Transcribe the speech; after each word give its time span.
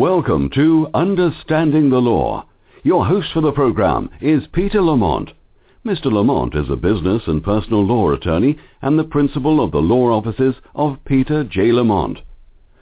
Welcome 0.00 0.48
to 0.54 0.88
Understanding 0.94 1.90
the 1.90 1.98
Law. 1.98 2.46
Your 2.82 3.04
host 3.04 3.34
for 3.34 3.42
the 3.42 3.52
program 3.52 4.08
is 4.22 4.46
Peter 4.50 4.80
Lamont. 4.80 5.30
Mr. 5.84 6.06
Lamont 6.06 6.54
is 6.54 6.70
a 6.70 6.76
business 6.76 7.24
and 7.26 7.44
personal 7.44 7.84
law 7.84 8.10
attorney 8.10 8.56
and 8.80 8.98
the 8.98 9.04
principal 9.04 9.62
of 9.62 9.72
the 9.72 9.82
law 9.82 10.06
offices 10.06 10.54
of 10.74 11.04
Peter 11.04 11.44
J. 11.44 11.70
Lamont. 11.72 12.20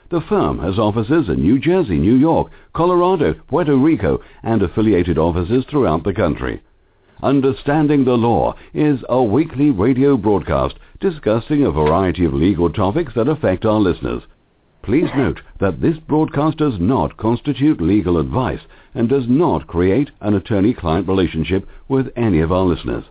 The 0.09 0.21
firm 0.29 0.59
has 0.59 0.79
offices 0.79 1.27
in 1.27 1.41
New 1.41 1.59
Jersey, 1.59 1.97
New 1.97 2.15
York, 2.15 2.53
Colorado, 2.73 3.33
Puerto 3.49 3.75
Rico, 3.75 4.21
and 4.41 4.61
affiliated 4.61 5.17
offices 5.17 5.65
throughout 5.69 6.05
the 6.05 6.13
country. 6.13 6.61
Understanding 7.21 8.05
the 8.05 8.13
Law 8.13 8.55
is 8.73 9.01
a 9.09 9.21
weekly 9.21 9.71
radio 9.71 10.15
broadcast 10.15 10.75
discussing 11.01 11.65
a 11.65 11.71
variety 11.71 12.23
of 12.23 12.33
legal 12.33 12.69
topics 12.69 13.11
that 13.15 13.27
affect 13.27 13.65
our 13.65 13.81
listeners. 13.81 14.23
Please 14.89 15.09
note 15.15 15.39
that 15.59 15.81
this 15.81 15.97
broadcast 16.07 16.57
does 16.57 16.79
not 16.79 17.15
constitute 17.15 17.79
legal 17.79 18.17
advice 18.17 18.61
and 18.95 19.07
does 19.07 19.25
not 19.27 19.67
create 19.67 20.09
an 20.19 20.33
attorney-client 20.33 21.07
relationship 21.07 21.67
with 21.87 22.07
any 22.15 22.39
of 22.39 22.51
our 22.51 22.63
listeners. 22.63 23.03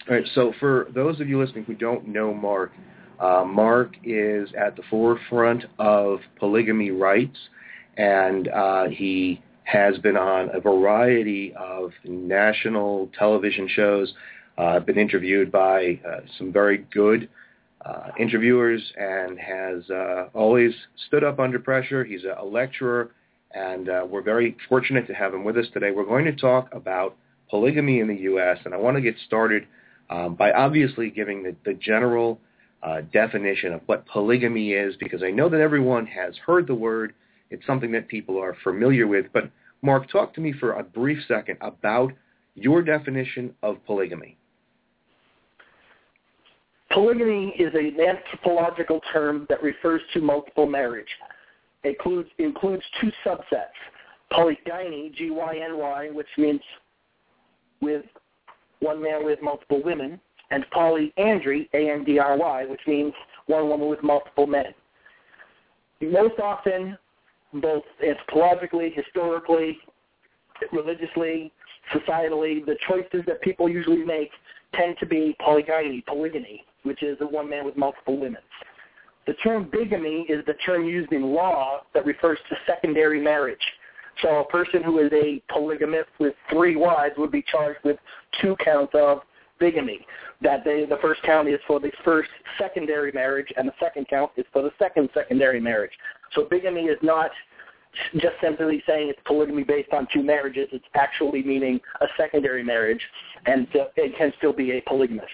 All 0.09 0.17
right, 0.17 0.27
so 0.35 0.53
for 0.59 0.89
those 0.95 1.21
of 1.21 1.29
you 1.29 1.41
listening 1.41 1.65
who 1.65 1.75
don't 1.75 2.09
know 2.09 2.35
Mark, 2.35 2.73
uh, 3.21 3.45
Mark 3.47 3.95
is 4.03 4.49
at 4.59 4.75
the 4.75 4.83
forefront 4.91 5.65
of 5.79 6.19
polygamy 6.39 6.91
rights, 6.91 7.39
and 7.97 8.49
uh, 8.49 8.89
he 8.89 9.41
has 9.65 9.99
been 9.99 10.17
on 10.17 10.51
a 10.55 10.61
variety 10.61 11.55
of 11.55 11.93
national 12.05 13.09
television 13.19 13.69
shows, 13.69 14.13
uh, 14.59 14.81
been 14.81 14.99
interviewed 14.99 15.51
by 15.51 16.01
uh, 16.07 16.21
some 16.39 16.53
very 16.53 16.79
good 16.93 17.29
uh, 17.85 18.11
interviewers 18.19 18.93
and 18.97 19.39
has 19.39 19.89
uh, 19.91 20.29
always 20.35 20.73
stood 21.07 21.25
up 21.25 21.39
under 21.41 21.59
pressure. 21.59 22.05
He's 22.05 22.23
a, 22.25 22.45
lecturer, 22.45 23.11
and 23.53 23.89
uh, 23.89 24.07
we're 24.09 24.23
very 24.23 24.57
fortunate 24.69 25.07
to 25.09 25.15
have 25.15 25.35
him 25.35 25.45
with 25.45 25.57
us 25.57 25.67
today. 25.73 25.91
We're 25.91 26.05
going 26.05 26.25
to 26.27 26.37
talk 26.37 26.69
about 26.73 27.17
polygamy 27.51 28.01
in 28.01 28.09
the 28.09 28.17
U.S., 28.17 28.59
and 28.65 28.73
I 28.73 28.77
want 28.77 28.97
to 28.97 29.01
get 29.01 29.17
started 29.27 29.67
um, 30.11 30.35
by 30.35 30.53
obviously 30.53 31.11
giving 31.11 31.43
the, 31.43 31.57
the 31.65 31.75
general 31.75 32.39
uh, 32.83 33.01
definition 33.13 33.73
of 33.73 33.81
what 33.87 34.07
polygamy 34.07 34.73
is, 34.73 34.95
because 34.97 35.23
I 35.23 35.31
know 35.31 35.49
that 35.49 35.61
everyone 35.61 36.07
has 36.07 36.35
heard 36.47 36.67
the 36.67 36.75
word. 36.75 37.15
It's 37.53 37.67
something 37.67 37.93
that 37.93 38.09
people 38.09 38.39
are 38.41 38.57
familiar 38.65 39.07
with, 39.07 39.27
but 39.35 39.51
Mark, 39.83 40.11
talk 40.11 40.33
to 40.35 40.41
me 40.41 40.55
for 40.59 40.73
a 40.73 40.83
brief 40.83 41.19
second 41.29 41.59
about 41.61 42.13
your 42.55 42.83
definition 42.83 43.55
of 43.63 43.85
polygamy. 43.85 44.39
Polygamy 46.91 47.55
is 47.59 47.75
an 47.75 47.99
anthropological 48.01 49.01
term 49.13 49.47
that 49.51 49.63
refers 49.63 50.01
to 50.15 50.21
multiple 50.21 50.67
marriage. 50.67 51.09
It 51.85 51.91
includes, 51.91 52.31
includes 52.39 52.83
two 53.01 53.11
subsets, 53.25 53.77
polygyny, 54.31 55.13
G-Y-N-Y, 55.17 56.11
which 56.13 56.27
means 56.39 56.61
with 57.83 58.05
one 58.81 59.03
man 59.03 59.25
with 59.25 59.43
multiple 59.43 59.83
women, 59.85 60.19
and 60.51 60.65
polyandry, 60.71 61.69
A-N-D-R-Y, 61.75 62.65
which 62.67 62.81
means 62.87 63.13
one 63.47 63.69
woman 63.69 63.89
with 63.89 64.03
multiple 64.03 64.47
men. 64.47 64.73
Most 66.01 66.39
often, 66.41 66.97
both 67.61 67.83
anthropologically, 68.05 68.95
historically, 68.95 69.79
religiously, 70.73 71.53
societally, 71.95 72.65
the 72.65 72.77
choices 72.89 73.25
that 73.27 73.41
people 73.43 73.69
usually 73.69 74.05
make 74.05 74.31
tend 74.75 74.97
to 75.01 75.07
be 75.07 75.37
polygyny, 75.41 76.03
polygamy, 76.07 76.65
which 76.85 77.03
is 77.03 77.19
a 77.21 77.27
one 77.27 77.49
man 77.49 77.65
with 77.65 77.77
multiple 77.77 78.19
women. 78.19 78.41
The 79.27 79.35
term 79.35 79.69
bigamy 79.71 80.27
is 80.29 80.45
the 80.47 80.55
term 80.67 80.85
used 80.85 81.13
in 81.13 81.33
law 81.35 81.83
that 81.95 82.05
refers 82.05 82.39
to 82.49 82.57
secondary 82.67 83.21
marriage. 83.21 83.63
So 84.21 84.41
a 84.41 84.45
person 84.45 84.83
who 84.83 84.99
is 84.99 85.13
a 85.13 85.43
polygamist 85.49 86.11
with 86.19 86.35
three 86.51 86.77
wives 86.77 87.15
would 87.19 87.31
be 87.31 87.43
charged 87.43 87.81
with 87.85 87.97
two 88.41 88.57
counts 88.65 88.93
of 88.95 89.21
bigamy. 89.63 90.05
That 90.43 90.65
they, 90.65 90.85
the 90.85 90.99
first 91.01 91.23
count 91.23 91.49
is 91.49 91.61
for 91.67 91.79
the 91.79 91.93
first 92.05 92.31
secondary 92.59 93.13
marriage, 93.13 93.47
and 93.57 93.69
the 93.69 93.75
second 93.79 94.09
count 94.09 94.33
is 94.37 94.45
for 94.53 94.63
the 94.63 94.73
second 94.79 95.09
secondary 95.15 95.61
marriage. 95.61 95.93
So 96.35 96.47
bigamy 96.51 96.83
is 96.83 96.99
not 97.01 97.31
just 98.15 98.35
simply 98.43 98.83
saying 98.87 99.09
it's 99.11 99.21
polygamy 99.25 99.63
based 99.63 99.93
on 99.93 100.09
two 100.13 100.23
marriages. 100.23 100.69
It's 100.73 100.85
actually 100.95 101.45
meaning 101.45 101.81
a 102.01 102.07
secondary 102.17 102.65
marriage, 102.65 103.01
and 103.47 103.69
uh, 103.77 103.85
it 103.97 104.17
can 104.19 104.33
still 104.39 104.53
be 104.53 104.73
a 104.73 104.81
polygamist. 104.83 105.29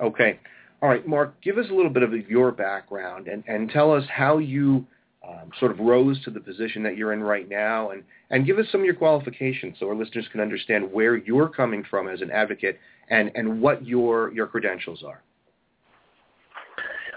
Okay. 0.00 0.40
All 0.82 0.88
right, 0.88 1.06
Mark, 1.06 1.40
give 1.40 1.56
us 1.56 1.66
a 1.70 1.74
little 1.74 1.90
bit 1.90 2.02
of 2.02 2.12
your 2.28 2.52
background 2.52 3.28
and, 3.28 3.44
and 3.46 3.70
tell 3.70 3.92
us 3.92 4.04
how 4.10 4.38
you 4.38 4.84
um, 5.28 5.50
sort 5.58 5.72
of 5.72 5.78
rose 5.78 6.22
to 6.24 6.30
the 6.30 6.40
position 6.40 6.82
that 6.82 6.96
you're 6.96 7.12
in 7.12 7.22
right 7.22 7.48
now 7.48 7.90
and, 7.90 8.02
and 8.30 8.46
give 8.46 8.58
us 8.58 8.66
some 8.70 8.80
of 8.80 8.84
your 8.84 8.94
qualifications 8.94 9.76
so 9.80 9.88
our 9.88 9.94
listeners 9.94 10.26
can 10.30 10.40
understand 10.40 10.90
where 10.92 11.16
you're 11.16 11.48
coming 11.48 11.82
from 11.88 12.08
as 12.08 12.20
an 12.20 12.30
advocate 12.30 12.78
and, 13.10 13.30
and 13.34 13.60
what 13.60 13.84
your, 13.86 14.32
your 14.32 14.46
credentials 14.46 15.02
are. 15.02 15.22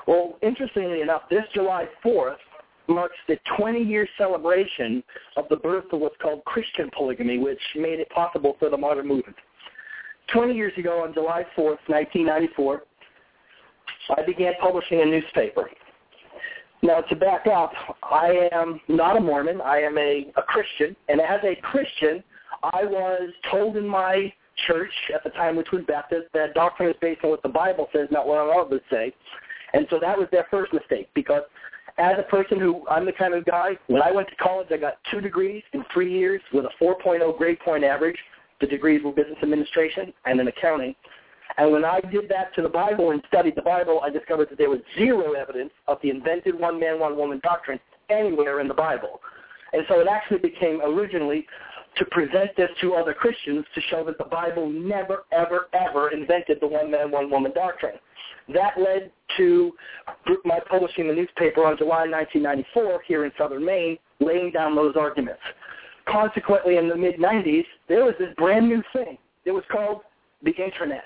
Well, 0.08 0.38
interestingly 0.42 1.02
enough, 1.02 1.24
this 1.30 1.44
July 1.54 1.86
4th 2.04 2.38
marks 2.88 3.16
the 3.28 3.38
20-year 3.60 4.08
celebration 4.18 5.04
of 5.38 5.46
the 5.50 5.58
birth 5.58 5.86
of 5.92 6.00
what's 6.00 6.16
called 6.20 6.44
Christian 6.46 6.90
polygamy, 6.98 7.38
which 7.38 7.62
made 7.76 8.00
it 8.00 8.10
possible 8.10 8.56
for 8.58 8.70
the 8.70 8.78
modern 8.78 9.08
movement. 9.08 9.36
20 10.34 10.54
years 10.54 10.74
ago, 10.78 11.04
on 11.04 11.14
July 11.14 11.44
4th, 11.56 11.78
1994, 11.88 12.84
I 14.18 14.26
began 14.26 14.54
publishing 14.60 15.02
a 15.02 15.06
newspaper. 15.06 15.70
Now, 16.82 17.02
to 17.02 17.16
back 17.16 17.46
up, 17.48 17.74
I 18.04 18.50
am 18.54 18.80
not 18.88 19.18
a 19.18 19.20
Mormon. 19.20 19.60
I 19.62 19.80
am 19.80 19.98
a, 19.98 20.32
a 20.38 20.42
Christian. 20.44 20.96
And 21.10 21.20
as 21.20 21.40
a 21.44 21.56
Christian, 21.62 22.24
I 22.64 22.86
was 22.86 23.32
told 23.52 23.76
in 23.76 23.88
my 23.88 24.32
church 24.68 24.92
at 25.14 25.24
the 25.24 25.30
time, 25.32 25.56
which 25.56 25.72
was 25.72 25.84
Baptist, 25.88 26.28
that 26.34 26.54
doctrine 26.54 26.90
is 26.90 26.96
based 27.02 27.24
on 27.24 27.32
what 27.32 27.44
the 27.44 27.50
Bible 27.50 27.88
says, 27.94 28.08
not 28.12 28.28
what 28.28 28.38
others 28.38 28.82
say. 28.90 29.14
And 29.74 29.88
so 29.90 30.00
that 30.00 30.18
was 30.18 30.28
their 30.32 30.48
first 30.50 30.74
mistake 30.74 31.10
because 31.14 31.44
as 31.98 32.16
a 32.18 32.24
person 32.24 32.60
who 32.60 32.88
I'm 32.90 33.06
the 33.06 33.12
kind 33.12 33.34
of 33.34 33.46
guy, 33.46 33.78
when 33.88 34.02
I 34.02 34.12
went 34.12 34.30
to 34.30 34.36
college, 34.36 34.68
I 34.72 34.78
got 34.78 34.98
two 35.12 35.22
degrees 35.22 35.64
in 35.74 35.84
three 35.94 36.12
years 36.12 36.42
with 36.54 36.66
a 36.66 36.84
4.0 36.84 37.38
grade 37.38 37.60
point 37.60 37.84
average. 37.84 38.18
The 38.62 38.68
degrees 38.68 39.02
were 39.04 39.12
business 39.12 39.38
administration 39.44 40.14
and 40.26 40.40
in 40.40 40.48
accounting. 40.48 40.96
And 41.60 41.74
when 41.74 41.84
I 41.84 42.00
did 42.00 42.30
that 42.30 42.56
to 42.56 42.62
the 42.62 42.70
Bible 42.70 43.12
and 43.12 43.22
studied 43.28 43.56
the 43.58 43.62
Bible, 43.62 44.00
I 44.02 44.10
discovered 44.10 44.50
that 44.50 44.58
there 44.58 44.70
was 44.70 44.80
zero 44.98 45.34
evidence 45.34 45.72
of 45.90 45.98
the 46.02 46.10
invented 46.10 46.58
one 46.58 46.80
man, 46.80 47.02
one 47.02 47.18
woman 47.18 47.42
doctrine 47.44 47.82
anywhere 48.10 48.62
in 48.62 48.70
the 48.70 48.74
Bible. 48.74 49.20
And 49.74 49.84
so 49.90 50.00
it 50.00 50.08
actually 50.08 50.38
became 50.40 50.80
originally 50.82 51.46
to 51.98 52.06
present 52.06 52.56
this 52.56 52.70
to 52.80 52.94
other 52.94 53.14
Christians 53.14 53.66
to 53.76 53.82
show 53.90 54.06
that 54.06 54.18
the 54.18 54.24
Bible 54.24 54.70
never, 54.70 55.26
ever, 55.34 55.68
ever 55.74 56.12
invented 56.12 56.60
the 56.62 56.68
one 56.68 56.90
man, 56.90 57.12
one 57.12 57.30
woman 57.30 57.52
doctrine. 57.54 57.96
That 58.54 58.80
led 58.80 59.12
to 59.36 59.74
my 60.46 60.60
publishing 60.70 61.10
the 61.10 61.14
newspaper 61.14 61.66
on 61.66 61.78
July 61.78 62.08
1994 62.08 63.02
here 63.06 63.26
in 63.26 63.34
southern 63.38 63.66
Maine, 63.66 63.98
laying 64.22 64.52
down 64.52 64.76
those 64.76 64.96
arguments. 64.96 65.42
Consequently, 66.08 66.78
in 66.78 66.88
the 66.88 66.96
mid-90s, 66.96 67.66
there 67.90 68.06
was 68.06 68.16
this 68.18 68.34
brand 68.38 68.70
new 68.70 68.82
thing. 68.94 69.18
It 69.44 69.52
was 69.52 69.64
called 69.70 70.02
the 70.42 70.52
Internet. 70.52 71.04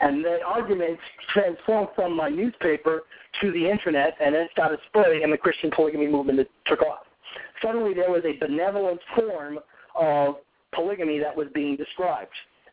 And 0.00 0.24
that 0.24 0.42
argument 0.46 0.98
transformed 1.32 1.88
from 1.94 2.16
my 2.16 2.28
newspaper 2.28 3.02
to 3.40 3.52
the 3.52 3.68
internet, 3.68 4.16
and 4.20 4.34
then 4.34 4.48
started 4.52 4.78
spreading, 4.88 5.24
and 5.24 5.32
the 5.32 5.36
Christian 5.36 5.70
polygamy 5.74 6.06
movement 6.06 6.46
took 6.66 6.82
off. 6.82 7.00
Suddenly, 7.62 7.94
there 7.94 8.10
was 8.10 8.22
a 8.24 8.38
benevolent 8.38 9.00
form 9.14 9.58
of 9.94 10.36
polygamy 10.72 11.18
that 11.18 11.36
was 11.36 11.48
being 11.54 11.76
described. 11.76 12.30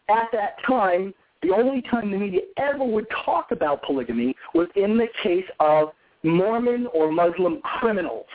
At 0.10 0.27
that 0.31 0.56
time, 0.66 1.13
the 1.42 1.51
only 1.51 1.81
time 1.83 2.12
the 2.12 2.18
media 2.18 2.42
ever 2.57 2.83
would 2.83 3.07
talk 3.25 3.51
about 3.51 3.83
polygamy 3.83 4.36
was 4.54 4.68
in 4.75 4.98
the 4.98 5.07
case 5.24 5.45
of 5.60 5.89
Mormon 6.24 6.88
or 6.94 7.12
Muslim 7.12 7.62
criminals. 7.62 8.25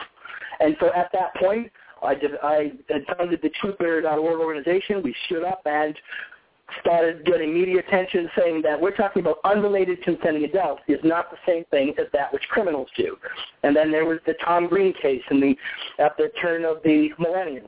And 0.61 0.77
so 0.81 0.93
at 0.95 1.11
that 1.13 1.35
point, 1.37 1.71
I, 2.03 2.15
did, 2.15 2.33
I 2.43 2.73
founded 3.17 3.41
the 3.43 3.51
TruthBearer.org 3.63 4.41
organization. 4.41 5.03
We 5.03 5.15
stood 5.27 5.45
up 5.45 5.63
and 5.65 5.97
started 6.81 7.25
getting 7.25 7.55
media 7.55 7.81
attention 7.81 8.31
saying 8.37 8.63
that 8.63 8.81
we're 8.81 8.95
talking 8.95 9.23
about 9.23 9.39
unrelated 9.45 10.03
consenting 10.03 10.45
adults 10.45 10.83
is 10.89 11.01
not 11.03 11.31
the 11.31 11.37
same 11.47 11.65
thing 11.71 11.95
as 11.99 12.07
that 12.13 12.33
which 12.33 12.43
criminals 12.49 12.89
do. 12.97 13.17
And 13.63 13.75
then 13.75 13.91
there 13.91 14.05
was 14.05 14.19
the 14.27 14.35
Tom 14.45 14.69
Green 14.69 14.93
case 14.95 15.23
in 15.31 15.41
the, 15.41 15.57
at 15.99 16.17
the 16.17 16.31
turn 16.41 16.65
of 16.65 16.83
the 16.85 17.11
millennium. 17.19 17.67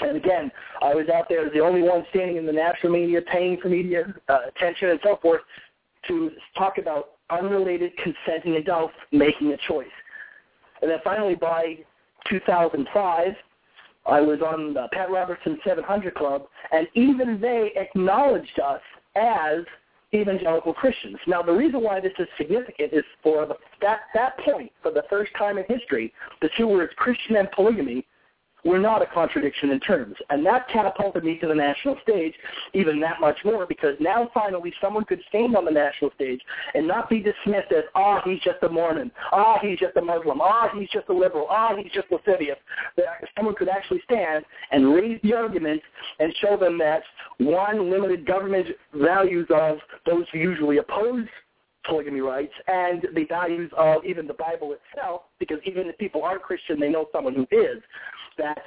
And 0.00 0.16
again, 0.16 0.50
I 0.80 0.94
was 0.94 1.08
out 1.08 1.26
there 1.28 1.46
as 1.46 1.52
the 1.52 1.60
only 1.60 1.82
one 1.82 2.04
standing 2.10 2.36
in 2.36 2.46
the 2.46 2.52
national 2.52 2.92
media, 2.92 3.20
paying 3.22 3.58
for 3.60 3.68
media 3.68 4.14
uh, 4.28 4.38
attention 4.48 4.90
and 4.90 5.00
so 5.02 5.18
forth, 5.20 5.40
to 6.06 6.30
talk 6.56 6.78
about 6.78 7.10
unrelated 7.30 7.92
consenting 7.96 8.56
adults 8.56 8.94
making 9.12 9.52
a 9.52 9.56
choice. 9.66 9.86
And 10.80 10.90
then 10.90 10.98
finally, 11.02 11.34
by 11.34 11.78
2005, 12.28 13.34
I 14.08 14.20
was 14.20 14.40
on 14.40 14.72
the 14.72 14.88
Pat 14.92 15.10
Robertson 15.10 15.58
700 15.64 16.14
Club, 16.14 16.46
and 16.72 16.88
even 16.94 17.40
they 17.40 17.72
acknowledged 17.76 18.58
us 18.58 18.80
as 19.16 19.64
evangelical 20.14 20.72
Christians. 20.72 21.18
Now, 21.26 21.42
the 21.42 21.52
reason 21.52 21.82
why 21.82 22.00
this 22.00 22.12
is 22.18 22.26
significant 22.38 22.92
is 22.92 23.04
for 23.22 23.44
the, 23.44 23.54
that, 23.82 24.00
that 24.14 24.38
point, 24.38 24.72
for 24.82 24.90
the 24.90 25.02
first 25.10 25.30
time 25.36 25.58
in 25.58 25.64
history, 25.68 26.12
the 26.40 26.48
two 26.56 26.66
words 26.66 26.92
Christian 26.96 27.36
and 27.36 27.50
polygamy 27.52 28.06
were 28.64 28.78
not 28.78 29.02
a 29.02 29.06
contradiction 29.06 29.70
in 29.70 29.80
terms. 29.80 30.16
And 30.30 30.44
that 30.46 30.68
catapulted 30.68 31.24
me 31.24 31.38
to 31.38 31.46
the 31.46 31.54
national 31.54 31.96
stage 32.02 32.34
even 32.74 33.00
that 33.00 33.20
much 33.20 33.38
more 33.44 33.66
because 33.66 33.94
now 34.00 34.30
finally 34.34 34.72
someone 34.80 35.04
could 35.04 35.20
stand 35.28 35.56
on 35.56 35.64
the 35.64 35.70
national 35.70 36.10
stage 36.14 36.40
and 36.74 36.86
not 36.86 37.08
be 37.08 37.18
dismissed 37.18 37.72
as, 37.76 37.84
ah, 37.94 38.20
oh, 38.24 38.30
he's 38.30 38.40
just 38.40 38.62
a 38.62 38.68
Mormon, 38.68 39.10
ah, 39.32 39.56
oh, 39.56 39.66
he's 39.66 39.78
just 39.78 39.96
a 39.96 40.02
Muslim, 40.02 40.40
ah, 40.40 40.70
oh, 40.72 40.78
he's 40.78 40.90
just 40.90 41.08
a 41.08 41.12
liberal, 41.12 41.46
ah, 41.50 41.74
he's 41.76 41.92
just 41.92 42.08
lascivious. 42.10 42.58
That 42.96 43.06
someone 43.36 43.54
could 43.54 43.68
actually 43.68 44.00
stand 44.04 44.44
and 44.70 44.94
raise 44.94 45.20
the 45.22 45.34
argument 45.34 45.82
and 46.18 46.34
show 46.40 46.56
them 46.56 46.78
that 46.78 47.02
one, 47.38 47.90
limited 47.90 48.26
government 48.26 48.66
values 48.94 49.46
of 49.54 49.78
those 50.06 50.24
who 50.32 50.38
usually 50.38 50.78
oppose 50.78 51.26
polygamy 51.88 52.20
rights 52.20 52.52
and 52.66 53.06
the 53.14 53.24
values 53.24 53.70
of 53.76 54.04
even 54.04 54.26
the 54.26 54.34
Bible 54.34 54.74
itself, 54.74 55.22
because 55.38 55.58
even 55.64 55.86
if 55.86 55.96
people 55.98 56.22
aren't 56.22 56.42
Christian, 56.42 56.78
they 56.78 56.88
know 56.88 57.06
someone 57.12 57.34
who 57.34 57.46
is 57.50 57.82
that 58.38 58.58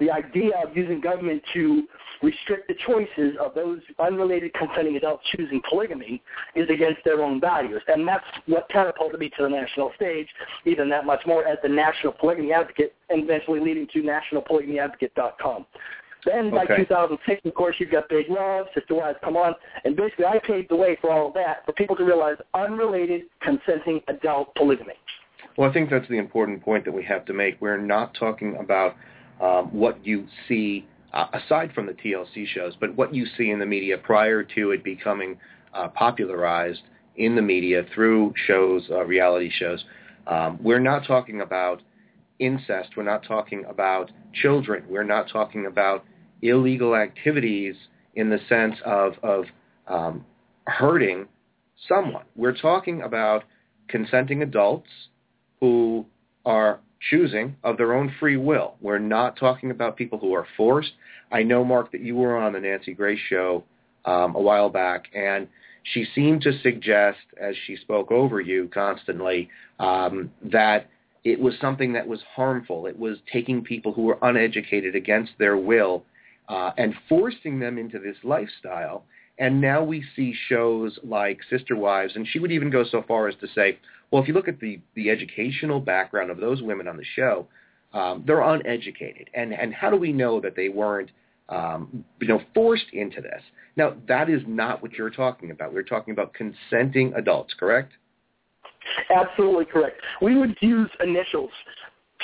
the 0.00 0.10
idea 0.10 0.52
of 0.64 0.74
using 0.74 1.00
government 1.00 1.42
to 1.52 1.86
restrict 2.22 2.68
the 2.68 2.74
choices 2.86 3.36
of 3.40 3.54
those 3.54 3.80
unrelated 3.98 4.52
consenting 4.54 4.96
adults 4.96 5.22
choosing 5.36 5.60
polygamy 5.68 6.22
is 6.54 6.68
against 6.70 7.00
their 7.04 7.22
own 7.22 7.40
values. 7.40 7.82
And 7.86 8.06
that's 8.08 8.24
what 8.46 8.68
catapulted 8.70 9.20
me 9.20 9.30
to 9.36 9.42
the 9.42 9.48
national 9.48 9.92
stage, 9.96 10.28
even 10.64 10.88
that 10.90 11.06
much 11.06 11.20
more 11.26 11.46
as 11.46 11.58
the 11.62 11.68
National 11.68 12.12
Polygamy 12.12 12.52
Advocate, 12.52 12.94
and 13.10 13.22
eventually 13.24 13.60
leading 13.60 13.86
to 13.92 14.02
nationalpolygamyadvocate.com. 14.02 15.66
Then 16.26 16.50
by 16.50 16.64
okay. 16.64 16.76
2006, 16.78 17.40
of 17.46 17.54
course, 17.54 17.76
you've 17.78 17.90
got 17.90 18.08
Big 18.08 18.28
Love, 18.28 18.66
Sister 18.74 18.94
Wives 18.94 19.18
Come 19.24 19.36
On, 19.36 19.54
and 19.84 19.96
basically 19.96 20.26
I 20.26 20.38
paved 20.46 20.70
the 20.70 20.76
way 20.76 20.98
for 21.00 21.10
all 21.10 21.28
of 21.28 21.34
that 21.34 21.64
for 21.64 21.72
people 21.72 21.96
to 21.96 22.04
realize 22.04 22.36
unrelated 22.54 23.22
consenting 23.40 24.00
adult 24.08 24.54
polygamy. 24.54 24.94
Well, 25.60 25.68
I 25.68 25.74
think 25.74 25.90
that's 25.90 26.08
the 26.08 26.16
important 26.16 26.62
point 26.62 26.86
that 26.86 26.92
we 26.92 27.04
have 27.04 27.26
to 27.26 27.34
make. 27.34 27.60
We're 27.60 27.76
not 27.76 28.14
talking 28.14 28.56
about 28.56 28.96
um, 29.42 29.66
what 29.66 30.06
you 30.06 30.26
see 30.48 30.88
uh, 31.12 31.26
aside 31.34 31.74
from 31.74 31.84
the 31.84 31.92
TLC 31.92 32.46
shows, 32.46 32.72
but 32.80 32.96
what 32.96 33.14
you 33.14 33.26
see 33.36 33.50
in 33.50 33.58
the 33.58 33.66
media 33.66 33.98
prior 33.98 34.42
to 34.42 34.70
it 34.70 34.82
becoming 34.82 35.36
uh, 35.74 35.88
popularized 35.88 36.80
in 37.16 37.36
the 37.36 37.42
media 37.42 37.82
through 37.94 38.32
shows, 38.46 38.88
uh, 38.90 39.04
reality 39.04 39.50
shows. 39.50 39.84
Um, 40.26 40.58
we're 40.62 40.80
not 40.80 41.06
talking 41.06 41.42
about 41.42 41.82
incest. 42.38 42.96
We're 42.96 43.02
not 43.02 43.22
talking 43.22 43.66
about 43.68 44.10
children. 44.32 44.84
We're 44.88 45.04
not 45.04 45.28
talking 45.28 45.66
about 45.66 46.06
illegal 46.40 46.96
activities 46.96 47.74
in 48.14 48.30
the 48.30 48.38
sense 48.48 48.76
of, 48.86 49.12
of 49.22 49.44
um, 49.88 50.24
hurting 50.66 51.28
someone. 51.86 52.24
We're 52.34 52.56
talking 52.56 53.02
about 53.02 53.44
consenting 53.88 54.42
adults 54.42 54.88
who 55.60 56.06
are 56.44 56.80
choosing 57.10 57.56
of 57.64 57.76
their 57.76 57.94
own 57.94 58.12
free 58.20 58.36
will. 58.36 58.74
We're 58.80 58.98
not 58.98 59.36
talking 59.36 59.70
about 59.70 59.96
people 59.96 60.18
who 60.18 60.34
are 60.34 60.46
forced. 60.56 60.92
I 61.32 61.42
know, 61.42 61.64
Mark, 61.64 61.92
that 61.92 62.00
you 62.00 62.16
were 62.16 62.36
on 62.36 62.52
the 62.52 62.60
Nancy 62.60 62.92
Grace 62.92 63.20
show 63.28 63.64
um, 64.04 64.34
a 64.34 64.40
while 64.40 64.68
back, 64.68 65.04
and 65.14 65.48
she 65.82 66.06
seemed 66.14 66.42
to 66.42 66.58
suggest, 66.60 67.18
as 67.40 67.54
she 67.66 67.76
spoke 67.76 68.10
over 68.10 68.40
you 68.40 68.68
constantly, 68.72 69.48
um, 69.78 70.30
that 70.42 70.88
it 71.24 71.38
was 71.38 71.54
something 71.60 71.92
that 71.92 72.06
was 72.06 72.20
harmful. 72.34 72.86
It 72.86 72.98
was 72.98 73.18
taking 73.32 73.62
people 73.62 73.92
who 73.92 74.02
were 74.02 74.18
uneducated 74.22 74.94
against 74.94 75.32
their 75.38 75.56
will 75.56 76.04
uh, 76.48 76.72
and 76.76 76.94
forcing 77.08 77.58
them 77.58 77.78
into 77.78 77.98
this 77.98 78.16
lifestyle. 78.24 79.04
And 79.38 79.60
now 79.60 79.82
we 79.82 80.04
see 80.16 80.34
shows 80.48 80.98
like 81.02 81.40
Sister 81.48 81.76
Wives, 81.76 82.14
and 82.14 82.26
she 82.26 82.38
would 82.38 82.52
even 82.52 82.70
go 82.70 82.84
so 82.84 83.02
far 83.06 83.28
as 83.28 83.34
to 83.36 83.48
say, 83.54 83.78
well, 84.10 84.22
if 84.22 84.28
you 84.28 84.34
look 84.34 84.48
at 84.48 84.60
the, 84.60 84.80
the 84.94 85.10
educational 85.10 85.80
background 85.80 86.30
of 86.30 86.38
those 86.38 86.62
women 86.62 86.88
on 86.88 86.96
the 86.96 87.04
show, 87.14 87.46
um, 87.92 88.24
they're 88.26 88.42
uneducated. 88.42 89.30
And, 89.34 89.52
and 89.52 89.74
how 89.74 89.90
do 89.90 89.96
we 89.96 90.12
know 90.12 90.40
that 90.40 90.56
they 90.56 90.68
weren't 90.68 91.10
um, 91.48 92.04
you 92.20 92.28
know, 92.28 92.40
forced 92.54 92.86
into 92.92 93.20
this? 93.20 93.42
Now, 93.76 93.94
that 94.08 94.30
is 94.30 94.42
not 94.46 94.82
what 94.82 94.92
you're 94.92 95.10
talking 95.10 95.50
about. 95.50 95.72
We're 95.72 95.82
talking 95.82 96.12
about 96.12 96.32
consenting 96.34 97.12
adults, 97.14 97.54
correct? 97.58 97.92
Absolutely 99.14 99.66
correct. 99.66 100.00
We 100.22 100.38
would 100.38 100.56
use 100.60 100.90
initials 101.02 101.50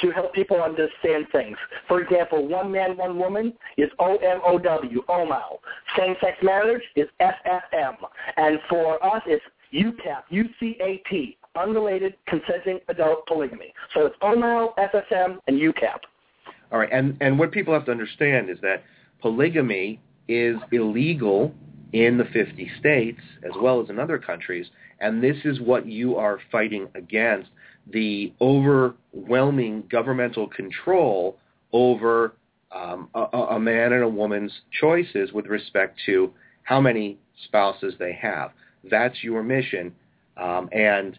to 0.03 0.11
help 0.11 0.35
people 0.35 0.63
understand 0.63 1.27
things. 1.33 1.57
For 1.89 2.01
example, 2.03 2.47
one 2.47 2.71
man, 2.71 2.97
one 2.97 3.19
woman 3.19 3.53
is 3.77 3.91
O-M-O-W, 3.99 5.03
OMOW. 5.09 5.59
Same-sex 5.97 6.37
marriage 6.43 6.83
is 6.97 7.09
FFM. 7.21 7.95
And 8.37 8.59
for 8.69 9.03
us, 9.05 9.23
it's 9.27 9.45
UCAP, 9.73 10.23
U-C-A-P, 10.31 11.39
unrelated 11.57 12.15
consenting 12.29 12.81
adult 12.89 13.27
polygamy. 13.27 13.73
So 13.95 14.07
it's 14.07 14.17
OMOW, 14.23 14.75
FFM, 14.77 15.39
and 15.47 15.59
UCAP. 15.59 15.99
All 16.73 16.79
right, 16.79 16.89
and, 16.93 17.17
and 17.21 17.39
what 17.39 17.53
people 17.53 17.73
have 17.75 17.85
to 17.87 17.93
understand 17.93 18.51
is 18.51 18.59
that 18.63 18.85
polygamy 19.21 20.01
is 20.29 20.57
illegal 20.73 21.55
in 21.93 22.19
the 22.19 22.25
50 22.25 22.71
states 22.79 23.21
as 23.45 23.53
well 23.61 23.81
as 23.81 23.89
in 23.89 23.99
other 23.99 24.19
countries, 24.19 24.67
and 25.01 25.23
this 25.23 25.37
is 25.45 25.61
what 25.61 25.87
you 25.87 26.17
are 26.17 26.39
fighting 26.51 26.89
against, 26.95 27.51
the 27.93 28.33
overwhelming 28.41 29.85
governmental 29.91 30.49
control 30.49 31.39
over 31.73 32.35
um, 32.73 33.09
a, 33.15 33.21
a 33.21 33.61
man 33.61 33.93
and 33.93 34.03
a 34.03 34.09
woman's 34.09 34.53
choices 34.81 35.33
with 35.33 35.47
respect 35.47 36.01
to 36.07 36.33
how 36.65 36.81
many 36.81 37.17
spouses 37.45 37.95
they 37.99 38.13
have. 38.13 38.51
That's 38.91 39.23
your 39.23 39.43
mission, 39.43 39.95
um, 40.37 40.69
and 40.73 41.19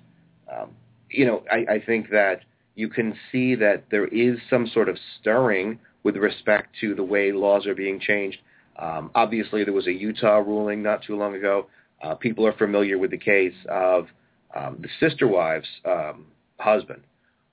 um, 0.51 0.71
you 1.09 1.25
know, 1.25 1.43
I, 1.51 1.75
I 1.75 1.83
think 1.85 2.09
that 2.11 2.41
you 2.75 2.89
can 2.89 3.15
see 3.31 3.55
that 3.55 3.85
there 3.89 4.07
is 4.07 4.37
some 4.49 4.67
sort 4.67 4.89
of 4.89 4.97
stirring 5.19 5.79
with 6.03 6.15
respect 6.15 6.75
to 6.81 6.95
the 6.95 7.03
way 7.03 7.31
laws 7.31 7.65
are 7.65 7.75
being 7.75 7.99
changed. 7.99 8.37
Um, 8.77 9.09
obviously, 9.15 9.63
there 9.63 9.73
was 9.73 9.87
a 9.87 9.91
Utah 9.91 10.37
ruling 10.37 10.83
not 10.83 11.01
too 11.01 11.15
long 11.15 11.35
ago. 11.35 11.67
Uh, 12.03 12.13
people 12.15 12.45
are 12.45 12.53
familiar 12.53 12.97
with 12.97 13.11
the 13.11 13.17
case 13.17 13.55
of 13.69 14.07
um, 14.55 14.77
the 14.79 14.89
sister 14.99 15.27
wife's 15.27 15.67
um, 15.85 16.25
husband 16.59 17.01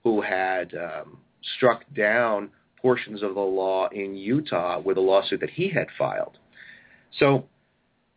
who 0.03 0.21
had 0.21 0.75
um, 0.75 1.19
struck 1.57 1.83
down 1.97 2.51
portions 2.81 3.23
of 3.23 3.35
the 3.35 3.41
law 3.41 3.89
in 3.89 4.15
Utah 4.15 4.79
with 4.79 4.99
a 4.99 5.01
lawsuit 5.01 5.41
that 5.41 5.51
he 5.51 5.71
had 5.71 5.87
filed. 5.97 6.37
So, 7.19 7.47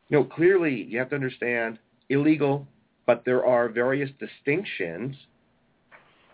you 0.10 0.18
know, 0.18 0.24
clearly 0.26 0.84
you 0.84 1.00
have 1.00 1.10
to 1.10 1.16
understand 1.16 1.80
illegal 2.10 2.68
but 3.08 3.24
there 3.26 3.44
are 3.44 3.70
various 3.70 4.12
distinctions 4.20 5.16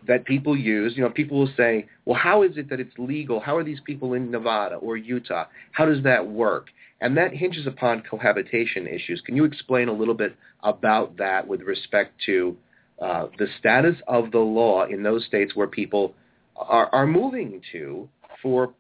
that 0.06 0.25
people 0.25 0.58
use. 0.58 0.94
You 0.98 1.03
know, 1.03 1.10
people 1.10 1.39
will 1.39 1.53
say, 1.56 1.86
well, 2.03 2.20
how 2.20 2.44
is 2.44 2.58
it 2.58 2.70
that 2.70 2.82
it's 2.82 2.94
legal? 2.98 3.39
How 3.39 3.56
are 3.56 3.63
these 3.63 3.80
people 3.86 4.15
in 4.15 4.30
Nevada 4.30 4.75
or 4.75 4.98
Utah? 4.98 5.46
How 5.72 5.86
does 5.86 6.03
that 6.03 6.27
work? 6.27 6.68
And 7.00 7.15
that 7.15 7.34
hinges 7.34 7.68
upon 7.68 8.01
cohabitation 8.10 8.88
issues. 8.88 9.22
Can 9.25 9.36
you 9.36 9.46
explain 9.46 9.88
a 9.88 9.94
little 9.94 10.13
bit 10.13 10.36
about 10.63 11.15
that 11.18 11.48
with 11.48 11.62
respect 11.62 12.13
to 12.25 12.58
uh, 13.01 13.27
the 13.38 13.48
status 13.60 13.96
of 14.08 14.32
the 14.32 14.39
law 14.39 14.86
in 14.86 15.03
those 15.03 15.25
states 15.25 15.56
where 15.56 15.68
people 15.68 16.13
are, 16.58 16.88
are 16.88 17.08
moving 17.08 17.62
to 17.72 18.10
for 18.42 18.74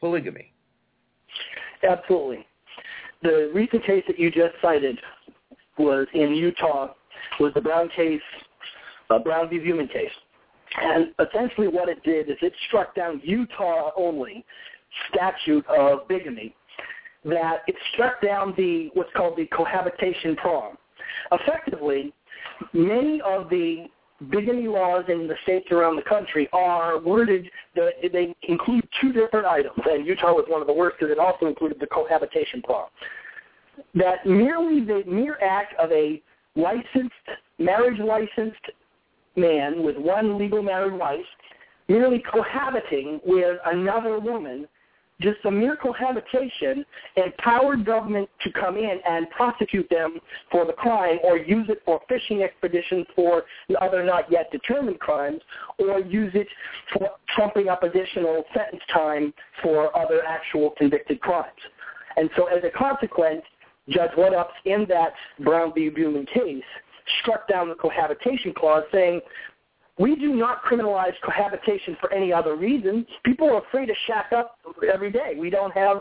polygamy? 0.00 0.52
Absolutely. 1.88 2.46
The 3.22 3.50
recent 3.54 3.84
case 3.84 4.04
that 4.06 4.18
you 4.18 4.30
just 4.30 4.54
cited 4.62 4.98
was 5.78 6.06
in 6.14 6.34
Utah 6.34 6.92
was 7.40 7.52
the 7.54 7.60
Brown 7.60 7.88
case, 7.94 8.20
uh, 9.10 9.18
Brown 9.18 9.48
v. 9.48 9.58
Buhman 9.58 9.92
case. 9.92 10.10
And 10.76 11.08
essentially 11.20 11.68
what 11.68 11.88
it 11.88 12.02
did 12.02 12.30
is 12.30 12.36
it 12.42 12.52
struck 12.68 12.94
down 12.94 13.20
Utah 13.24 13.90
only 13.96 14.44
statute 15.12 15.66
of 15.66 16.08
bigamy 16.08 16.54
that 17.24 17.62
it 17.66 17.74
struck 17.92 18.20
down 18.20 18.54
the 18.56 18.90
what's 18.94 19.10
called 19.16 19.36
the 19.36 19.46
cohabitation 19.46 20.36
prong. 20.36 20.76
Effectively, 21.32 22.12
many 22.72 23.20
of 23.22 23.48
the 23.48 23.86
bigamy 24.30 24.68
laws 24.68 25.04
in 25.08 25.26
the 25.26 25.34
states 25.42 25.70
around 25.70 25.96
the 25.96 26.02
country 26.02 26.48
are 26.52 26.98
worded 27.00 27.50
that 27.74 27.92
they 28.12 28.34
include 28.42 28.86
two 29.00 29.12
different 29.12 29.46
items, 29.46 29.78
and 29.86 30.06
Utah 30.06 30.32
was 30.32 30.44
one 30.48 30.60
of 30.60 30.66
the 30.66 30.72
worst 30.72 30.96
because 30.98 31.10
it 31.10 31.18
also 31.18 31.46
included 31.46 31.78
the 31.80 31.86
cohabitation 31.86 32.62
prong. 32.62 32.86
That 33.94 34.24
merely 34.26 34.84
the 34.84 35.02
mere 35.06 35.38
act 35.42 35.74
of 35.80 35.90
a 35.90 36.22
licensed, 36.56 37.12
marriage 37.58 37.98
licensed 38.00 38.70
man 39.36 39.82
with 39.82 39.96
one 39.96 40.38
legal 40.38 40.62
married 40.62 40.94
wife 40.94 41.20
merely 41.88 42.22
cohabiting 42.32 43.20
with 43.24 43.58
another 43.66 44.18
woman 44.18 44.66
just 45.20 45.38
a 45.44 45.50
mere 45.50 45.76
cohabitation 45.76 46.84
empowered 47.16 47.84
government 47.84 48.28
to 48.42 48.50
come 48.52 48.76
in 48.76 48.98
and 49.08 49.30
prosecute 49.30 49.88
them 49.88 50.18
for 50.50 50.66
the 50.66 50.72
crime 50.72 51.18
or 51.22 51.38
use 51.38 51.66
it 51.68 51.80
for 51.84 52.00
fishing 52.08 52.42
expeditions 52.42 53.06
for 53.14 53.44
other 53.80 54.04
not 54.04 54.30
yet 54.30 54.50
determined 54.50 54.98
crimes 54.98 55.40
or 55.78 56.00
use 56.00 56.32
it 56.34 56.48
for 56.92 57.10
trumping 57.34 57.68
up 57.68 57.84
additional 57.84 58.42
sentence 58.54 58.82
time 58.92 59.32
for 59.62 59.96
other 59.96 60.22
actual 60.26 60.70
convicted 60.76 61.20
crimes. 61.20 61.48
And 62.16 62.28
so 62.36 62.46
as 62.46 62.62
a 62.64 62.70
consequence, 62.76 63.42
Judge 63.88 64.12
Waddoups 64.16 64.54
in 64.64 64.86
that 64.88 65.12
Brown 65.40 65.72
v. 65.74 65.90
Buhman 65.90 66.26
case 66.32 66.62
struck 67.20 67.46
down 67.48 67.68
the 67.68 67.74
cohabitation 67.74 68.52
clause 68.54 68.84
saying, 68.92 69.20
we 69.98 70.16
do 70.16 70.34
not 70.34 70.64
criminalize 70.64 71.12
cohabitation 71.24 71.96
for 72.00 72.12
any 72.12 72.32
other 72.32 72.56
reason. 72.56 73.06
People 73.24 73.54
are 73.54 73.62
free 73.70 73.86
to 73.86 73.94
shack 74.06 74.32
up 74.32 74.58
every 74.92 75.12
day. 75.12 75.34
We 75.38 75.50
don't 75.50 75.72
have 75.72 75.98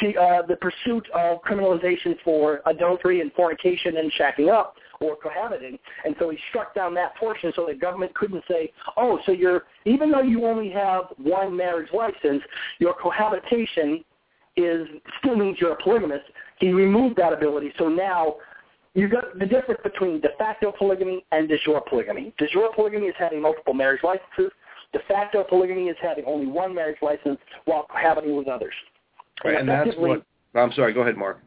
the, 0.00 0.16
uh, 0.16 0.46
the 0.46 0.56
pursuit 0.56 1.08
of 1.12 1.42
criminalization 1.42 2.14
for 2.22 2.60
adultery 2.66 3.20
and 3.20 3.32
fornication 3.32 3.96
and 3.96 4.12
shacking 4.12 4.52
up 4.52 4.76
or 5.00 5.16
cohabiting. 5.16 5.78
And 6.04 6.14
so 6.20 6.30
he 6.30 6.38
struck 6.50 6.74
down 6.74 6.94
that 6.94 7.16
portion 7.16 7.52
so 7.56 7.66
the 7.66 7.74
government 7.74 8.14
couldn't 8.14 8.44
say, 8.48 8.72
oh, 8.96 9.18
so 9.26 9.32
you're, 9.32 9.64
even 9.84 10.12
though 10.12 10.22
you 10.22 10.46
only 10.46 10.70
have 10.70 11.06
one 11.18 11.56
marriage 11.56 11.88
license, 11.92 12.42
your 12.78 12.94
cohabitation 12.94 14.04
is 14.56 14.86
still 15.18 15.34
means 15.34 15.56
you're 15.60 15.72
a 15.72 15.82
polygamist. 15.82 16.24
He 16.62 16.72
removed 16.72 17.16
that 17.16 17.32
ability. 17.32 17.72
So 17.76 17.88
now 17.88 18.36
you've 18.94 19.10
got 19.10 19.36
the 19.36 19.46
difference 19.46 19.80
between 19.82 20.20
de 20.20 20.28
facto 20.38 20.72
polygamy 20.78 21.26
and 21.32 21.48
de 21.48 21.58
jure 21.64 21.82
polygamy. 21.90 22.32
De 22.38 22.46
jure 22.52 22.70
polygamy 22.72 23.08
is 23.08 23.16
having 23.18 23.42
multiple 23.42 23.74
marriage 23.74 24.02
licenses. 24.04 24.52
De 24.92 25.00
facto 25.08 25.42
polygamy 25.42 25.88
is 25.88 25.96
having 26.00 26.24
only 26.24 26.46
one 26.46 26.72
marriage 26.72 26.98
license 27.02 27.40
while 27.64 27.84
cohabiting 27.90 28.36
with 28.36 28.46
others. 28.46 28.74
Right, 29.44 29.56
and, 29.56 29.68
and 29.68 29.88
that's 29.88 29.98
what. 29.98 30.24
I'm 30.54 30.70
sorry. 30.74 30.92
Go 30.92 31.00
ahead, 31.00 31.16
Mark. 31.16 31.40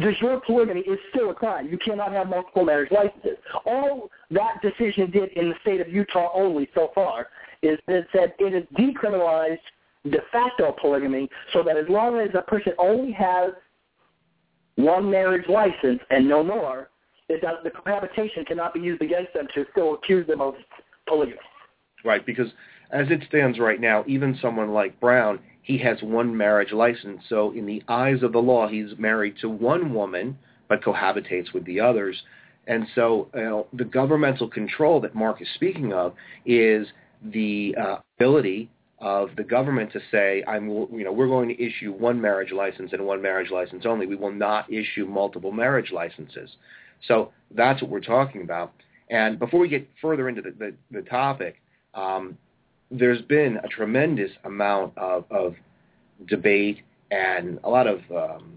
De 0.00 0.12
jure 0.16 0.42
polygamy 0.44 0.80
is 0.80 0.98
still 1.10 1.30
a 1.30 1.34
crime. 1.34 1.68
You 1.68 1.78
cannot 1.78 2.10
have 2.10 2.28
multiple 2.28 2.64
marriage 2.64 2.90
licenses. 2.90 3.38
All 3.66 4.10
that 4.32 4.60
decision 4.62 5.12
did 5.12 5.30
in 5.36 5.50
the 5.50 5.54
state 5.62 5.80
of 5.80 5.88
Utah 5.88 6.30
only 6.34 6.68
so 6.74 6.90
far 6.92 7.28
is 7.62 7.78
it 7.86 8.08
said 8.10 8.34
it 8.40 8.52
has 8.52 8.64
decriminalized 8.76 9.58
de 10.10 10.18
facto 10.32 10.74
polygamy 10.80 11.28
so 11.52 11.62
that 11.62 11.76
as 11.76 11.86
long 11.88 12.18
as 12.18 12.30
a 12.34 12.42
person 12.42 12.72
only 12.78 13.12
has 13.12 13.52
one 14.76 15.10
marriage 15.10 15.48
license 15.48 16.00
and 16.10 16.28
no 16.28 16.42
more, 16.42 16.90
it 17.28 17.40
does, 17.40 17.56
the 17.64 17.70
cohabitation 17.70 18.44
cannot 18.44 18.74
be 18.74 18.80
used 18.80 19.02
against 19.02 19.32
them 19.32 19.46
to 19.54 19.64
still 19.72 19.94
accuse 19.94 20.26
them 20.26 20.40
of 20.40 20.54
polygamy. 21.06 21.38
Right, 22.04 22.24
because 22.24 22.48
as 22.90 23.06
it 23.10 23.22
stands 23.28 23.58
right 23.58 23.80
now, 23.80 24.04
even 24.06 24.38
someone 24.40 24.72
like 24.72 25.00
Brown, 25.00 25.38
he 25.62 25.78
has 25.78 26.02
one 26.02 26.36
marriage 26.36 26.72
license. 26.72 27.22
So 27.28 27.52
in 27.52 27.64
the 27.64 27.82
eyes 27.88 28.22
of 28.22 28.32
the 28.32 28.38
law, 28.38 28.68
he's 28.68 28.90
married 28.98 29.36
to 29.40 29.48
one 29.48 29.94
woman, 29.94 30.38
but 30.68 30.82
cohabitates 30.82 31.52
with 31.54 31.64
the 31.64 31.80
others. 31.80 32.22
And 32.66 32.86
so 32.94 33.28
you 33.34 33.42
know, 33.42 33.66
the 33.72 33.84
governmental 33.84 34.48
control 34.48 35.00
that 35.00 35.14
Mark 35.14 35.40
is 35.40 35.48
speaking 35.54 35.92
of 35.92 36.14
is 36.44 36.86
the 37.22 37.74
uh, 37.80 37.96
ability 38.18 38.70
of 39.04 39.28
the 39.36 39.44
government 39.44 39.92
to 39.92 40.00
say, 40.10 40.42
I'm, 40.48 40.66
you 40.66 41.04
know, 41.04 41.12
we're 41.12 41.28
going 41.28 41.50
to 41.50 41.62
issue 41.62 41.92
one 41.92 42.18
marriage 42.18 42.52
license 42.52 42.94
and 42.94 43.04
one 43.04 43.20
marriage 43.20 43.50
license 43.50 43.84
only. 43.84 44.06
We 44.06 44.16
will 44.16 44.32
not 44.32 44.72
issue 44.72 45.04
multiple 45.04 45.52
marriage 45.52 45.92
licenses. 45.92 46.48
So 47.06 47.30
that's 47.54 47.82
what 47.82 47.90
we're 47.90 48.00
talking 48.00 48.40
about. 48.40 48.72
And 49.10 49.38
before 49.38 49.60
we 49.60 49.68
get 49.68 49.86
further 50.00 50.30
into 50.30 50.40
the, 50.40 50.52
the, 50.52 50.74
the 50.90 51.02
topic, 51.02 51.56
um, 51.92 52.38
there's 52.90 53.20
been 53.20 53.58
a 53.62 53.68
tremendous 53.68 54.30
amount 54.44 54.96
of, 54.96 55.26
of 55.30 55.54
debate 56.26 56.78
and 57.10 57.60
a 57.62 57.68
lot 57.68 57.86
of, 57.86 57.98
um, 58.10 58.56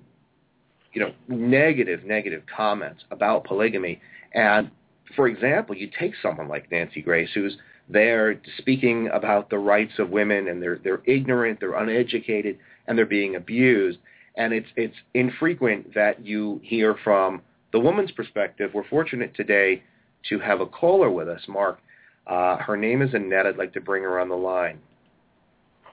you 0.93 1.01
know, 1.01 1.11
negative, 1.27 2.05
negative 2.05 2.43
comments 2.55 3.03
about 3.11 3.43
polygamy. 3.43 3.99
And 4.33 4.71
for 5.13 5.27
example, 5.27 5.75
you 5.75 5.89
take 5.99 6.13
someone 6.21 6.47
like 6.47 6.71
Nancy 6.71 7.01
Grace, 7.01 7.31
who's 7.33 7.57
they're 7.89 8.39
speaking 8.57 9.09
about 9.13 9.49
the 9.49 9.57
rights 9.57 9.93
of 9.99 10.09
women 10.09 10.49
and 10.49 10.61
they're 10.61 10.79
they're 10.83 11.01
ignorant, 11.05 11.59
they're 11.59 11.75
uneducated, 11.75 12.57
and 12.87 12.97
they're 12.97 13.05
being 13.05 13.35
abused. 13.35 13.99
And 14.35 14.53
it's 14.53 14.67
it's 14.75 14.95
infrequent 15.13 15.93
that 15.95 16.25
you 16.25 16.59
hear 16.63 16.95
from 17.03 17.41
the 17.71 17.79
woman's 17.79 18.11
perspective. 18.11 18.71
We're 18.73 18.87
fortunate 18.87 19.35
today 19.35 19.83
to 20.29 20.39
have 20.39 20.61
a 20.61 20.65
caller 20.65 21.09
with 21.09 21.29
us, 21.29 21.41
Mark. 21.47 21.79
Uh, 22.27 22.57
her 22.57 22.75
name 22.75 23.01
is 23.01 23.13
Annette. 23.13 23.45
I'd 23.45 23.57
like 23.57 23.73
to 23.73 23.81
bring 23.81 24.03
her 24.03 24.19
on 24.19 24.29
the 24.29 24.35
line. 24.35 24.79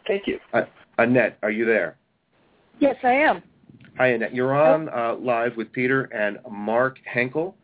Thank 0.06 0.26
you. 0.26 0.38
Uh, 0.52 0.62
Annette, 0.98 1.38
are 1.42 1.50
you 1.50 1.64
there? 1.64 1.96
Yes, 2.80 2.96
I 3.02 3.12
am. 3.12 3.42
Hi, 3.96 4.08
Annette. 4.08 4.34
You're 4.34 4.54
on 4.54 4.88
uh, 4.88 5.14
live 5.14 5.56
with 5.56 5.72
Peter 5.72 6.04
and 6.04 6.38
Mark 6.50 6.98
Henkel. 7.04 7.56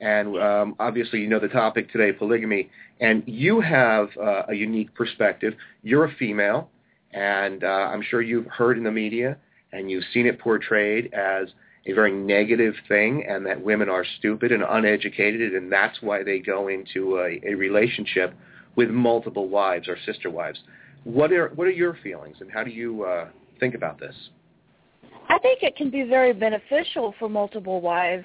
And 0.00 0.38
um, 0.38 0.76
obviously, 0.78 1.20
you 1.20 1.28
know 1.28 1.40
the 1.40 1.48
topic 1.48 1.90
today, 1.90 2.12
polygamy. 2.12 2.70
And 3.00 3.22
you 3.26 3.60
have 3.60 4.08
uh, 4.16 4.42
a 4.48 4.54
unique 4.54 4.94
perspective. 4.94 5.54
You're 5.82 6.04
a 6.04 6.14
female, 6.14 6.70
and 7.12 7.64
uh, 7.64 7.66
I'm 7.66 8.02
sure 8.02 8.22
you've 8.22 8.46
heard 8.46 8.78
in 8.78 8.84
the 8.84 8.92
media 8.92 9.38
and 9.72 9.90
you've 9.90 10.04
seen 10.12 10.26
it 10.26 10.38
portrayed 10.38 11.12
as 11.12 11.48
a 11.86 11.92
very 11.92 12.12
negative 12.12 12.74
thing 12.86 13.24
and 13.28 13.44
that 13.46 13.62
women 13.62 13.88
are 13.88 14.04
stupid 14.18 14.52
and 14.52 14.62
uneducated 14.62 15.54
and 15.54 15.70
that's 15.70 16.00
why 16.02 16.22
they 16.22 16.38
go 16.38 16.68
into 16.68 17.18
a, 17.18 17.40
a 17.46 17.54
relationship 17.54 18.34
with 18.76 18.90
multiple 18.90 19.48
wives 19.48 19.88
or 19.88 19.96
sister 20.04 20.30
wives. 20.30 20.58
What 21.04 21.32
are, 21.32 21.48
what 21.54 21.66
are 21.66 21.72
your 21.72 21.96
feelings 22.02 22.36
and 22.40 22.50
how 22.50 22.64
do 22.64 22.70
you 22.70 23.04
uh, 23.04 23.28
think 23.58 23.74
about 23.74 23.98
this? 23.98 24.14
I 25.30 25.38
think 25.38 25.62
it 25.62 25.76
can 25.76 25.90
be 25.90 26.04
very 26.04 26.32
beneficial 26.32 27.14
for 27.18 27.28
multiple 27.28 27.80
wives 27.80 28.24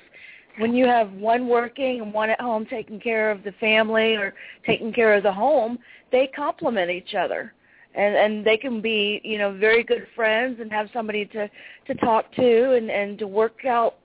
when 0.58 0.74
you 0.74 0.86
have 0.86 1.12
one 1.14 1.48
working 1.48 2.02
and 2.02 2.14
one 2.14 2.30
at 2.30 2.40
home 2.40 2.66
taking 2.66 3.00
care 3.00 3.32
of 3.32 3.44
the 3.44 3.52
family 3.54 4.16
or 4.16 4.34
taking 4.66 4.94
care 4.94 5.14
of 5.14 5.24
the 5.24 5.32
home, 5.32 5.80
they 6.12 6.28
complement 6.28 6.92
each 6.92 7.16
other. 7.16 7.54
And 7.96 8.16
and 8.16 8.46
they 8.46 8.58
can 8.58 8.82
be, 8.82 9.22
you 9.24 9.38
know, 9.38 9.56
very 9.56 9.84
good 9.84 10.08
friends 10.16 10.60
and 10.60 10.72
have 10.72 10.90
somebody 10.94 11.26
to 11.26 11.50
to 11.88 11.96
talk 11.96 12.32
to 12.34 12.74
and 12.74 12.90
and 12.90 13.20
to 13.20 13.28
work 13.28 13.66
out 13.66 13.98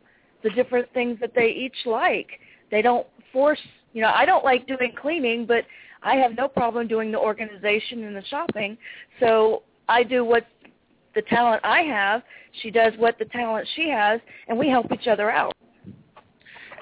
the 0.42 0.50
different 0.50 0.92
things 0.92 1.18
that 1.20 1.32
they 1.34 1.48
each 1.48 1.86
like. 1.86 2.28
They 2.70 2.82
don't 2.82 3.06
force, 3.32 3.60
you 3.94 4.02
know, 4.02 4.12
I 4.14 4.26
don't 4.26 4.44
like 4.44 4.66
doing 4.66 4.92
cleaning, 5.00 5.46
but 5.46 5.64
I 6.02 6.16
have 6.16 6.36
no 6.36 6.48
problem 6.48 6.86
doing 6.86 7.10
the 7.10 7.18
organization 7.18 8.04
and 8.04 8.14
the 8.14 8.24
shopping. 8.26 8.76
So 9.20 9.62
I 9.88 10.02
do 10.02 10.24
what 10.24 10.46
the 11.14 11.22
talent 11.22 11.62
I 11.64 11.80
have, 11.80 12.22
she 12.62 12.70
does 12.70 12.92
what 12.98 13.18
the 13.18 13.24
talent 13.26 13.66
she 13.74 13.88
has, 13.88 14.20
and 14.46 14.58
we 14.58 14.68
help 14.68 14.92
each 14.92 15.08
other 15.08 15.30
out. 15.30 15.57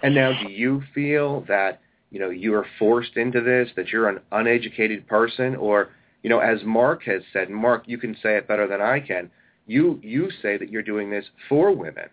And 0.03 0.15
now, 0.15 0.33
do 0.43 0.50
you 0.50 0.83
feel 0.95 1.45
that 1.49 1.81
you 2.11 2.21
know 2.21 2.31
you 2.31 2.55
are 2.55 2.67
forced 2.79 3.17
into 3.17 3.41
this, 3.41 3.69
that 3.76 3.88
you're 3.88 4.09
an 4.09 4.21
uneducated 4.33 5.07
person, 5.07 5.57
or 5.57 5.91
you 6.23 6.31
know, 6.31 6.41
as 6.41 6.59
Mark 6.65 7.05
has 7.05 7.23
said, 7.33 7.50
Mark, 7.50 7.85
you 7.87 7.99
can 7.99 8.17
say 8.23 8.37
it 8.37 8.49
better 8.49 8.67
than 8.67 8.81
I 8.81 9.00
can. 9.00 9.31
You 9.67 10.00
you 10.03 10.31
say 10.43 10.57
that 10.57 10.71
you're 10.71 10.83
doing 10.83 11.11
this 11.11 11.25
for 11.49 11.73
women. 11.73 12.09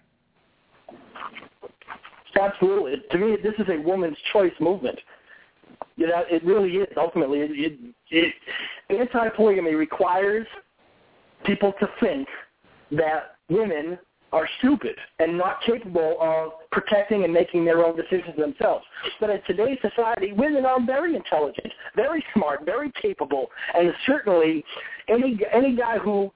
Absolutely. 2.39 2.95
To 3.11 3.17
me, 3.17 3.37
this 3.41 3.53
is 3.59 3.67
a 3.69 3.79
woman's 3.79 4.17
choice 4.31 4.53
movement. 4.59 4.99
You 5.95 6.07
know, 6.07 6.23
it 6.29 6.43
really 6.43 6.77
is. 6.77 6.87
Ultimately, 6.97 7.39
it, 7.39 7.51
it, 7.51 7.79
it, 8.09 8.33
anti-polygamy 8.89 9.75
requires 9.75 10.47
people 11.45 11.73
to 11.79 11.87
think 11.99 12.27
that 12.91 13.35
women 13.49 13.99
are 14.33 14.49
stupid 14.57 14.95
and 15.19 15.37
not 15.37 15.59
capable 15.65 16.17
of 16.19 16.53
protecting 16.71 17.23
and 17.23 17.31
making 17.31 17.63
their 17.63 17.85
own 17.85 17.95
decisions 17.95 18.35
themselves. 18.37 18.83
But 19.19 19.29
in 19.29 19.39
today's 19.47 19.77
society, 19.81 20.33
women 20.33 20.65
are 20.65 20.83
very 20.83 21.15
intelligent, 21.15 21.71
very 21.95 22.25
smart, 22.35 22.65
very 22.65 22.91
capable, 23.01 23.47
and 23.75 23.93
certainly 24.05 24.65
any 25.07 25.39
any 25.53 25.75
guy 25.75 25.99
who 25.99 26.31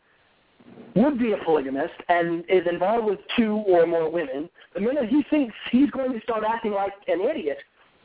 would 0.96 1.20
be 1.20 1.34
a 1.34 1.38
polygamist 1.38 1.94
and 2.10 2.44
is 2.50 2.66
involved 2.70 3.06
with 3.06 3.20
two 3.36 3.63
or 3.68 3.86
more 3.86 4.10
women, 4.10 4.50
the 4.74 4.80
minute 4.80 5.10
he 5.10 5.24
thinks 5.30 5.56
he's 5.72 5.89
going 5.92 6.13
to 6.13 6.22
start 6.22 6.44
acting 6.48 6.72
like 6.72 6.94
an 7.08 7.22
idiot, 7.22 7.58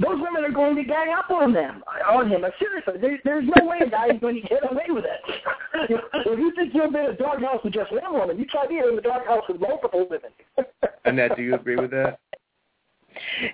those 0.02 0.20
women 0.20 0.44
are 0.44 0.50
going 0.50 0.76
to 0.76 0.84
gang 0.84 1.14
up 1.16 1.30
on 1.30 1.52
them, 1.52 1.82
on 2.08 2.28
him. 2.28 2.44
Seriously, 2.58 2.94
there, 3.00 3.18
there's 3.24 3.44
no 3.56 3.66
way 3.66 3.78
a 3.80 3.90
guy 3.90 4.08
is 4.08 4.20
going 4.20 4.40
to 4.40 4.48
get 4.48 4.70
away 4.70 4.86
with 4.88 5.04
it. 5.04 5.20
if 6.14 6.38
you 6.38 6.52
think 6.56 6.74
you'll 6.74 6.90
be 6.90 6.98
in 6.98 7.06
a 7.06 7.16
doghouse 7.16 7.60
with 7.62 7.74
just 7.74 7.92
one 7.92 8.12
woman, 8.12 8.38
you 8.38 8.44
try 8.46 8.66
being 8.66 8.84
in 8.88 8.96
the 8.96 9.02
doghouse 9.02 9.44
with 9.48 9.60
multiple 9.60 10.06
women. 10.10 10.30
Annette, 11.04 11.36
do 11.36 11.42
you 11.42 11.54
agree 11.54 11.76
with 11.76 11.90
that? 11.90 12.18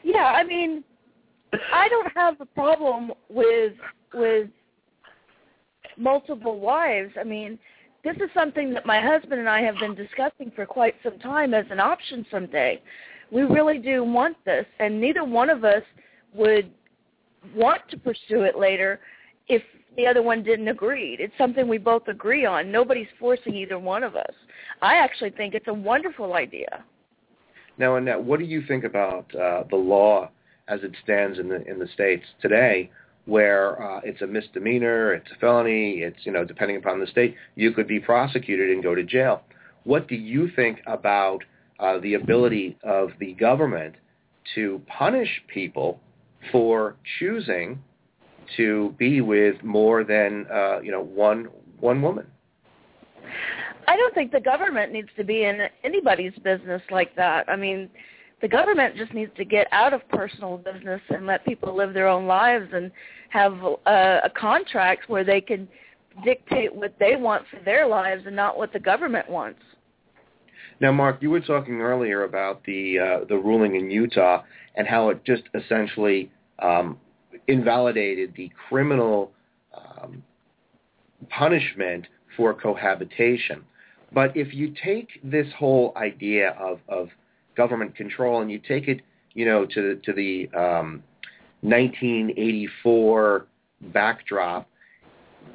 Yeah, 0.02 0.34
I 0.36 0.44
mean, 0.44 0.84
I 1.72 1.88
don't 1.88 2.12
have 2.14 2.40
a 2.40 2.46
problem 2.46 3.12
with 3.28 3.72
with 4.14 4.48
multiple 5.96 6.60
wives. 6.60 7.12
I 7.20 7.24
mean, 7.24 7.58
this 8.04 8.16
is 8.16 8.30
something 8.32 8.72
that 8.74 8.86
my 8.86 9.00
husband 9.00 9.40
and 9.40 9.48
I 9.48 9.60
have 9.62 9.76
been 9.78 9.94
discussing 9.94 10.52
for 10.54 10.64
quite 10.64 10.94
some 11.02 11.18
time 11.18 11.52
as 11.52 11.66
an 11.70 11.80
option 11.80 12.24
someday. 12.30 12.80
We 13.30 13.42
really 13.42 13.78
do 13.78 14.04
want 14.04 14.36
this, 14.44 14.64
and 14.78 15.00
neither 15.00 15.24
one 15.24 15.50
of 15.50 15.64
us 15.64 15.82
would 16.34 16.70
want 17.54 17.82
to 17.90 17.96
pursue 17.96 18.42
it 18.42 18.58
later 18.58 19.00
if 19.48 19.62
the 19.96 20.06
other 20.06 20.22
one 20.22 20.42
didn't 20.42 20.68
agree. 20.68 21.16
It's 21.18 21.32
something 21.38 21.66
we 21.66 21.78
both 21.78 22.06
agree 22.08 22.44
on. 22.44 22.70
Nobody's 22.70 23.08
forcing 23.18 23.54
either 23.54 23.78
one 23.78 24.04
of 24.04 24.16
us. 24.16 24.32
I 24.82 24.96
actually 24.96 25.30
think 25.30 25.54
it's 25.54 25.68
a 25.68 25.74
wonderful 25.74 26.34
idea. 26.34 26.84
Now, 27.78 27.96
Annette, 27.96 28.22
what 28.22 28.38
do 28.38 28.44
you 28.44 28.62
think 28.66 28.84
about 28.84 29.32
uh, 29.34 29.64
the 29.70 29.76
law 29.76 30.30
as 30.68 30.80
it 30.82 30.92
stands 31.02 31.38
in 31.38 31.48
the 31.48 31.66
in 31.66 31.78
the 31.78 31.88
states 31.94 32.24
today, 32.42 32.90
where 33.24 33.80
uh, 33.82 34.00
it's 34.04 34.20
a 34.22 34.26
misdemeanor, 34.26 35.14
it's 35.14 35.30
a 35.34 35.38
felony, 35.38 36.00
it's 36.02 36.18
you 36.24 36.32
know 36.32 36.44
depending 36.44 36.76
upon 36.76 37.00
the 37.00 37.06
state, 37.06 37.34
you 37.54 37.72
could 37.72 37.88
be 37.88 37.98
prosecuted 37.98 38.70
and 38.70 38.82
go 38.82 38.94
to 38.94 39.02
jail. 39.02 39.42
What 39.84 40.08
do 40.08 40.16
you 40.16 40.50
think 40.54 40.80
about 40.86 41.42
uh, 41.78 41.98
the 42.00 42.14
ability 42.14 42.76
of 42.82 43.10
the 43.18 43.32
government 43.34 43.94
to 44.54 44.82
punish 44.86 45.42
people 45.52 46.00
for 46.50 46.96
choosing 47.18 47.82
to 48.56 48.94
be 48.98 49.20
with 49.20 49.62
more 49.62 50.04
than 50.04 50.46
uh, 50.52 50.80
you 50.80 50.90
know 50.90 51.02
one 51.02 51.48
one 51.80 52.02
woman. 52.02 52.26
I 53.86 53.96
don't 53.96 54.14
think 54.14 54.32
the 54.32 54.40
government 54.40 54.92
needs 54.92 55.08
to 55.16 55.24
be 55.24 55.44
in 55.44 55.60
anybody's 55.82 56.34
business 56.44 56.82
like 56.90 57.16
that. 57.16 57.48
I 57.48 57.56
mean, 57.56 57.88
the 58.40 58.48
government 58.48 58.96
just 58.96 59.14
needs 59.14 59.32
to 59.36 59.44
get 59.44 59.66
out 59.72 59.92
of 59.92 60.06
personal 60.10 60.58
business 60.58 61.00
and 61.08 61.26
let 61.26 61.44
people 61.44 61.74
live 61.74 61.94
their 61.94 62.06
own 62.06 62.26
lives 62.26 62.68
and 62.72 62.90
have 63.30 63.54
a, 63.86 64.20
a 64.24 64.30
contract 64.36 65.08
where 65.08 65.24
they 65.24 65.40
can 65.40 65.66
dictate 66.24 66.74
what 66.74 66.94
they 66.98 67.16
want 67.16 67.44
for 67.50 67.62
their 67.64 67.86
lives 67.86 68.24
and 68.26 68.36
not 68.36 68.58
what 68.58 68.72
the 68.72 68.78
government 68.78 69.28
wants. 69.28 69.60
Now, 70.80 70.92
Mark, 70.92 71.22
you 71.22 71.30
were 71.30 71.40
talking 71.40 71.80
earlier 71.80 72.24
about 72.24 72.62
the 72.64 72.98
uh, 72.98 73.24
the 73.28 73.36
ruling 73.36 73.74
in 73.74 73.90
Utah 73.90 74.42
and 74.76 74.86
how 74.86 75.08
it 75.08 75.24
just 75.24 75.42
essentially 75.54 76.30
um, 76.58 76.98
invalidated 77.46 78.34
the 78.36 78.50
criminal 78.68 79.32
um, 79.74 80.22
punishment 81.30 82.06
for 82.36 82.54
cohabitation. 82.54 83.64
But 84.12 84.36
if 84.36 84.54
you 84.54 84.74
take 84.82 85.08
this 85.22 85.46
whole 85.58 85.92
idea 85.96 86.50
of, 86.58 86.80
of 86.88 87.08
government 87.56 87.94
control 87.96 88.40
and 88.40 88.50
you 88.50 88.58
take 88.58 88.88
it, 88.88 89.00
you 89.34 89.44
know, 89.44 89.66
to 89.66 89.82
the, 89.94 90.00
to 90.04 90.12
the 90.12 90.48
um, 90.58 91.02
1984 91.62 93.46
backdrop, 93.92 94.68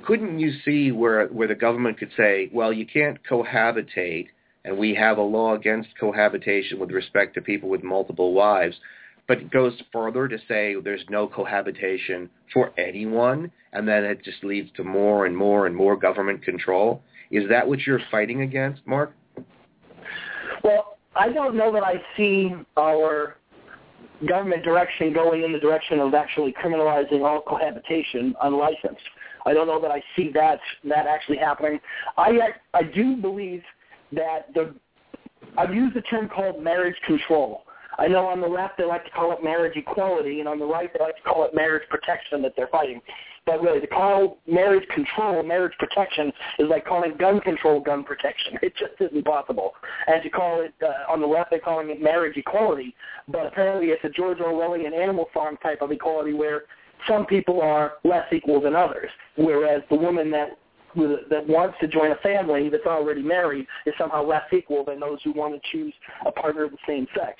couldn't 0.05 0.39
you 0.39 0.51
see 0.65 0.91
where 0.91 1.27
where 1.27 1.47
the 1.47 1.55
government 1.55 1.97
could 1.97 2.11
say, 2.17 2.49
well, 2.53 2.73
you 2.73 2.85
can't 2.85 3.17
cohabitate 3.29 4.27
and 4.65 4.77
we 4.77 4.93
have 4.95 5.17
a 5.17 5.21
law 5.21 5.55
against 5.55 5.89
cohabitation 5.99 6.79
with 6.79 6.91
respect 6.91 7.33
to 7.35 7.41
people 7.41 7.69
with 7.69 7.83
multiple 7.83 8.33
wives, 8.33 8.75
but 9.27 9.37
it 9.39 9.51
goes 9.51 9.73
further 9.91 10.27
to 10.27 10.37
say 10.47 10.75
there's 10.83 11.03
no 11.09 11.27
cohabitation 11.27 12.29
for 12.53 12.71
anyone, 12.77 13.51
and 13.71 13.87
then 13.87 14.03
it 14.03 14.23
just 14.23 14.43
leads 14.43 14.69
to 14.75 14.83
more 14.83 15.25
and 15.25 15.35
more 15.35 15.65
and 15.65 15.75
more 15.75 15.95
government 15.95 16.43
control. 16.43 17.01
Is 17.31 17.47
that 17.49 17.67
what 17.67 17.79
you're 17.81 18.01
fighting 18.11 18.41
against, 18.41 18.85
Mark? 18.85 19.13
Well, 20.63 20.97
I 21.15 21.29
don't 21.29 21.55
know 21.55 21.71
that 21.71 21.83
I 21.83 22.01
see 22.15 22.53
our 22.77 23.37
government 24.27 24.63
direction 24.63 25.13
going 25.13 25.43
in 25.43 25.51
the 25.51 25.59
direction 25.59 25.99
of 25.99 26.13
actually 26.13 26.53
criminalizing 26.53 27.25
all 27.25 27.41
cohabitation 27.41 28.35
unlicensed. 28.41 29.01
I 29.45 29.53
don't 29.53 29.67
know 29.67 29.81
that 29.81 29.91
I 29.91 30.01
see 30.15 30.31
that 30.33 30.59
that 30.85 31.05
actually 31.05 31.37
happening. 31.37 31.79
I 32.17 32.39
I 32.73 32.83
do 32.83 33.17
believe 33.17 33.61
that 34.13 34.53
the 34.53 34.73
I've 35.57 35.73
used 35.73 35.95
the 35.95 36.01
term 36.01 36.29
called 36.29 36.63
marriage 36.63 36.95
control. 37.05 37.63
I 37.97 38.07
know 38.07 38.25
on 38.25 38.41
the 38.41 38.47
left 38.47 38.77
they 38.77 38.85
like 38.85 39.05
to 39.05 39.11
call 39.11 39.31
it 39.31 39.43
marriage 39.43 39.75
equality, 39.75 40.39
and 40.39 40.47
on 40.47 40.59
the 40.59 40.65
right 40.65 40.89
they 40.93 41.03
like 41.03 41.17
to 41.17 41.21
call 41.23 41.45
it 41.45 41.53
marriage 41.53 41.87
protection 41.89 42.41
that 42.41 42.53
they're 42.55 42.67
fighting. 42.67 43.01
But 43.45 43.61
really, 43.61 43.81
to 43.81 43.87
call 43.87 44.37
marriage 44.47 44.87
control 44.89 45.43
marriage 45.43 45.73
protection 45.77 46.31
is 46.59 46.69
like 46.69 46.85
calling 46.85 47.15
gun 47.17 47.41
control 47.41 47.79
gun 47.81 48.03
protection. 48.03 48.57
It 48.63 48.73
just 48.77 48.93
isn't 49.01 49.25
possible. 49.25 49.71
And 50.07 50.23
to 50.23 50.29
call 50.29 50.61
it 50.61 50.73
uh, 50.81 51.11
on 51.11 51.19
the 51.19 51.27
left, 51.27 51.49
they're 51.49 51.59
calling 51.59 51.89
it 51.89 52.01
marriage 52.01 52.37
equality, 52.37 52.95
but 53.27 53.45
apparently 53.45 53.87
it's 53.87 54.03
a 54.05 54.09
George 54.09 54.37
Orwellian 54.37 54.93
Animal 54.93 55.25
Farm 55.33 55.57
type 55.57 55.81
of 55.81 55.91
equality 55.91 56.33
where 56.33 56.63
some 57.07 57.25
people 57.25 57.61
are 57.61 57.93
less 58.05 58.25
equal 58.31 58.61
than 58.61 58.75
others, 58.75 59.09
whereas 59.35 59.81
the 59.89 59.97
woman 59.97 60.31
that 60.31 60.57
that 60.95 61.47
wants 61.47 61.75
to 61.81 61.87
join 61.87 62.11
a 62.11 62.15
family 62.17 62.69
that's 62.69 62.85
already 62.85 63.21
married 63.21 63.65
is 63.85 63.93
somehow 63.97 64.23
less 64.23 64.43
equal 64.51 64.85
than 64.85 64.99
those 64.99 65.17
who 65.23 65.31
want 65.33 65.53
to 65.53 65.59
choose 65.71 65.93
a 66.25 66.31
partner 66.31 66.63
of 66.63 66.71
the 66.71 66.77
same 66.87 67.07
sex. 67.15 67.33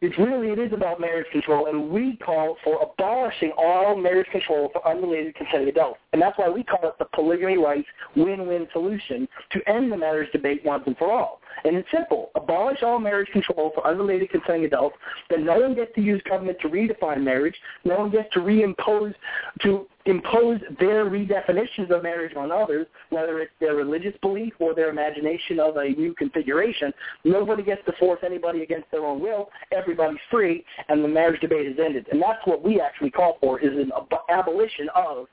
It's 0.00 0.18
really 0.18 0.50
it 0.50 0.58
is 0.58 0.72
about 0.72 1.00
marriage 1.00 1.26
control, 1.32 1.66
and 1.66 1.90
we 1.90 2.16
call 2.16 2.56
for 2.62 2.80
abolishing 2.82 3.52
all 3.56 3.96
marriage 3.96 4.28
control 4.30 4.70
for 4.72 4.86
unrelated 4.86 5.34
consenting 5.34 5.68
adults, 5.68 5.98
and 6.12 6.20
that's 6.20 6.38
why 6.38 6.48
we 6.48 6.62
call 6.62 6.88
it 6.88 6.94
the 6.98 7.06
polygamy 7.14 7.58
rights 7.58 7.88
win-win 8.16 8.68
solution 8.72 9.28
to 9.50 9.60
end 9.68 9.90
the 9.90 9.96
marriage 9.96 10.30
debate 10.32 10.62
once 10.64 10.84
and 10.86 10.96
for 10.96 11.10
all. 11.10 11.40
And 11.64 11.76
it's 11.76 11.88
simple: 11.90 12.30
abolish 12.34 12.82
all 12.82 12.98
marriage 12.98 13.28
control 13.32 13.72
for 13.74 13.86
unrelated 13.86 14.30
consenting 14.30 14.64
adults. 14.64 14.96
Then 15.30 15.44
no 15.44 15.60
one 15.60 15.74
gets 15.74 15.94
to 15.94 16.00
use 16.00 16.22
government 16.28 16.58
to 16.62 16.68
redefine 16.68 17.22
marriage. 17.22 17.54
No 17.84 17.96
one 17.96 18.10
gets 18.10 18.32
to 18.34 18.40
reimpose 18.40 19.14
to 19.62 19.86
impose 20.06 20.60
their 20.80 21.04
redefinitions 21.04 21.90
of 21.90 22.02
marriage 22.02 22.34
on 22.36 22.50
others, 22.50 22.86
whether 23.10 23.38
it's 23.40 23.52
their 23.60 23.76
religious 23.76 24.14
belief 24.20 24.52
or 24.58 24.74
their 24.74 24.90
imagination 24.90 25.60
of 25.60 25.76
a 25.76 25.90
new 25.90 26.12
configuration. 26.14 26.92
Nobody 27.24 27.62
gets 27.62 27.84
to 27.86 27.92
force 28.00 28.18
anybody 28.24 28.62
against 28.62 28.90
their 28.90 29.04
own 29.04 29.20
will. 29.20 29.50
Everybody's 29.70 30.18
free, 30.30 30.64
and 30.88 31.04
the 31.04 31.08
marriage 31.08 31.40
debate 31.40 31.66
is 31.66 31.78
ended. 31.78 32.06
And 32.10 32.20
that's 32.20 32.44
what 32.46 32.64
we 32.64 32.80
actually 32.80 33.10
call 33.10 33.38
for, 33.40 33.60
is 33.60 33.72
an 33.72 33.92
ab- 33.96 34.20
abolition 34.28 34.88
of 34.96 35.26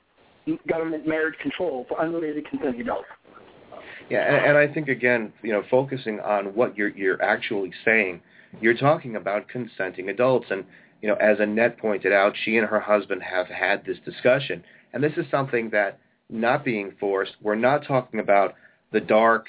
government 0.68 1.06
marriage 1.06 1.38
control 1.40 1.86
for 1.88 2.00
unrelated 2.00 2.48
consenting 2.48 2.80
adults. 2.80 3.06
Yeah, 4.10 4.22
and, 4.22 4.46
and 4.46 4.58
I 4.58 4.72
think 4.72 4.88
again, 4.88 5.32
you 5.42 5.52
know, 5.52 5.62
focusing 5.70 6.20
on 6.20 6.46
what 6.46 6.76
you're 6.76 6.88
you're 6.88 7.22
actually 7.22 7.72
saying, 7.84 8.20
you're 8.60 8.76
talking 8.76 9.16
about 9.16 9.48
consenting 9.48 10.08
adults, 10.08 10.46
and 10.50 10.64
you 11.00 11.08
know, 11.08 11.14
as 11.14 11.38
Annette 11.40 11.78
pointed 11.78 12.12
out, 12.12 12.34
she 12.44 12.56
and 12.56 12.66
her 12.66 12.80
husband 12.80 13.22
have 13.22 13.46
had 13.46 13.84
this 13.84 13.98
discussion. 14.04 14.62
And 14.92 15.02
this 15.02 15.12
is 15.16 15.24
something 15.30 15.70
that, 15.70 15.98
not 16.28 16.64
being 16.64 16.92
forced, 17.00 17.32
we're 17.40 17.54
not 17.54 17.86
talking 17.86 18.20
about 18.20 18.54
the 18.92 19.00
dark, 19.00 19.46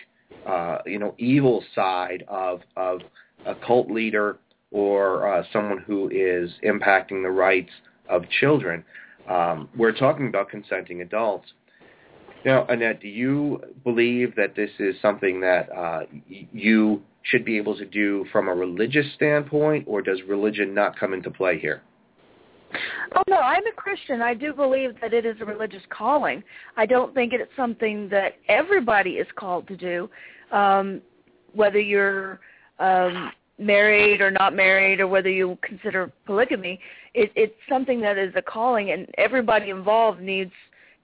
uh, 0.48 0.78
you 0.86 1.00
know, 1.00 1.14
evil 1.18 1.64
side 1.76 2.24
of, 2.28 2.62
of 2.78 3.02
a 3.46 3.56
cult 3.56 3.90
leader 3.90 4.38
or 4.72 5.28
uh, 5.32 5.44
someone 5.52 5.80
who 5.80 6.10
is 6.10 6.52
impacting 6.64 7.24
the 7.24 7.30
rights 7.30 7.72
of 8.10 8.24
children. 8.40 8.84
Um, 9.28 9.70
we're 9.76 9.92
talking 9.92 10.28
about 10.28 10.50
consenting 10.50 11.02
adults. 11.02 11.52
Now, 12.44 12.66
Annette, 12.70 13.02
do 13.02 13.08
you 13.08 13.62
believe 13.84 14.36
that 14.36 14.56
this 14.56 14.72
is 14.80 14.96
something 15.02 15.42
that 15.42 15.72
uh, 15.72 16.02
you 16.28 17.02
should 17.24 17.46
be 17.46 17.58
able 17.58 17.78
to 17.78 17.86
do 17.86 18.26
from 18.32 18.48
a 18.48 18.54
religious 18.54 19.06
standpoint, 19.16 19.86
or 19.88 20.02
does 20.02 20.20
religion 20.28 20.74
not 20.74 21.00
come 21.00 21.14
into 21.14 21.30
play 21.30 21.60
here? 21.60 21.82
Oh 23.16 23.24
no, 23.28 23.38
I'm 23.38 23.66
a 23.68 23.72
Christian. 23.72 24.22
I 24.22 24.34
do 24.34 24.54
believe 24.54 25.00
that 25.02 25.14
it 25.14 25.26
is 25.26 25.36
a 25.42 25.46
religious 25.46 25.84
calling. 25.90 26.42
I 26.78 26.86
don't 26.86 27.14
think 27.14 27.34
it's 27.34 27.52
something 27.56 28.08
that 28.10 28.36
everybody 28.48 29.12
is 29.12 29.28
called 29.36 29.68
to 29.68 29.78
do, 29.78 30.10
um, 30.52 31.02
whether 31.54 31.80
you're 31.80 32.40
um, 32.80 33.32
married 33.60 34.22
or 34.22 34.32
not 34.32 34.56
married, 34.56 35.02
or 35.02 35.08
whether 35.08 35.30
you 35.30 35.58
consider 35.62 36.12
polygamy. 36.26 36.80
It, 37.14 37.32
it's 37.36 37.54
something 37.68 38.00
that 38.02 38.18
is 38.18 38.34
a 38.36 38.42
calling, 38.42 38.92
and 38.92 39.06
everybody 39.18 39.70
involved 39.70 40.22
needs 40.22 40.54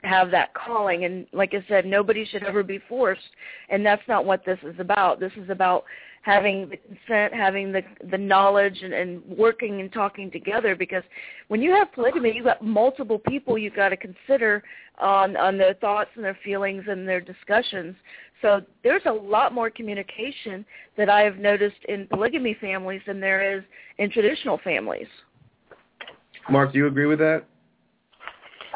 have 0.08 0.32
that 0.32 0.54
calling. 0.54 1.06
And 1.06 1.28
like 1.34 1.54
I 1.54 1.64
said 1.68 1.86
nobody 1.86 2.26
should 2.26 2.44
ever 2.44 2.64
be 2.64 2.80
forced. 2.90 3.22
And 3.70 3.86
that's 3.86 4.02
not 4.08 4.26
what 4.26 4.46
this 4.46 4.60
is 4.64 4.80
about. 4.80 5.20
This 5.20 5.34
is 5.38 5.50
about 5.50 5.84
having 6.24 6.70
the 6.70 6.78
consent 6.78 7.34
having 7.34 7.72
the 7.72 7.82
the 8.12 8.18
knowledge 8.18 8.80
and, 8.84 8.94
and 8.94 9.24
working 9.26 9.80
and 9.82 9.92
talking 9.92 10.32
together. 10.32 10.76
Because 10.76 11.04
when 11.48 11.62
you 11.62 11.72
have 11.72 11.92
polygamy 11.94 12.34
you've 12.36 12.46
got 12.46 12.64
multiple 12.64 13.20
people 13.20 13.58
you've 13.58 13.76
got 13.76 13.90
to 13.90 13.98
consider 13.98 14.64
on 15.00 15.38
on 15.38 15.58
their 15.58 15.74
thoughts 15.76 16.10
and 16.16 16.24
their 16.24 16.38
feelings 16.44 16.84
and 16.88 17.08
their 17.08 17.22
discussions. 17.22 17.96
So 18.42 18.62
there's 18.84 19.02
a 19.06 19.12
lot 19.12 19.54
more 19.54 19.70
communication 19.70 20.66
that 20.96 21.10
I 21.10 21.22
have 21.22 21.38
noticed 21.38 21.84
in 21.88 22.08
polygamy 22.08 22.56
families 22.60 23.02
than 23.08 23.20
there 23.20 23.58
is 23.58 23.64
in 23.98 24.12
traditional 24.12 24.60
families. 24.64 25.08
Mark, 26.50 26.72
do 26.72 26.78
you 26.78 26.88
agree 26.88 27.08
with 27.08 27.20
that? 27.20 27.46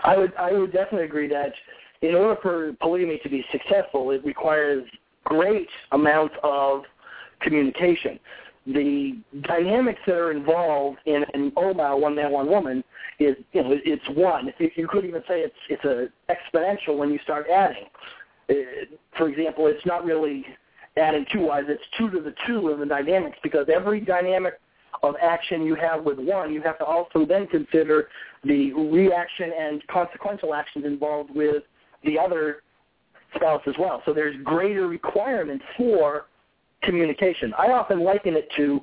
I 0.03 0.17
would 0.17 0.33
I 0.35 0.53
would 0.53 0.71
definitely 0.71 1.05
agree 1.05 1.27
that 1.29 1.53
in 2.01 2.15
order 2.15 2.39
for 2.41 2.73
polygamy 2.81 3.19
to 3.23 3.29
be 3.29 3.45
successful, 3.51 4.11
it 4.11 4.25
requires 4.25 4.83
great 5.23 5.67
amounts 5.91 6.35
of 6.43 6.83
communication. 7.41 8.19
The 8.67 9.17
dynamics 9.41 9.99
that 10.05 10.15
are 10.15 10.31
involved 10.31 10.99
in 11.05 11.23
an 11.33 11.51
OMA, 11.55 11.97
one 11.97 12.15
man, 12.15 12.31
one 12.31 12.47
woman, 12.47 12.83
is 13.19 13.35
you 13.53 13.63
know 13.63 13.75
it's 13.85 14.07
one. 14.09 14.53
You 14.75 14.87
could 14.87 15.05
even 15.05 15.21
say 15.27 15.41
it's 15.41 15.55
it's 15.69 15.85
a 15.85 16.07
exponential 16.31 16.97
when 16.97 17.11
you 17.11 17.19
start 17.23 17.47
adding. 17.49 17.85
Uh, 18.49 18.53
for 19.17 19.29
example, 19.29 19.67
it's 19.67 19.85
not 19.85 20.05
really 20.05 20.45
adding 20.97 21.25
two 21.31 21.41
wives; 21.41 21.67
it's 21.69 21.83
two 21.97 22.09
to 22.11 22.21
the 22.21 22.33
two 22.47 22.69
in 22.69 22.79
the 22.79 22.85
dynamics 22.85 23.37
because 23.41 23.67
every 23.73 23.99
dynamic 23.99 24.59
of 25.03 25.15
action 25.21 25.63
you 25.63 25.75
have 25.75 26.03
with 26.03 26.19
one, 26.19 26.53
you 26.53 26.61
have 26.61 26.77
to 26.79 26.85
also 26.85 27.25
then 27.25 27.47
consider 27.47 28.07
the 28.43 28.71
reaction 28.73 29.51
and 29.57 29.85
consequential 29.87 30.53
actions 30.53 30.85
involved 30.85 31.31
with 31.33 31.63
the 32.03 32.17
other 32.17 32.63
spouse 33.35 33.61
as 33.67 33.73
well. 33.79 34.01
So 34.05 34.13
there's 34.13 34.35
greater 34.43 34.87
requirements 34.87 35.63
for 35.77 36.25
communication. 36.83 37.53
I 37.57 37.67
often 37.67 38.03
liken 38.03 38.35
it 38.35 38.49
to 38.57 38.81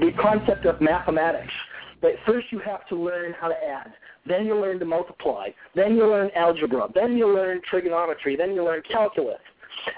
the 0.00 0.10
concept 0.20 0.66
of 0.66 0.80
mathematics. 0.80 1.52
But 2.00 2.12
first 2.26 2.48
you 2.50 2.58
have 2.60 2.86
to 2.88 2.96
learn 2.96 3.32
how 3.40 3.48
to 3.48 3.54
add. 3.54 3.92
Then 4.26 4.44
you 4.44 4.60
learn 4.60 4.78
to 4.80 4.84
multiply. 4.84 5.48
Then 5.74 5.94
you 5.94 6.06
learn 6.06 6.30
algebra. 6.34 6.88
Then 6.94 7.16
you 7.16 7.32
learn 7.32 7.60
trigonometry. 7.68 8.36
Then 8.36 8.54
you 8.54 8.64
learn 8.64 8.82
calculus. 8.90 9.38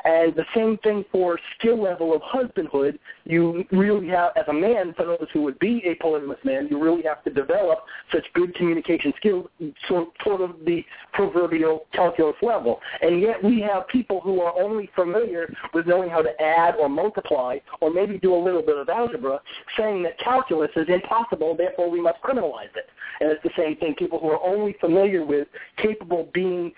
And 0.04 0.34
the 0.34 0.44
same 0.54 0.78
thing 0.78 1.04
for 1.10 1.38
skill 1.58 1.82
level 1.82 2.14
of 2.14 2.22
husbandhood. 2.22 2.98
You 3.24 3.64
really 3.70 4.08
have, 4.08 4.32
as 4.36 4.44
a 4.48 4.52
man, 4.52 4.94
for 4.96 5.04
those 5.06 5.26
who 5.32 5.42
would 5.42 5.58
be 5.58 5.82
a 5.86 5.94
polygamous 5.96 6.38
man, 6.44 6.68
you 6.70 6.82
really 6.82 7.02
have 7.02 7.22
to 7.24 7.30
develop 7.30 7.80
such 8.12 8.24
good 8.34 8.54
communication 8.54 9.12
skills, 9.16 9.48
so, 9.88 10.12
sort 10.22 10.40
of 10.40 10.56
the 10.64 10.84
proverbial 11.12 11.86
calculus 11.92 12.36
level. 12.42 12.80
And 13.02 13.20
yet 13.20 13.42
we 13.42 13.60
have 13.60 13.88
people 13.88 14.20
who 14.20 14.40
are 14.40 14.58
only 14.58 14.90
familiar 14.94 15.52
with 15.72 15.86
knowing 15.86 16.10
how 16.10 16.22
to 16.22 16.40
add 16.40 16.76
or 16.76 16.88
multiply 16.88 17.58
or 17.80 17.90
maybe 17.90 18.18
do 18.18 18.34
a 18.34 18.42
little 18.42 18.62
bit 18.62 18.76
of 18.76 18.88
algebra, 18.88 19.40
saying 19.76 20.02
that 20.04 20.18
calculus 20.18 20.70
is 20.76 20.86
impossible, 20.88 21.56
therefore 21.56 21.90
we 21.90 22.00
must 22.00 22.20
criminalize 22.22 22.74
it. 22.76 22.88
And 23.20 23.30
it's 23.30 23.42
the 23.42 23.50
same 23.56 23.76
thing. 23.76 23.94
People 23.94 24.18
who 24.18 24.30
are 24.30 24.42
only 24.42 24.74
familiar 24.80 25.24
with 25.24 25.48
capable 25.76 26.28
being 26.34 26.72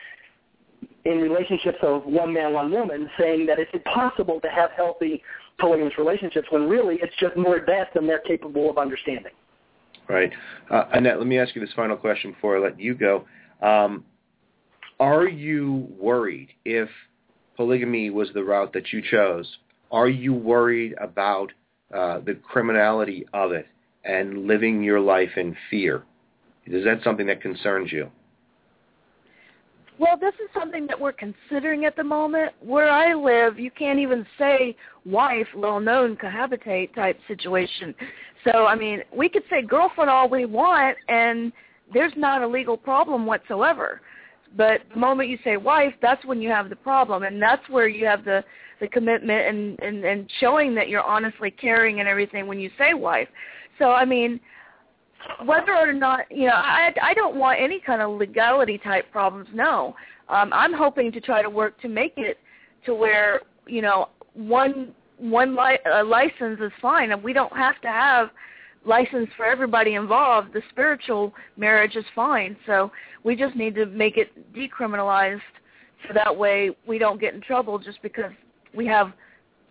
in 1.04 1.18
relationships 1.18 1.78
of 1.82 2.04
one 2.04 2.32
man, 2.32 2.52
one 2.52 2.70
woman, 2.70 3.08
saying 3.18 3.46
that 3.46 3.58
it's 3.58 3.70
impossible 3.72 4.40
to 4.40 4.48
have 4.48 4.70
healthy 4.76 5.22
polygamous 5.58 5.96
relationships 5.98 6.46
when 6.50 6.68
really 6.68 6.98
it's 7.00 7.14
just 7.18 7.36
more 7.36 7.56
advanced 7.56 7.94
than 7.94 8.06
they're 8.06 8.18
capable 8.20 8.68
of 8.68 8.78
understanding. 8.78 9.32
Right. 10.08 10.32
Uh, 10.70 10.84
Annette, 10.92 11.18
let 11.18 11.26
me 11.26 11.38
ask 11.38 11.54
you 11.54 11.60
this 11.60 11.72
final 11.74 11.96
question 11.96 12.32
before 12.32 12.56
I 12.56 12.60
let 12.60 12.78
you 12.78 12.94
go. 12.94 13.24
Um, 13.62 14.04
are 15.00 15.28
you 15.28 15.88
worried 15.98 16.48
if 16.64 16.88
polygamy 17.56 18.10
was 18.10 18.28
the 18.34 18.44
route 18.44 18.72
that 18.72 18.92
you 18.92 19.02
chose? 19.10 19.58
Are 19.90 20.08
you 20.08 20.32
worried 20.34 20.94
about 21.00 21.52
uh, 21.94 22.20
the 22.20 22.34
criminality 22.34 23.26
of 23.32 23.52
it 23.52 23.66
and 24.04 24.46
living 24.46 24.82
your 24.82 25.00
life 25.00 25.30
in 25.36 25.56
fear? 25.70 26.04
Is 26.66 26.84
that 26.84 27.02
something 27.04 27.26
that 27.26 27.40
concerns 27.40 27.92
you? 27.92 28.10
Well, 29.98 30.18
this 30.18 30.34
is 30.34 30.50
something 30.52 30.86
that 30.88 31.00
we're 31.00 31.12
considering 31.12 31.86
at 31.86 31.96
the 31.96 32.04
moment. 32.04 32.52
Where 32.60 32.90
I 32.90 33.14
live, 33.14 33.58
you 33.58 33.70
can't 33.70 33.98
even 33.98 34.26
say 34.38 34.76
wife, 35.06 35.46
little 35.54 35.80
known 35.80 36.16
cohabitate 36.16 36.94
type 36.94 37.18
situation. 37.26 37.94
So, 38.44 38.66
I 38.66 38.76
mean, 38.76 39.00
we 39.14 39.28
could 39.28 39.44
say 39.48 39.62
girlfriend 39.62 40.10
all 40.10 40.28
we 40.28 40.44
want, 40.44 40.98
and 41.08 41.50
there's 41.94 42.12
not 42.16 42.42
a 42.42 42.46
legal 42.46 42.76
problem 42.76 43.24
whatsoever. 43.24 44.02
But 44.56 44.82
the 44.92 45.00
moment 45.00 45.30
you 45.30 45.38
say 45.42 45.56
wife, 45.56 45.94
that's 46.02 46.24
when 46.24 46.40
you 46.40 46.50
have 46.50 46.68
the 46.68 46.76
problem, 46.76 47.22
and 47.22 47.40
that's 47.40 47.66
where 47.68 47.88
you 47.88 48.06
have 48.06 48.24
the 48.24 48.44
the 48.80 48.88
commitment 48.88 49.46
and 49.46 49.80
and, 49.80 50.04
and 50.04 50.30
showing 50.40 50.74
that 50.74 50.88
you're 50.88 51.02
honestly 51.02 51.50
caring 51.50 52.00
and 52.00 52.08
everything 52.08 52.46
when 52.46 52.60
you 52.60 52.70
say 52.78 52.94
wife. 52.94 53.28
So, 53.78 53.90
I 53.92 54.04
mean, 54.04 54.40
whether 55.44 55.74
or 55.74 55.92
not 55.92 56.20
you 56.30 56.46
know 56.46 56.54
i 56.54 56.92
i 57.02 57.14
don't 57.14 57.36
want 57.36 57.60
any 57.60 57.80
kind 57.80 58.00
of 58.00 58.18
legality 58.18 58.78
type 58.78 59.10
problems 59.10 59.48
no. 59.52 59.94
Um 60.28 60.52
i'm 60.52 60.72
hoping 60.72 61.12
to 61.12 61.20
try 61.20 61.42
to 61.42 61.50
work 61.50 61.80
to 61.80 61.88
make 61.88 62.14
it 62.16 62.38
to 62.84 62.94
where 62.94 63.40
you 63.66 63.82
know 63.82 64.08
one 64.34 64.94
one 65.18 65.56
li- 65.56 65.78
uh, 65.90 66.04
license 66.04 66.60
is 66.60 66.72
fine. 66.80 67.12
And 67.12 67.22
we 67.22 67.32
don't 67.32 67.54
have 67.56 67.80
to 67.82 67.88
have 67.88 68.30
license 68.84 69.28
for 69.36 69.44
everybody 69.44 69.94
involved. 69.94 70.52
The 70.52 70.62
spiritual 70.70 71.34
marriage 71.56 71.96
is 71.96 72.04
fine. 72.14 72.56
So 72.66 72.92
we 73.24 73.36
just 73.36 73.56
need 73.56 73.74
to 73.76 73.86
make 73.86 74.16
it 74.16 74.30
decriminalized 74.54 75.40
so 76.06 76.14
that 76.14 76.36
way 76.36 76.70
we 76.86 76.98
don't 76.98 77.20
get 77.20 77.34
in 77.34 77.40
trouble 77.40 77.78
just 77.78 78.00
because 78.02 78.30
we 78.74 78.86
have 78.86 79.12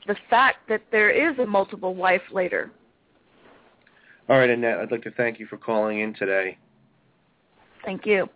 the 0.08 0.16
fact 0.30 0.68
that 0.70 0.82
there 0.92 1.10
is 1.10 1.38
a 1.40 1.46
multiple 1.46 1.96
wife 1.96 2.22
later 2.32 2.72
all 4.30 4.38
right, 4.38 4.50
Annette, 4.50 4.80
I'd 4.80 4.92
like 4.92 5.04
to 5.04 5.12
thank 5.12 5.40
you 5.40 5.48
for 5.48 5.58
calling 5.58 6.00
in 6.00 6.14
today. 6.14 6.58
Thank 7.84 8.06
you. 8.06 8.28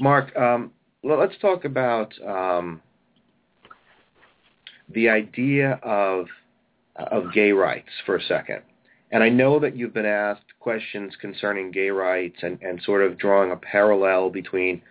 Mark, 0.00 0.34
um, 0.36 0.72
let's 1.04 1.36
talk 1.40 1.64
about 1.64 2.12
um, 2.26 2.80
the 4.92 5.08
idea 5.08 5.78
of 5.82 6.26
of 6.96 7.32
gay 7.32 7.52
rights 7.52 7.88
for 8.04 8.16
a 8.16 8.22
second. 8.22 8.62
And 9.12 9.22
I 9.22 9.28
know 9.28 9.58
that 9.60 9.76
you've 9.76 9.94
been 9.94 10.06
asked 10.06 10.44
questions 10.60 11.14
concerning 11.20 11.70
gay 11.70 11.90
rights 11.90 12.36
and, 12.42 12.60
and 12.62 12.80
sort 12.82 13.02
of 13.02 13.18
drawing 13.18 13.50
a 13.50 13.56
parallel 13.56 14.30
between 14.30 14.82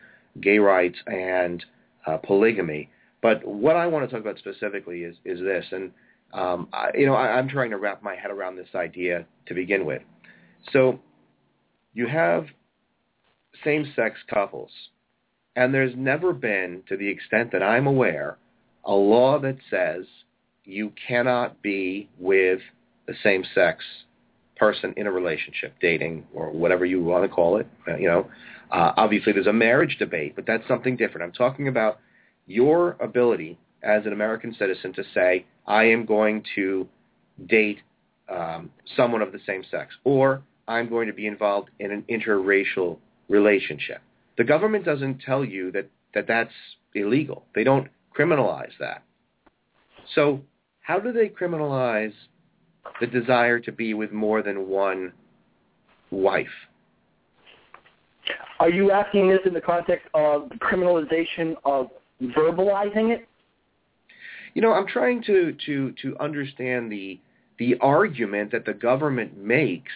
gay 0.42 0.60
rights 0.60 0.98
and 1.08 1.64
uh, 2.06 2.18
polygamy. 2.18 2.90
But 3.22 3.46
what 3.46 3.76
I 3.76 3.88
want 3.88 4.10
to 4.10 4.12
talk 4.14 4.22
about 4.22 4.38
specifically 4.38 5.04
is, 5.04 5.16
is 5.26 5.40
this, 5.40 5.66
and 5.72 5.92
um, 6.34 6.68
I, 6.72 6.92
you 6.96 7.06
know, 7.06 7.16
I, 7.16 7.38
I'm 7.38 7.50
trying 7.50 7.72
to 7.72 7.78
wrap 7.78 8.04
my 8.04 8.16
head 8.16 8.32
around 8.32 8.56
this 8.56 8.70
idea 8.76 9.26
to 9.48 9.54
begin 9.54 9.86
with. 9.86 10.02
So 10.72 11.00
you 11.94 12.08
have 12.08 12.46
same-sex 13.64 14.20
couples, 14.30 14.72
and 15.56 15.74
there's 15.74 15.94
never 15.96 16.34
been, 16.34 16.84
to 16.88 16.98
the 16.98 17.08
extent 17.08 17.52
that 17.52 17.64
I'm 17.64 17.88
aware, 17.88 18.38
a 18.86 18.94
law 18.94 19.40
that 19.40 19.58
says 19.70 20.06
you 20.64 20.94
cannot 21.08 21.62
be 21.62 22.10
with 22.20 22.60
the 23.08 23.14
same-sex 23.24 23.84
person 24.56 24.94
in 24.98 25.08
a 25.08 25.12
relationship, 25.12 25.74
dating, 25.82 26.26
or 26.34 26.52
whatever 26.52 26.86
you 26.86 27.04
want 27.04 27.24
to 27.24 27.30
call 27.30 27.58
it. 27.58 27.68
Uh, 27.88 27.96
you 27.96 28.08
know, 28.08 28.30
uh, 28.72 28.92
obviously 28.98 29.34
there's 29.34 29.48
a 29.48 29.54
marriage 29.54 29.96
debate, 29.98 30.34
but 30.36 30.46
that's 30.46 30.68
something 30.68 30.96
different. 30.96 31.24
I'm 31.24 31.32
talking 31.32 31.68
about 31.68 32.00
your 32.46 32.98
ability 33.00 33.58
as 33.82 34.06
an 34.06 34.14
American 34.14 34.54
citizen 34.60 34.94
to 34.94 35.04
say, 35.14 35.46
I 35.70 35.86
am 35.86 36.06
going 36.06 36.44
to 36.56 36.88
date 37.48 37.80
um, 38.28 38.70
someone 38.98 39.22
of 39.22 39.32
the 39.32 39.40
same 39.46 39.64
sex, 39.72 39.96
or 40.04 40.42
I'm 40.68 40.90
going 40.90 41.08
to 41.08 41.14
be 41.14 41.28
involved 41.28 41.70
in 41.80 41.92
an 41.92 42.04
interracial 42.10 42.98
relationship. 43.30 44.02
The 44.38 44.44
government 44.44 44.84
doesn't 44.84 45.22
tell 45.22 45.46
you 45.46 45.72
that, 45.72 45.90
that 46.14 46.28
that's 46.28 46.52
illegal. 46.96 47.46
They 47.56 47.64
don't 47.64 47.88
criminalize 48.18 48.72
that. 48.80 49.04
So 50.16 50.42
how 50.82 51.00
do 51.00 51.12
they 51.12 51.30
criminalize 51.30 52.14
the 53.00 53.08
desire 53.08 53.60
to 53.60 53.72
be 53.72 53.94
with 53.94 54.12
more 54.12 54.42
than 54.42 54.68
one 54.68 55.14
wife? 56.10 56.48
Are 58.60 58.70
you 58.70 58.92
asking 58.92 59.30
this 59.30 59.40
in 59.46 59.54
the 59.54 59.62
context 59.62 60.08
of 60.14 60.50
the 60.50 60.56
criminalization 60.56 61.56
of 61.64 61.88
verbalizing 62.22 63.12
it? 63.12 63.29
You 64.54 64.62
know, 64.62 64.74
I'm 64.74 64.88
trying 64.88 65.24
to 65.24 65.56
to 65.66 65.94
to 66.02 66.18
understand 66.20 66.92
the 66.92 67.20
the 67.58 67.76
argument 67.82 68.52
that 68.52 68.66
the 68.66 68.74
government 68.74 69.38
makes 69.38 69.92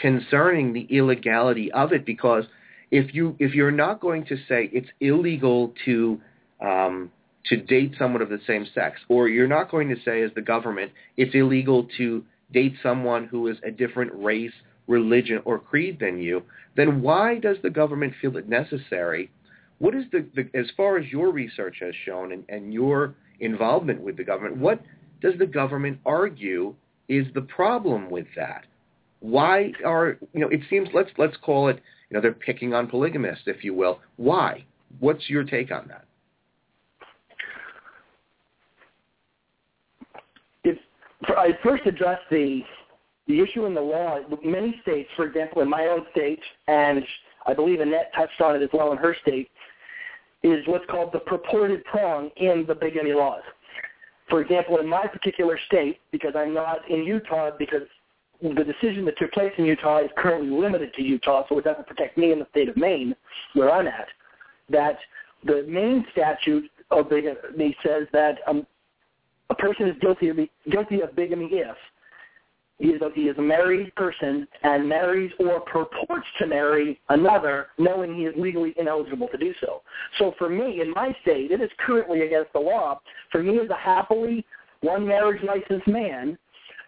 concerning 0.00 0.72
the 0.72 0.86
illegality 0.90 1.70
of 1.72 1.92
it 1.92 2.06
because 2.06 2.44
if 2.90 3.14
you 3.14 3.36
if 3.38 3.54
you're 3.54 3.70
not 3.70 4.00
going 4.00 4.24
to 4.26 4.36
say 4.48 4.70
it's 4.72 4.88
illegal 5.00 5.74
to 5.84 6.20
um, 6.60 7.10
to 7.46 7.56
date 7.56 7.94
someone 7.98 8.22
of 8.22 8.28
the 8.28 8.40
same 8.46 8.66
sex, 8.74 9.00
or 9.08 9.28
you're 9.28 9.48
not 9.48 9.70
going 9.70 9.88
to 9.88 9.96
say 10.04 10.22
as 10.22 10.30
the 10.34 10.42
government 10.42 10.92
it's 11.16 11.34
illegal 11.34 11.88
to 11.98 12.24
date 12.52 12.74
someone 12.82 13.26
who 13.26 13.48
is 13.48 13.56
a 13.64 13.70
different 13.70 14.12
race, 14.14 14.52
religion, 14.86 15.40
or 15.44 15.58
creed 15.58 15.98
than 15.98 16.18
you, 16.18 16.42
then 16.76 17.02
why 17.02 17.38
does 17.38 17.56
the 17.62 17.70
government 17.70 18.12
feel 18.20 18.36
it 18.36 18.48
necessary? 18.48 19.30
What 19.78 19.94
is 19.94 20.04
the, 20.12 20.26
the 20.34 20.58
as 20.58 20.66
far 20.76 20.98
as 20.98 21.10
your 21.10 21.32
research 21.32 21.76
has 21.80 21.94
shown 22.04 22.32
and, 22.32 22.44
and 22.48 22.72
your 22.72 23.14
involvement 23.42 24.00
with 24.00 24.16
the 24.16 24.24
government, 24.24 24.56
what 24.56 24.80
does 25.20 25.34
the 25.38 25.46
government 25.46 25.98
argue 26.06 26.74
is 27.08 27.26
the 27.34 27.42
problem 27.42 28.10
with 28.10 28.26
that? 28.36 28.64
Why 29.20 29.72
are 29.84 30.18
you 30.32 30.40
know? 30.40 30.48
It 30.48 30.60
seems 30.68 30.88
let's 30.94 31.10
let's 31.16 31.36
call 31.42 31.68
it 31.68 31.80
you 32.10 32.14
know 32.14 32.20
they're 32.20 32.32
picking 32.32 32.74
on 32.74 32.88
polygamists, 32.88 33.44
if 33.46 33.62
you 33.62 33.74
will. 33.74 34.00
Why? 34.16 34.64
What's 34.98 35.28
your 35.30 35.44
take 35.44 35.70
on 35.70 35.88
that? 35.88 36.04
If 40.64 40.78
I 41.28 41.50
first 41.62 41.86
address 41.86 42.18
the 42.30 42.62
the 43.28 43.40
issue 43.40 43.66
in 43.66 43.74
the 43.74 43.80
law, 43.80 44.18
many 44.44 44.74
states, 44.82 45.08
for 45.14 45.24
example, 45.24 45.62
in 45.62 45.70
my 45.70 45.86
own 45.86 46.04
state, 46.10 46.40
and 46.66 47.04
I 47.46 47.54
believe 47.54 47.78
Annette 47.78 48.10
touched 48.16 48.40
on 48.40 48.56
it 48.56 48.62
as 48.62 48.70
well 48.72 48.90
in 48.90 48.98
her 48.98 49.14
state, 49.22 49.48
is 50.42 50.66
what's 50.66 50.84
called 50.86 51.12
the 51.12 51.20
purported 51.20 51.84
prong 51.84 52.30
in 52.36 52.64
the 52.66 52.74
bigamy 52.74 53.12
laws. 53.12 53.42
For 54.28 54.40
example, 54.40 54.78
in 54.78 54.88
my 54.88 55.06
particular 55.06 55.58
state, 55.66 56.00
because 56.10 56.32
I'm 56.36 56.54
not 56.54 56.88
in 56.88 57.04
Utah, 57.04 57.50
because 57.58 57.82
the 58.40 58.64
decision 58.64 59.04
that 59.04 59.18
took 59.18 59.30
place 59.32 59.52
in 59.58 59.64
Utah 59.64 59.98
is 59.98 60.10
currently 60.16 60.50
limited 60.50 60.92
to 60.94 61.02
Utah, 61.02 61.44
so 61.48 61.58
it 61.58 61.64
doesn't 61.64 61.86
protect 61.86 62.18
me 62.18 62.32
in 62.32 62.38
the 62.38 62.46
state 62.50 62.68
of 62.68 62.76
Maine, 62.76 63.14
where 63.54 63.70
I'm 63.70 63.86
at, 63.86 64.08
that 64.70 64.98
the 65.44 65.64
Maine 65.68 66.04
statute 66.12 66.64
of 66.90 67.08
bigamy 67.08 67.76
says 67.84 68.06
that 68.12 68.38
um, 68.46 68.66
a 69.50 69.54
person 69.54 69.88
is 69.88 69.96
guilty 70.00 70.28
of, 70.28 70.38
guilty 70.70 71.00
of 71.00 71.14
bigamy 71.14 71.46
if 71.46 71.76
he 72.78 72.88
is, 72.88 73.00
a, 73.00 73.10
he 73.14 73.22
is 73.22 73.38
a 73.38 73.42
married 73.42 73.94
person 73.94 74.46
and 74.62 74.88
marries 74.88 75.30
or 75.38 75.60
purports 75.60 76.26
to 76.38 76.46
marry 76.46 77.00
another 77.10 77.68
knowing 77.78 78.14
he 78.14 78.22
is 78.22 78.34
legally 78.36 78.74
ineligible 78.76 79.28
to 79.28 79.38
do 79.38 79.54
so. 79.60 79.82
So 80.18 80.34
for 80.38 80.48
me, 80.48 80.80
in 80.80 80.90
my 80.90 81.14
state, 81.22 81.52
it 81.52 81.60
is 81.60 81.70
currently 81.78 82.22
against 82.22 82.52
the 82.52 82.58
law. 82.58 83.00
For 83.30 83.42
me 83.42 83.60
as 83.60 83.70
a 83.70 83.76
happily 83.76 84.44
one 84.80 85.06
marriage 85.06 85.42
licensed 85.44 85.86
man 85.86 86.36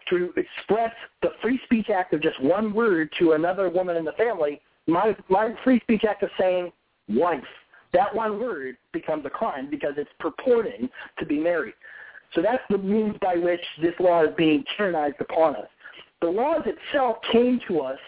to 0.09 0.33
express 0.35 0.93
the 1.21 1.29
free 1.41 1.59
speech 1.65 1.89
act 1.89 2.13
of 2.13 2.21
just 2.21 2.41
one 2.41 2.73
word 2.73 3.09
to 3.19 3.31
another 3.31 3.69
woman 3.69 3.95
in 3.95 4.05
the 4.05 4.11
family, 4.13 4.61
my, 4.87 5.15
my 5.29 5.53
free 5.63 5.79
speech 5.81 6.03
act 6.07 6.23
of 6.23 6.29
saying 6.39 6.71
wife, 7.07 7.41
that 7.93 8.13
one 8.13 8.39
word 8.39 8.77
becomes 8.91 9.25
a 9.25 9.29
crime 9.29 9.69
because 9.69 9.93
it's 9.97 10.09
purporting 10.19 10.89
to 11.17 11.25
be 11.25 11.39
married. 11.39 11.73
So 12.33 12.41
that's 12.41 12.63
the 12.69 12.77
means 12.77 13.15
by 13.21 13.35
which 13.35 13.61
this 13.81 13.93
law 13.99 14.23
is 14.23 14.31
being 14.37 14.63
tyrannized 14.77 15.21
upon 15.21 15.55
us. 15.55 15.67
The 16.21 16.27
laws 16.27 16.63
itself 16.65 17.17
came 17.31 17.59
to 17.67 17.81
us 17.81 17.99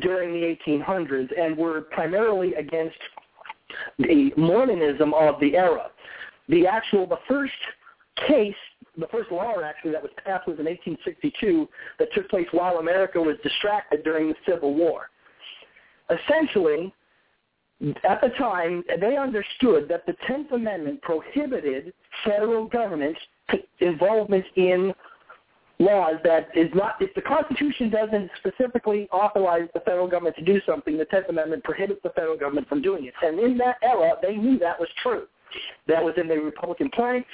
during 0.00 0.32
the 0.32 0.56
1800s 0.66 1.28
and 1.38 1.56
were 1.56 1.82
primarily 1.82 2.54
against 2.54 2.96
the 3.98 4.30
Mormonism 4.36 5.14
of 5.14 5.38
the 5.40 5.56
era. 5.56 5.90
The 6.48 6.66
actual, 6.66 7.06
the 7.06 7.18
first 7.28 7.52
case, 8.28 8.54
the 8.96 9.06
first 9.08 9.30
law 9.32 9.54
actually 9.64 9.92
that 9.92 10.02
was 10.02 10.12
passed 10.24 10.46
was 10.46 10.58
in 10.58 10.66
1862 10.66 11.68
that 11.98 12.12
took 12.14 12.28
place 12.28 12.46
while 12.52 12.78
America 12.78 13.20
was 13.20 13.36
distracted 13.42 14.04
during 14.04 14.28
the 14.28 14.36
Civil 14.46 14.74
War. 14.74 15.10
Essentially, 16.10 16.92
at 18.04 18.20
the 18.20 18.30
time, 18.38 18.84
they 19.00 19.16
understood 19.16 19.88
that 19.88 20.06
the 20.06 20.14
Tenth 20.26 20.52
Amendment 20.52 21.02
prohibited 21.02 21.92
federal 22.24 22.66
government 22.66 23.16
involvement 23.80 24.44
in 24.56 24.94
laws 25.78 26.14
that 26.22 26.48
is 26.54 26.70
not 26.74 26.96
if 27.00 27.12
the 27.14 27.22
Constitution 27.22 27.90
doesn't 27.90 28.30
specifically 28.38 29.08
authorize 29.12 29.68
the 29.74 29.80
federal 29.80 30.08
government 30.08 30.36
to 30.36 30.44
do 30.44 30.60
something, 30.66 30.96
the 30.96 31.04
Tenth 31.06 31.28
Amendment 31.28 31.64
prohibits 31.64 32.00
the 32.02 32.10
federal 32.10 32.36
government 32.36 32.68
from 32.68 32.80
doing 32.80 33.06
it. 33.06 33.14
And 33.22 33.38
in 33.38 33.58
that 33.58 33.76
era, 33.82 34.12
they 34.22 34.36
knew 34.36 34.58
that 34.60 34.78
was 34.78 34.88
true. 35.02 35.24
That 35.86 36.02
was 36.02 36.14
in 36.16 36.28
the 36.28 36.36
Republican 36.36 36.90
plan. 36.90 37.24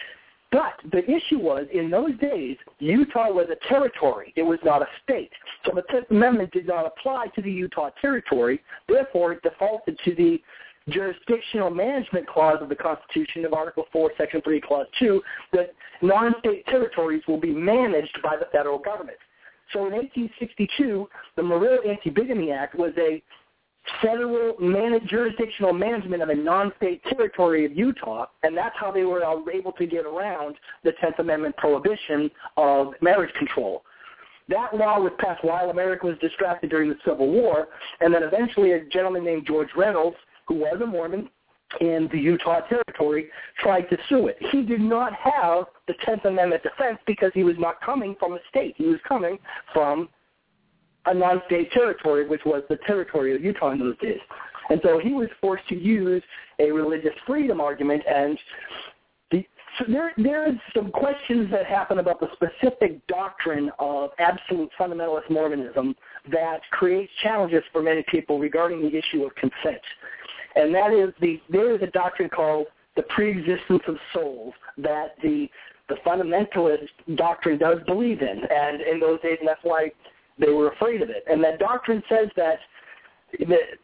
But 0.53 0.75
the 0.91 1.09
issue 1.09 1.39
was, 1.39 1.67
in 1.73 1.91
those 1.91 2.17
days, 2.19 2.57
Utah 2.81 3.31
was 3.31 3.47
a 3.51 3.69
territory. 3.69 4.33
It 4.35 4.43
was 4.43 4.59
not 4.65 4.83
a 4.83 4.87
state. 5.05 5.31
So 5.65 5.73
the 5.75 5.83
Tenth 5.83 6.11
Amendment 6.11 6.51
did 6.51 6.67
not 6.67 6.87
apply 6.87 7.29
to 7.37 7.43
the 7.43 7.51
Utah 7.51 7.91
territory. 8.01 8.61
Therefore, 8.89 9.33
it 9.33 9.43
defaulted 9.43 9.97
to 10.05 10.15
the 10.15 10.43
jurisdictional 10.91 11.71
management 11.71 12.27
clause 12.27 12.59
of 12.61 12.69
the 12.69 12.77
Constitution 12.77 13.45
of 13.45 13.53
Article 13.53 13.87
4, 13.93 14.13
Section 14.19 14.41
3, 14.43 14.61
Clause 14.61 14.87
2, 14.99 15.23
that 15.53 15.73
non-state 16.03 16.67
territories 16.67 17.23
will 17.29 17.41
be 17.41 17.53
managed 17.53 18.19
by 18.23 18.37
the 18.37 18.47
federal 18.53 18.79
government. 18.79 19.19
So 19.73 19.87
in 19.87 19.93
1862, 19.93 21.09
the 21.37 21.43
Morrill 21.43 21.79
Anti-Bigamy 21.89 22.51
Act 22.51 22.75
was 22.75 22.93
a 22.99 23.23
federal 24.03 24.55
managed, 24.61 25.09
jurisdictional 25.09 25.73
management 25.73 26.23
of 26.23 26.29
a 26.29 26.35
non-state 26.35 27.03
territory 27.05 27.65
of 27.65 27.73
Utah, 27.73 28.27
and 28.43 28.57
that's 28.57 28.75
how 28.79 28.91
they 28.91 29.05
were 29.05 29.23
able 29.51 29.73
to 29.73 29.87
get 29.87 30.05
around 30.05 30.57
the 30.85 30.93
Tenth 31.01 31.19
Amendment 31.19 31.57
prohibition 31.57 32.31
of 32.57 32.93
marriage 33.01 33.33
control. 33.35 33.83
That 34.49 34.77
law 34.77 34.99
was 34.99 35.13
passed 35.19 35.45
while 35.45 35.71
America 35.71 36.07
was 36.07 36.19
distracted 36.19 36.71
during 36.71 36.89
the 36.89 36.97
Civil 37.07 37.31
War, 37.31 37.69
and 38.01 38.13
then 38.13 38.25
eventually 38.25 38.73
a 38.73 38.85
gentleman 38.87 39.25
named 39.25 39.47
George 39.47 39.69
Reynolds 39.77 40.17
who 40.51 40.57
was 40.57 40.81
a 40.83 40.87
Mormon 40.87 41.31
in 41.81 42.09
the 42.11 42.19
Utah 42.19 42.61
territory, 42.63 43.29
tried 43.61 43.83
to 43.83 43.97
sue 44.09 44.27
it. 44.27 44.37
He 44.51 44.63
did 44.63 44.81
not 44.81 45.13
have 45.15 45.67
the 45.87 45.95
Tenth 46.05 46.25
Amendment 46.25 46.65
defense 46.65 46.99
because 47.07 47.31
he 47.35 47.45
was 47.45 47.55
not 47.57 47.81
coming 47.81 48.17
from 48.19 48.33
a 48.33 48.39
state. 48.49 48.75
He 48.77 48.87
was 48.87 48.99
coming 49.07 49.39
from 49.73 50.09
a 51.07 51.15
non-state 51.15 51.71
territory, 51.71 52.27
which 52.27 52.41
was 52.45 52.65
the 52.69 52.79
territory 52.85 53.33
of 53.37 53.45
Utah 53.45 53.71
in 53.71 53.79
those 53.79 53.97
days. 53.99 54.19
And 54.71 54.81
so 54.83 54.99
he 54.99 55.13
was 55.13 55.29
forced 55.41 55.69
to 55.69 55.77
use 55.77 56.23
a 56.59 56.73
religious 56.73 57.15
freedom 57.25 57.61
argument, 57.61 58.03
and 58.13 58.37
the, 59.31 59.47
so 59.79 59.85
there, 59.89 60.13
there's 60.17 60.59
some 60.75 60.91
questions 60.91 61.49
that 61.53 61.67
happen 61.67 62.01
about 62.01 62.19
the 62.19 62.29
specific 62.35 63.07
doctrine 63.07 63.71
of 63.79 64.11
absolute 64.19 64.71
fundamentalist 64.79 65.31
Mormonism 65.31 65.95
that 66.33 66.61
creates 66.73 67.13
challenges 67.23 67.63
for 67.71 67.83
many 67.83 68.05
people 68.11 68.41
regarding 68.41 68.83
the 68.83 68.97
issue 68.97 69.25
of 69.25 69.33
consent 69.37 69.81
and 70.57 70.75
that 70.75 70.93
is 70.93 71.13
the 71.21 71.41
there 71.49 71.75
is 71.75 71.83
a 71.83 71.89
doctrine 71.89 72.29
called 72.29 72.67
the 72.97 73.03
preexistence 73.05 73.83
of 73.87 73.97
souls 74.13 74.55
that 74.79 75.15
the 75.23 75.49
the 75.89 75.97
fundamentalist 76.07 77.17
doctrine 77.17 77.59
does 77.59 77.79
believe 77.87 78.23
in, 78.23 78.43
and 78.49 78.81
in 78.81 79.01
those 79.01 79.21
days, 79.23 79.37
and 79.41 79.49
that's 79.49 79.61
why 79.63 79.91
they 80.39 80.51
were 80.51 80.71
afraid 80.71 81.03
of 81.03 81.11
it. 81.11 81.25
And 81.29 81.43
that 81.45 81.59
doctrine 81.59 82.03
says 82.09 82.29
that 82.37 82.59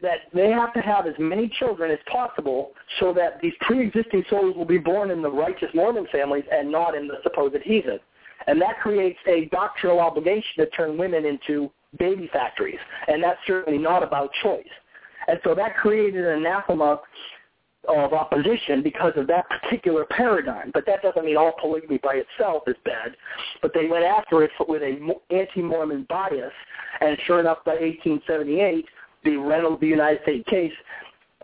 that 0.02 0.18
they 0.34 0.50
have 0.50 0.72
to 0.72 0.80
have 0.80 1.06
as 1.06 1.14
many 1.18 1.48
children 1.58 1.90
as 1.90 1.98
possible 2.10 2.72
so 2.98 3.12
that 3.12 3.40
these 3.40 3.52
pre-existing 3.60 4.24
souls 4.28 4.56
will 4.56 4.64
be 4.64 4.78
born 4.78 5.10
in 5.12 5.22
the 5.22 5.30
righteous 5.30 5.68
Mormon 5.72 6.06
families 6.10 6.42
and 6.50 6.70
not 6.70 6.96
in 6.96 7.06
the 7.06 7.18
supposed 7.22 7.62
heathen. 7.62 8.00
And 8.48 8.60
that 8.60 8.80
creates 8.80 9.18
a 9.28 9.44
doctrinal 9.52 10.00
obligation 10.00 10.52
to 10.58 10.66
turn 10.70 10.98
women 10.98 11.24
into 11.24 11.70
baby 11.98 12.28
factories, 12.32 12.78
and 13.06 13.22
that's 13.22 13.38
certainly 13.46 13.78
not 13.78 14.02
about 14.02 14.30
choice. 14.42 14.64
And 15.28 15.40
so 15.44 15.54
that 15.54 15.76
created 15.76 16.24
an 16.24 16.38
anathema 16.38 17.00
of 17.88 18.12
opposition 18.12 18.82
because 18.82 19.12
of 19.16 19.26
that 19.28 19.44
particular 19.48 20.04
paradigm. 20.10 20.70
But 20.74 20.86
that 20.86 21.02
doesn't 21.02 21.24
mean 21.24 21.36
all 21.36 21.52
polygamy 21.60 21.98
by 21.98 22.16
itself 22.16 22.64
is 22.66 22.76
bad. 22.84 23.16
But 23.62 23.72
they 23.74 23.86
went 23.86 24.04
after 24.04 24.42
it 24.42 24.50
with 24.68 24.82
an 24.82 25.12
anti-Mormon 25.30 26.06
bias, 26.08 26.52
and 27.00 27.16
sure 27.26 27.40
enough, 27.40 27.58
by 27.64 27.74
1878, 27.74 28.84
the 29.24 29.36
Reynolds 29.36 29.80
v. 29.80 29.86
United 29.86 30.22
States 30.22 30.48
case 30.48 30.72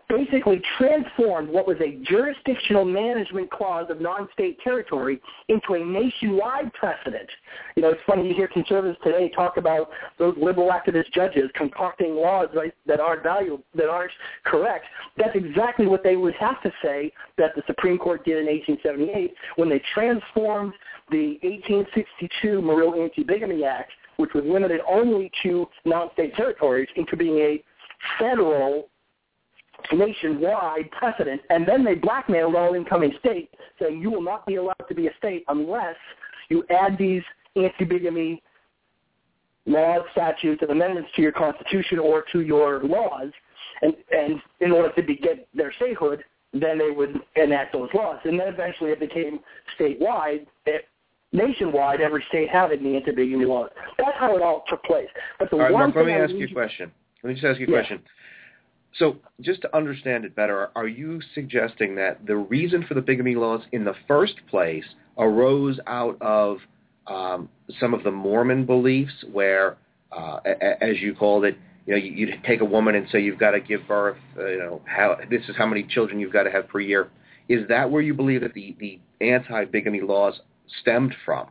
basically 0.09 0.61
transformed 0.77 1.49
what 1.49 1.67
was 1.67 1.77
a 1.81 1.97
jurisdictional 2.03 2.85
management 2.85 3.49
clause 3.51 3.87
of 3.89 4.01
non-state 4.01 4.59
territory 4.63 5.19
into 5.49 5.73
a 5.73 5.79
nationwide 5.79 6.71
precedent. 6.73 7.29
You 7.75 7.83
know, 7.83 7.89
it's 7.89 8.01
funny 8.05 8.27
you 8.27 8.35
hear 8.35 8.47
conservatives 8.47 8.97
today 9.03 9.31
talk 9.35 9.57
about 9.57 9.89
those 10.19 10.35
liberal 10.39 10.69
activist 10.69 11.11
judges 11.13 11.49
concocting 11.55 12.15
laws 12.15 12.49
right, 12.53 12.73
that 12.85 12.99
aren't 12.99 13.23
valuable, 13.23 13.63
that 13.75 13.89
aren't 13.89 14.11
correct. 14.45 14.85
That's 15.17 15.35
exactly 15.35 15.87
what 15.87 16.03
they 16.03 16.15
would 16.15 16.35
have 16.35 16.61
to 16.63 16.71
say 16.83 17.11
that 17.37 17.55
the 17.55 17.63
Supreme 17.67 17.97
Court 17.97 18.23
did 18.25 18.37
in 18.37 18.45
1878 18.45 19.33
when 19.55 19.69
they 19.69 19.81
transformed 19.93 20.73
the 21.11 21.39
1862 21.43 22.61
Morrill 22.61 22.95
Anti-Bigamy 23.01 23.63
Act, 23.63 23.91
which 24.17 24.33
was 24.33 24.43
limited 24.45 24.81
only 24.89 25.31
to 25.43 25.67
non-state 25.85 26.35
territories, 26.35 26.87
into 26.95 27.17
being 27.17 27.37
a 27.39 27.63
federal 28.19 28.89
nationwide 29.91 30.89
precedent, 30.91 31.41
and 31.49 31.67
then 31.67 31.83
they 31.83 31.95
blackmailed 31.95 32.55
all 32.55 32.73
incoming 32.73 33.13
states, 33.19 33.53
saying 33.79 34.01
you 34.01 34.09
will 34.11 34.21
not 34.21 34.45
be 34.45 34.55
allowed 34.55 34.85
to 34.87 34.95
be 34.95 35.07
a 35.07 35.11
state 35.17 35.43
unless 35.47 35.95
you 36.49 36.63
add 36.69 36.97
these 36.97 37.23
anti-bigamy 37.55 38.41
laws, 39.65 40.01
statutes, 40.11 40.61
and 40.61 40.71
amendments 40.71 41.09
to 41.15 41.21
your 41.21 41.31
constitution 41.31 41.99
or 41.99 42.23
to 42.31 42.41
your 42.41 42.83
laws, 42.83 43.31
and, 43.81 43.93
and 44.11 44.41
in 44.61 44.71
order 44.71 44.93
to 44.93 45.03
be, 45.03 45.15
get 45.15 45.47
their 45.53 45.73
statehood, 45.73 46.23
then 46.53 46.77
they 46.77 46.91
would 46.91 47.19
enact 47.35 47.73
those 47.73 47.89
laws. 47.93 48.19
And 48.25 48.39
then 48.39 48.47
eventually 48.47 48.91
it 48.91 48.99
became 48.99 49.39
statewide. 49.79 50.45
It, 50.65 50.85
nationwide, 51.31 51.99
every 51.99 52.23
state 52.29 52.49
had 52.49 52.69
the 52.69 52.95
anti-bigamy 52.95 53.45
laws. 53.45 53.69
That's 53.97 54.17
how 54.19 54.35
it 54.35 54.41
all 54.41 54.63
took 54.69 54.83
place. 54.83 55.07
But 55.39 55.49
the 55.49 55.55
all 55.55 55.63
right, 55.63 55.73
one 55.73 55.81
Mark, 55.81 55.95
let 55.95 56.05
me 56.05 56.13
I 56.13 56.19
ask 56.19 56.33
you 56.33 56.45
a 56.45 56.53
question. 56.53 56.91
Let 57.23 57.29
me 57.29 57.33
just 57.35 57.45
ask 57.45 57.59
you 57.59 57.67
a 57.67 57.69
Yeah. 57.71 57.77
question. 57.79 58.03
So 58.99 59.17
just 59.41 59.61
to 59.63 59.75
understand 59.75 60.23
it 60.23 60.35
better, 60.35 60.69
are 60.75 60.87
you 60.87 61.19
suggesting 61.33 61.95
that 61.95 62.25
the 62.25 62.35
reason 62.35 62.85
for 62.87 62.93
the 62.93 63.01
bigamy 63.01 63.35
laws 63.35 63.61
in 63.71 63.83
the 63.83 63.95
first 64.07 64.35
place 64.49 64.85
arose 65.17 65.79
out 65.87 66.17
of 66.21 66.57
um, 67.07 67.49
some 67.79 67.93
of 67.93 68.03
the 68.03 68.11
Mormon 68.11 68.65
beliefs 68.65 69.13
where, 69.31 69.77
uh, 70.11 70.37
as 70.81 71.01
you 71.01 71.15
called 71.15 71.45
it, 71.45 71.57
you 71.85 71.93
know, 71.93 71.99
you, 71.99 72.11
you 72.11 72.33
take 72.45 72.61
a 72.61 72.65
woman 72.65 72.95
and 72.95 73.07
say 73.11 73.21
you've 73.21 73.39
got 73.39 73.51
to 73.51 73.59
give 73.59 73.81
birth, 73.87 74.17
uh, 74.37 74.45
you 74.45 74.59
know, 74.59 74.81
how 74.85 75.17
this 75.29 75.41
is 75.49 75.55
how 75.57 75.65
many 75.65 75.83
children 75.83 76.19
you've 76.19 76.31
got 76.31 76.43
to 76.43 76.51
have 76.51 76.67
per 76.69 76.79
year. 76.79 77.09
Is 77.49 77.67
that 77.67 77.89
where 77.89 78.01
you 78.01 78.13
believe 78.13 78.41
that 78.41 78.53
the, 78.53 78.75
the 78.79 78.99
anti-bigamy 79.19 80.01
laws 80.01 80.39
stemmed 80.81 81.13
from? 81.25 81.47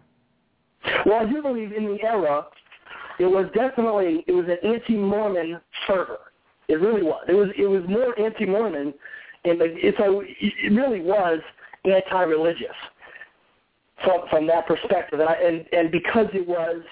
Well, 1.04 1.26
I 1.26 1.30
do 1.30 1.42
believe 1.42 1.72
in 1.72 1.84
the 1.84 1.98
era, 2.02 2.46
it 3.18 3.26
was 3.26 3.46
definitely 3.54 4.24
it 4.26 4.32
was 4.32 4.46
an 4.46 4.58
anti-Mormon 4.68 5.60
fervor. 5.86 6.31
It 6.72 6.80
really 6.80 7.02
was. 7.02 7.22
It 7.28 7.34
was 7.34 7.48
it 7.58 7.66
was 7.66 7.82
more 7.86 8.18
anti-Mormon, 8.18 8.94
and 9.44 9.60
it, 9.60 9.94
so 9.98 10.22
it 10.24 10.72
really 10.72 11.02
was 11.02 11.38
anti-religious 11.84 12.66
from 14.02 14.22
from 14.30 14.46
that 14.46 14.66
perspective. 14.66 15.20
And 15.20 15.28
I, 15.28 15.34
and, 15.34 15.66
and 15.72 15.90
because 15.92 16.28
it 16.32 16.48
was, 16.48 16.82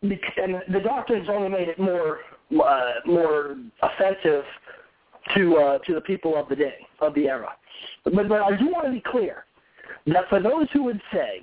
and 0.00 0.62
the 0.72 0.80
doctrines 0.80 1.28
only 1.28 1.50
made 1.50 1.68
it 1.68 1.78
more 1.78 2.20
uh, 2.52 2.92
more 3.04 3.56
offensive 3.82 4.44
to 5.34 5.56
uh, 5.56 5.78
to 5.80 5.94
the 5.94 6.00
people 6.00 6.34
of 6.34 6.48
the 6.48 6.56
day 6.56 6.86
of 7.00 7.14
the 7.14 7.28
era. 7.28 7.50
But, 8.04 8.14
but 8.14 8.32
I 8.32 8.56
do 8.56 8.66
want 8.68 8.86
to 8.86 8.92
be 8.92 9.02
clear 9.04 9.44
that 10.06 10.26
for 10.30 10.40
those 10.40 10.68
who 10.72 10.84
would 10.84 11.02
say 11.12 11.42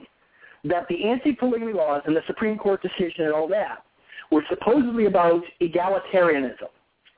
that 0.63 0.87
the 0.89 1.05
anti-polygamy 1.05 1.73
laws 1.73 2.01
and 2.07 2.15
the 2.15 2.23
Supreme 2.25 2.57
Court 2.57 2.81
decision 2.81 3.25
and 3.25 3.33
all 3.33 3.47
that 3.49 3.83
were 4.31 4.43
supposedly 4.49 5.05
about 5.05 5.41
egalitarianism 5.61 6.69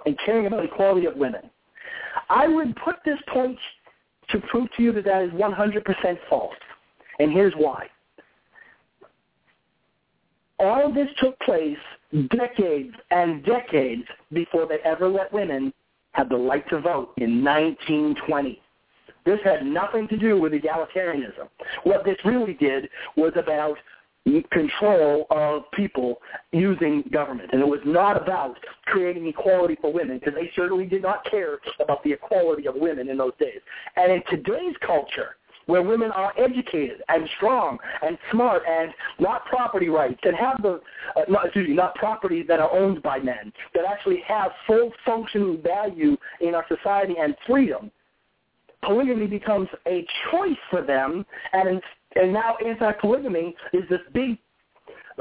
and 0.06 0.18
caring 0.26 0.48
about 0.48 0.64
equality 0.64 1.06
of 1.06 1.16
women, 1.16 1.50
I 2.30 2.48
would 2.48 2.76
put 2.78 2.96
this 3.06 3.20
point 3.28 3.58
to 4.30 4.40
prove 4.50 4.68
to 4.78 4.84
you 4.84 4.92
that 4.94 5.06
that 5.06 5.24
is 5.24 5.32
100% 5.32 6.18
false. 6.30 6.56
And 7.20 7.32
here's 7.32 7.54
why. 7.56 7.88
All 10.60 10.88
of 10.88 10.94
this 10.94 11.08
took 11.20 11.40
place 11.40 11.78
decades 12.30 12.94
and 13.10 13.44
decades 13.44 14.04
before 14.32 14.68
they 14.68 14.78
ever 14.86 15.08
let 15.08 15.32
women 15.34 15.74
have 16.12 16.30
the 16.30 16.38
right 16.38 16.68
to 16.70 16.80
vote 16.80 17.14
in 17.18 17.44
1920. 17.44 18.62
This 19.26 19.40
had 19.44 19.66
nothing 19.66 20.08
to 20.10 20.18
do 20.18 20.40
with 20.40 20.52
egalitarianism. 20.52 21.48
What 21.84 22.04
this 22.04 22.18
really 22.26 22.54
did 22.54 22.90
was 23.16 23.34
about 23.36 23.78
control 24.52 25.26
of 25.32 25.64
people 25.72 26.22
using 26.52 27.04
government. 27.12 27.50
And 27.54 27.62
it 27.62 27.68
was 27.68 27.80
not 27.86 28.22
about 28.22 28.56
creating 28.86 29.28
equality 29.28 29.78
for 29.82 29.92
women 29.92 30.20
because 30.20 30.36
they 30.36 30.52
certainly 30.56 30.86
did 30.86 31.02
not 31.02 31.26
care 31.30 31.60
about 31.80 32.04
the 32.04 32.14
equality 32.14 32.68
of 32.68 32.76
women 32.76 33.10
in 33.10 33.18
those 33.18 33.34
days. 33.40 33.60
And 33.96 34.12
in 34.12 34.24
today's 34.30 34.76
culture, 34.86 35.36
where 35.68 35.82
women 35.82 36.12
are 36.12 36.34
educated 36.38 37.02
and 37.08 37.28
strong 37.38 37.78
and 38.02 38.18
smart 38.32 38.64
and 38.68 38.92
not 39.20 39.46
property 39.46 39.90
rights 39.90 40.20
and 40.24 40.36
have 40.36 40.62
the, 40.62 40.82
uh, 41.16 41.22
not, 41.30 41.46
excuse 41.46 41.68
me, 41.68 41.76
not 41.76 41.96
property 41.96 42.44
that 42.44 42.60
are 42.60 42.72
owned 42.72 43.02
by 43.02 43.20
men, 43.20 43.54
that 43.74 43.86
actually 43.86 44.22
have 44.28 44.52
full 44.68 44.92
functioning 45.06 45.62
value 45.62 46.18
in 46.42 46.56
our 46.56 46.66
society 46.68 47.16
and 47.20 47.36
freedom, 47.48 47.92
polygamy 48.84 49.28
becomes 49.28 49.68
a 49.88 50.06
choice 50.32 50.58
for 50.70 50.82
them, 50.82 51.26
and 51.54 51.82
and 52.16 52.34
now 52.34 52.56
anti-polygamy 52.66 53.56
is 53.74 53.84
this 53.90 54.02
big 54.14 54.38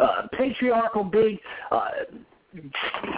uh, 0.01 0.23
patriarchal, 0.33 1.05
big 1.05 1.39
uh, 1.71 1.89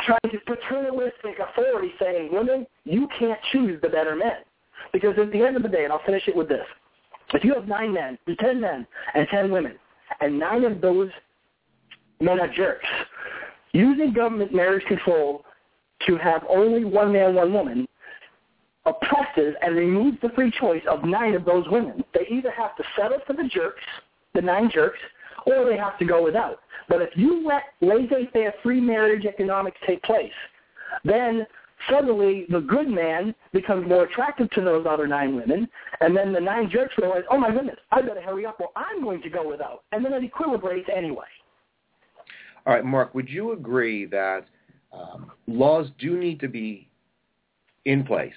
trying 0.05 0.31
to 0.31 0.39
paternalistic 0.47 1.39
authority 1.39 1.93
saying, 2.01 2.31
women, 2.33 2.67
you 2.85 3.09
can't 3.19 3.39
choose 3.51 3.81
the 3.83 3.89
better 3.89 4.15
men. 4.15 4.39
Because 4.93 5.15
at 5.19 5.33
the 5.33 5.43
end 5.43 5.57
of 5.57 5.63
the 5.63 5.69
day, 5.69 5.85
and 5.85 5.93
I'll 5.93 6.05
finish 6.05 6.27
it 6.27 6.37
with 6.37 6.49
this, 6.49 6.67
if 7.33 7.45
you 7.45 7.55
have 7.55 7.67
nine 7.67 7.95
men, 7.95 8.19
ten 8.41 8.61
men, 8.61 8.87
and 9.15 9.27
ten 9.29 9.51
women, 9.51 9.79
and 10.21 10.39
nine 10.39 10.65
of 10.65 10.81
those 10.81 11.09
men 12.21 12.41
are 12.41 12.53
jerks, 12.53 12.87
using 13.73 14.13
government 14.13 14.53
marriage 14.53 14.85
control 14.87 15.45
to 16.07 16.17
have 16.19 16.43
only 16.49 16.85
one 16.85 17.13
man, 17.13 17.35
one 17.35 17.53
woman 17.53 17.89
oppresses 18.85 19.55
and 19.63 19.77
removes 19.77 20.19
the 20.23 20.31
free 20.31 20.53
choice 20.59 20.83
of 20.89 21.05
nine 21.05 21.35
of 21.35 21.45
those 21.45 21.65
women. 21.69 22.05
They 22.15 22.27
either 22.31 22.51
have 22.51 22.77
to 22.77 22.85
settle 22.97 23.19
for 23.27 23.35
the 23.35 23.49
jerks, 23.53 23.83
the 24.35 24.43
nine 24.43 24.71
jerks, 24.73 24.99
or 25.47 25.65
they 25.65 25.77
have 25.77 25.99
to 25.99 26.05
go 26.05 26.23
without. 26.23 26.61
But 26.89 27.03
if 27.03 27.11
you 27.15 27.47
let 27.47 27.63
laissez-faire 27.81 28.55
free 28.63 28.81
marriage 28.81 29.25
economics 29.25 29.79
take 29.87 30.03
place, 30.03 30.33
then 31.05 31.47
suddenly 31.91 32.47
the 32.49 32.61
good 32.61 32.89
man 32.89 33.35
becomes 33.53 33.89
more 33.89 34.05
attractive 34.05 34.51
to 34.51 34.61
those 34.61 34.87
other 34.89 35.07
nine 35.07 35.37
women, 35.37 35.69
and 36.01 36.17
then 36.17 36.33
the 36.33 36.41
nine 36.41 36.69
jerks 36.71 36.95
realize, 36.99 37.23
oh 37.31 37.39
my 37.39 37.51
goodness, 37.51 37.79
I 37.91 38.03
better 38.03 38.21
hurry 38.21 38.47
up 38.47 38.61
or 38.61 38.71
I'm 38.77 39.03
going 39.03 39.23
to 39.23 39.31
go 39.31 39.49
without. 39.49 39.85
And 39.93 40.05
then 40.05 40.13
it 40.13 40.31
equilibrates 40.31 40.89
anyway. 40.95 41.27
All 42.67 42.75
right, 42.75 42.85
Mark, 42.85 43.15
would 43.15 43.29
you 43.29 43.53
agree 43.53 44.07
that 44.07 44.47
um, 44.93 45.33
laws 45.47 45.89
do 45.99 46.17
need 46.19 46.39
to 46.41 46.49
be 46.49 46.89
in 47.85 48.05
place 48.05 48.33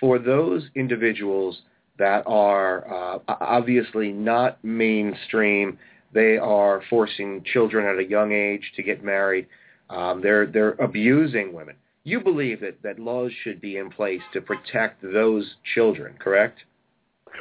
for 0.00 0.18
those 0.18 0.64
individuals 0.74 1.58
that 1.98 2.22
are 2.26 3.16
uh, 3.16 3.18
obviously 3.40 4.12
not 4.12 4.62
mainstream. 4.64 5.78
They 6.12 6.38
are 6.38 6.82
forcing 6.88 7.42
children 7.52 7.86
at 7.86 8.02
a 8.02 8.08
young 8.08 8.32
age 8.32 8.62
to 8.76 8.82
get 8.82 9.04
married. 9.04 9.46
Um, 9.90 10.20
they're 10.22 10.46
they're 10.46 10.72
abusing 10.72 11.52
women. 11.52 11.76
You 12.04 12.20
believe 12.20 12.60
that, 12.60 12.82
that 12.82 12.98
laws 12.98 13.32
should 13.42 13.60
be 13.60 13.76
in 13.76 13.90
place 13.90 14.22
to 14.32 14.40
protect 14.40 15.02
those 15.02 15.44
children, 15.74 16.14
correct? 16.18 16.58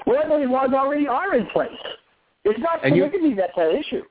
Well, 0.06 0.28
believe 0.28 0.50
laws 0.50 0.72
already 0.74 1.08
are 1.08 1.36
in 1.36 1.46
place. 1.48 1.70
It's 2.43 2.60
not 2.60 2.82
polygamy 2.82 3.34
that's 3.36 3.54
an 3.56 3.78
issue. 3.78 4.04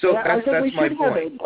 So 0.00 0.12
that's, 0.12 0.44
that's 0.46 0.74
my 0.74 0.88
point. 0.88 1.40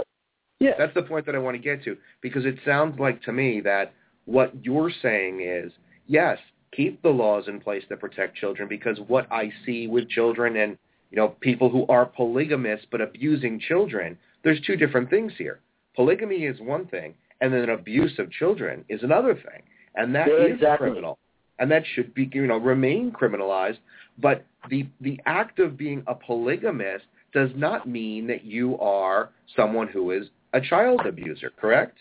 Yeah. 0.60 0.72
That's 0.78 0.94
the 0.94 1.02
point 1.02 1.26
that 1.26 1.34
I 1.34 1.38
want 1.38 1.56
to 1.56 1.62
get 1.62 1.84
to 1.84 1.96
because 2.22 2.44
it 2.46 2.56
sounds 2.64 2.98
like 2.98 3.22
to 3.22 3.32
me 3.32 3.60
that 3.60 3.92
what 4.24 4.52
you're 4.62 4.90
saying 5.02 5.40
is 5.42 5.72
yes, 6.06 6.38
keep 6.72 7.00
the 7.02 7.08
laws 7.08 7.44
in 7.48 7.60
place 7.60 7.82
that 7.88 8.00
protect 8.00 8.36
children 8.36 8.68
because 8.68 8.98
what 9.06 9.30
I 9.32 9.50
see 9.64 9.86
with 9.86 10.08
children 10.08 10.56
and 10.56 10.76
you 11.10 11.16
know 11.16 11.28
people 11.40 11.70
who 11.70 11.86
are 11.88 12.06
polygamists 12.06 12.86
but 12.90 13.00
abusing 13.00 13.60
children, 13.60 14.18
there's 14.44 14.60
two 14.62 14.76
different 14.76 15.10
things 15.10 15.32
here. 15.38 15.60
Polygamy 15.94 16.44
is 16.44 16.60
one 16.60 16.86
thing, 16.86 17.14
and 17.40 17.52
then 17.52 17.68
abuse 17.70 18.18
of 18.18 18.30
children 18.30 18.84
is 18.88 19.02
another 19.02 19.34
thing, 19.34 19.62
and 19.94 20.14
that 20.14 20.28
yeah, 20.28 20.46
is 20.46 20.54
exactly. 20.54 20.88
criminal, 20.88 21.18
and 21.58 21.70
that 21.70 21.82
should 21.94 22.12
be 22.14 22.28
you 22.32 22.46
know 22.46 22.58
remain 22.58 23.10
criminalized. 23.10 23.78
But 24.18 24.44
the 24.68 24.86
the 25.00 25.20
act 25.26 25.58
of 25.58 25.76
being 25.76 26.02
a 26.06 26.14
polygamist 26.14 27.04
does 27.32 27.50
not 27.54 27.88
mean 27.88 28.26
that 28.26 28.44
you 28.44 28.78
are 28.78 29.30
someone 29.54 29.88
who 29.88 30.10
is 30.10 30.26
a 30.52 30.60
child 30.60 31.02
abuser, 31.06 31.52
correct? 31.60 31.98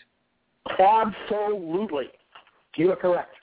Absolutely. 0.78 2.06
You 2.76 2.92
are 2.92 2.96
correct. 2.96 3.34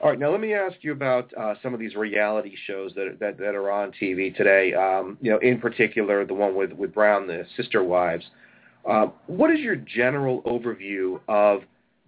All 0.00 0.08
right, 0.10 0.18
now 0.18 0.30
let 0.30 0.40
me 0.40 0.54
ask 0.54 0.76
you 0.82 0.92
about 0.92 1.32
uh, 1.34 1.54
some 1.60 1.74
of 1.74 1.80
these 1.80 1.96
reality 1.96 2.54
shows 2.68 2.92
that, 2.94 3.16
that 3.18 3.36
that 3.38 3.56
are 3.56 3.68
on 3.68 3.90
TV 4.00 4.34
today. 4.34 4.72
Um, 4.72 5.18
you 5.20 5.32
know, 5.32 5.38
in 5.38 5.60
particular, 5.60 6.24
the 6.24 6.34
one 6.34 6.54
with 6.54 6.72
with 6.72 6.94
Brown, 6.94 7.26
the 7.26 7.44
Sister 7.56 7.82
Wives. 7.82 8.24
Uh, 8.88 9.06
what 9.26 9.50
is 9.50 9.58
your 9.58 9.74
general 9.74 10.42
overview 10.42 11.18
of 11.26 11.62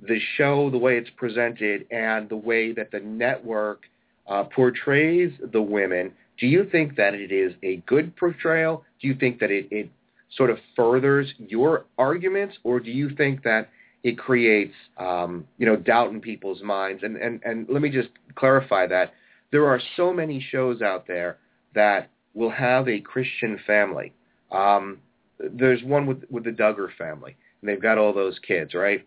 the 0.06 0.20
show, 0.36 0.70
the 0.70 0.78
way 0.78 0.98
it's 0.98 1.10
presented, 1.16 1.84
and 1.90 2.28
the 2.28 2.36
way 2.36 2.72
that 2.72 2.92
the 2.92 3.00
network 3.00 3.82
uh, 4.28 4.44
portrays 4.44 5.32
the 5.52 5.60
women? 5.60 6.12
Do 6.38 6.46
you 6.46 6.68
think 6.70 6.94
that 6.94 7.14
it 7.14 7.32
is 7.32 7.54
a 7.64 7.82
good 7.88 8.16
portrayal? 8.16 8.84
Do 9.02 9.08
you 9.08 9.16
think 9.16 9.40
that 9.40 9.50
it, 9.50 9.66
it 9.72 9.90
sort 10.36 10.50
of 10.50 10.58
furthers 10.76 11.26
your 11.38 11.86
arguments, 11.98 12.56
or 12.62 12.78
do 12.78 12.92
you 12.92 13.10
think 13.16 13.42
that 13.42 13.68
it 14.02 14.18
creates 14.18 14.74
um, 14.98 15.46
you 15.58 15.66
know 15.66 15.76
doubt 15.76 16.10
in 16.10 16.20
people's 16.20 16.62
minds. 16.62 17.02
And, 17.02 17.16
and 17.16 17.40
and 17.44 17.66
let 17.68 17.82
me 17.82 17.90
just 17.90 18.08
clarify 18.34 18.86
that 18.86 19.12
there 19.52 19.66
are 19.66 19.80
so 19.96 20.12
many 20.12 20.44
shows 20.50 20.82
out 20.82 21.06
there 21.06 21.38
that 21.74 22.10
will 22.34 22.50
have 22.50 22.88
a 22.88 23.00
Christian 23.00 23.58
family. 23.66 24.12
Um, 24.50 24.98
there's 25.38 25.82
one 25.82 26.06
with 26.06 26.24
with 26.30 26.44
the 26.44 26.50
Duggar 26.50 26.88
family, 26.96 27.36
and 27.60 27.68
they've 27.68 27.82
got 27.82 27.98
all 27.98 28.12
those 28.12 28.38
kids, 28.46 28.74
right? 28.74 29.06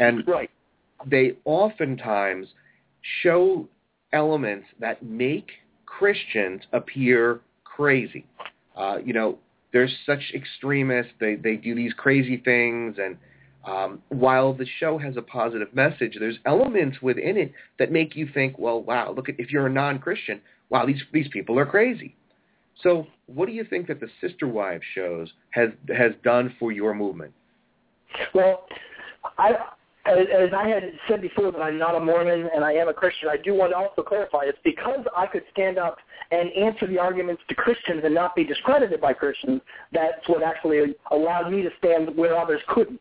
And 0.00 0.26
right. 0.26 0.50
they 1.06 1.36
oftentimes 1.44 2.48
show 3.22 3.68
elements 4.12 4.66
that 4.80 5.02
make 5.02 5.50
Christians 5.86 6.62
appear 6.72 7.40
crazy. 7.64 8.24
Uh, 8.76 8.98
you 9.04 9.12
know, 9.12 9.38
they're 9.72 9.88
such 10.06 10.32
extremists. 10.34 11.12
They 11.20 11.34
they 11.34 11.56
do 11.56 11.74
these 11.74 11.92
crazy 11.94 12.38
things 12.38 12.96
and 12.98 13.16
um, 13.64 14.02
while 14.08 14.52
the 14.52 14.66
show 14.80 14.98
has 14.98 15.16
a 15.16 15.22
positive 15.22 15.74
message, 15.74 16.16
there's 16.18 16.38
elements 16.46 17.00
within 17.00 17.36
it 17.36 17.52
that 17.78 17.92
make 17.92 18.16
you 18.16 18.28
think, 18.32 18.58
well, 18.58 18.82
wow, 18.82 19.12
look 19.12 19.28
at 19.28 19.38
if 19.38 19.50
you're 19.50 19.66
a 19.66 19.72
non-Christian, 19.72 20.40
wow, 20.68 20.84
these 20.84 21.02
these 21.12 21.28
people 21.28 21.58
are 21.58 21.66
crazy. 21.66 22.16
So, 22.82 23.06
what 23.26 23.46
do 23.46 23.52
you 23.52 23.64
think 23.64 23.86
that 23.88 24.00
the 24.00 24.08
Sister 24.20 24.48
Wives 24.48 24.84
shows 24.94 25.30
has 25.50 25.70
has 25.94 26.12
done 26.24 26.54
for 26.58 26.72
your 26.72 26.94
movement? 26.94 27.32
Well, 28.34 28.66
I 29.38 29.52
as, 30.04 30.26
as 30.36 30.50
I 30.52 30.66
had 30.68 30.82
said 31.08 31.22
before 31.22 31.52
that 31.52 31.60
I'm 31.60 31.78
not 31.78 31.94
a 31.94 32.00
Mormon 32.00 32.48
and 32.54 32.64
I 32.64 32.72
am 32.72 32.88
a 32.88 32.94
Christian, 32.94 33.28
I 33.28 33.36
do 33.36 33.54
want 33.54 33.72
to 33.72 33.76
also 33.76 34.02
clarify 34.02 34.40
it's 34.44 34.58
because 34.64 35.04
I 35.16 35.26
could 35.26 35.44
stand 35.52 35.78
up 35.78 35.98
and 36.32 36.50
answer 36.52 36.86
the 36.86 36.98
arguments 36.98 37.42
to 37.48 37.54
Christians 37.54 38.00
and 38.04 38.14
not 38.14 38.34
be 38.34 38.42
discredited 38.42 39.00
by 39.00 39.12
Christians. 39.12 39.60
That's 39.92 40.26
what 40.26 40.42
actually 40.42 40.96
allowed 41.10 41.52
me 41.52 41.62
to 41.62 41.70
stand 41.78 42.16
where 42.16 42.36
others 42.36 42.60
couldn't. 42.68 43.00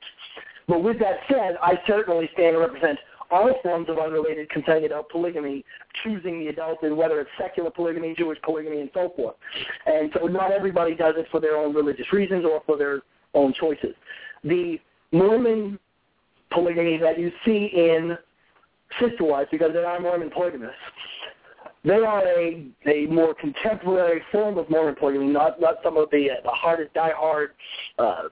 But 0.67 0.83
with 0.83 0.99
that 0.99 1.17
said, 1.29 1.57
I 1.61 1.79
certainly 1.87 2.29
stand 2.33 2.55
and 2.55 2.59
represent 2.59 2.99
all 3.31 3.53
forms 3.63 3.87
of 3.89 3.97
unrelated 3.97 4.49
consenting 4.49 4.85
adult 4.85 5.09
polygamy, 5.09 5.63
choosing 6.03 6.39
the 6.39 6.47
adult 6.47 6.83
and 6.83 6.95
whether 6.97 7.19
it's 7.21 7.29
secular 7.39 7.71
polygamy, 7.71 8.13
Jewish 8.17 8.37
polygamy, 8.43 8.81
and 8.81 8.89
so 8.93 9.13
forth. 9.15 9.35
And 9.85 10.11
so 10.13 10.27
not 10.27 10.51
everybody 10.51 10.95
does 10.95 11.15
it 11.17 11.27
for 11.31 11.39
their 11.39 11.55
own 11.55 11.73
religious 11.73 12.11
reasons 12.11 12.45
or 12.45 12.61
for 12.65 12.77
their 12.77 13.01
own 13.33 13.53
choices. 13.53 13.95
The 14.43 14.79
Mormon 15.11 15.79
polygamy 16.51 16.97
that 16.97 17.17
you 17.17 17.31
see 17.45 17.69
in 17.73 18.17
sister 18.99 19.23
wives, 19.23 19.49
because 19.51 19.71
they 19.73 19.79
are 19.79 19.99
Mormon 19.99 20.29
polygamists, 20.29 20.75
they 21.83 21.95
are 21.95 22.21
a 22.27 22.67
a 22.85 23.07
more 23.07 23.33
contemporary 23.33 24.21
form 24.31 24.57
of 24.57 24.69
Mormon 24.69 24.95
polygamy, 24.95 25.27
not 25.27 25.59
not 25.59 25.77
some 25.83 25.97
of 25.97 26.09
the 26.11 26.29
uh, 26.29 26.35
the 26.43 26.49
hardest, 26.49 26.93
die-hard 26.93 27.51
uh, 27.97 28.23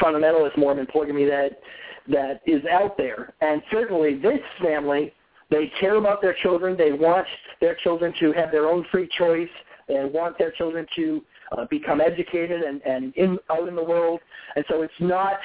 fundamentalist 0.00 0.56
Mormon 0.56 0.86
polygamy 0.86 1.24
that 1.26 1.60
that 2.08 2.40
is 2.46 2.62
out 2.70 2.96
there. 2.96 3.34
And 3.40 3.62
certainly, 3.70 4.16
this 4.16 4.40
family 4.62 5.12
they 5.50 5.72
care 5.80 5.96
about 5.96 6.20
their 6.20 6.34
children. 6.42 6.76
They 6.76 6.92
want 6.92 7.26
their 7.60 7.74
children 7.76 8.12
to 8.20 8.32
have 8.32 8.50
their 8.50 8.66
own 8.66 8.84
free 8.90 9.08
choice 9.16 9.48
and 9.88 10.12
want 10.12 10.36
their 10.38 10.50
children 10.52 10.86
to 10.96 11.24
uh, 11.56 11.64
become 11.70 12.00
educated 12.00 12.62
and, 12.62 12.82
and 12.82 13.14
in, 13.16 13.38
out 13.50 13.66
in 13.68 13.74
the 13.74 13.82
world. 13.82 14.20
And 14.56 14.64
so 14.68 14.82
it's 14.82 14.92
not 15.00 15.38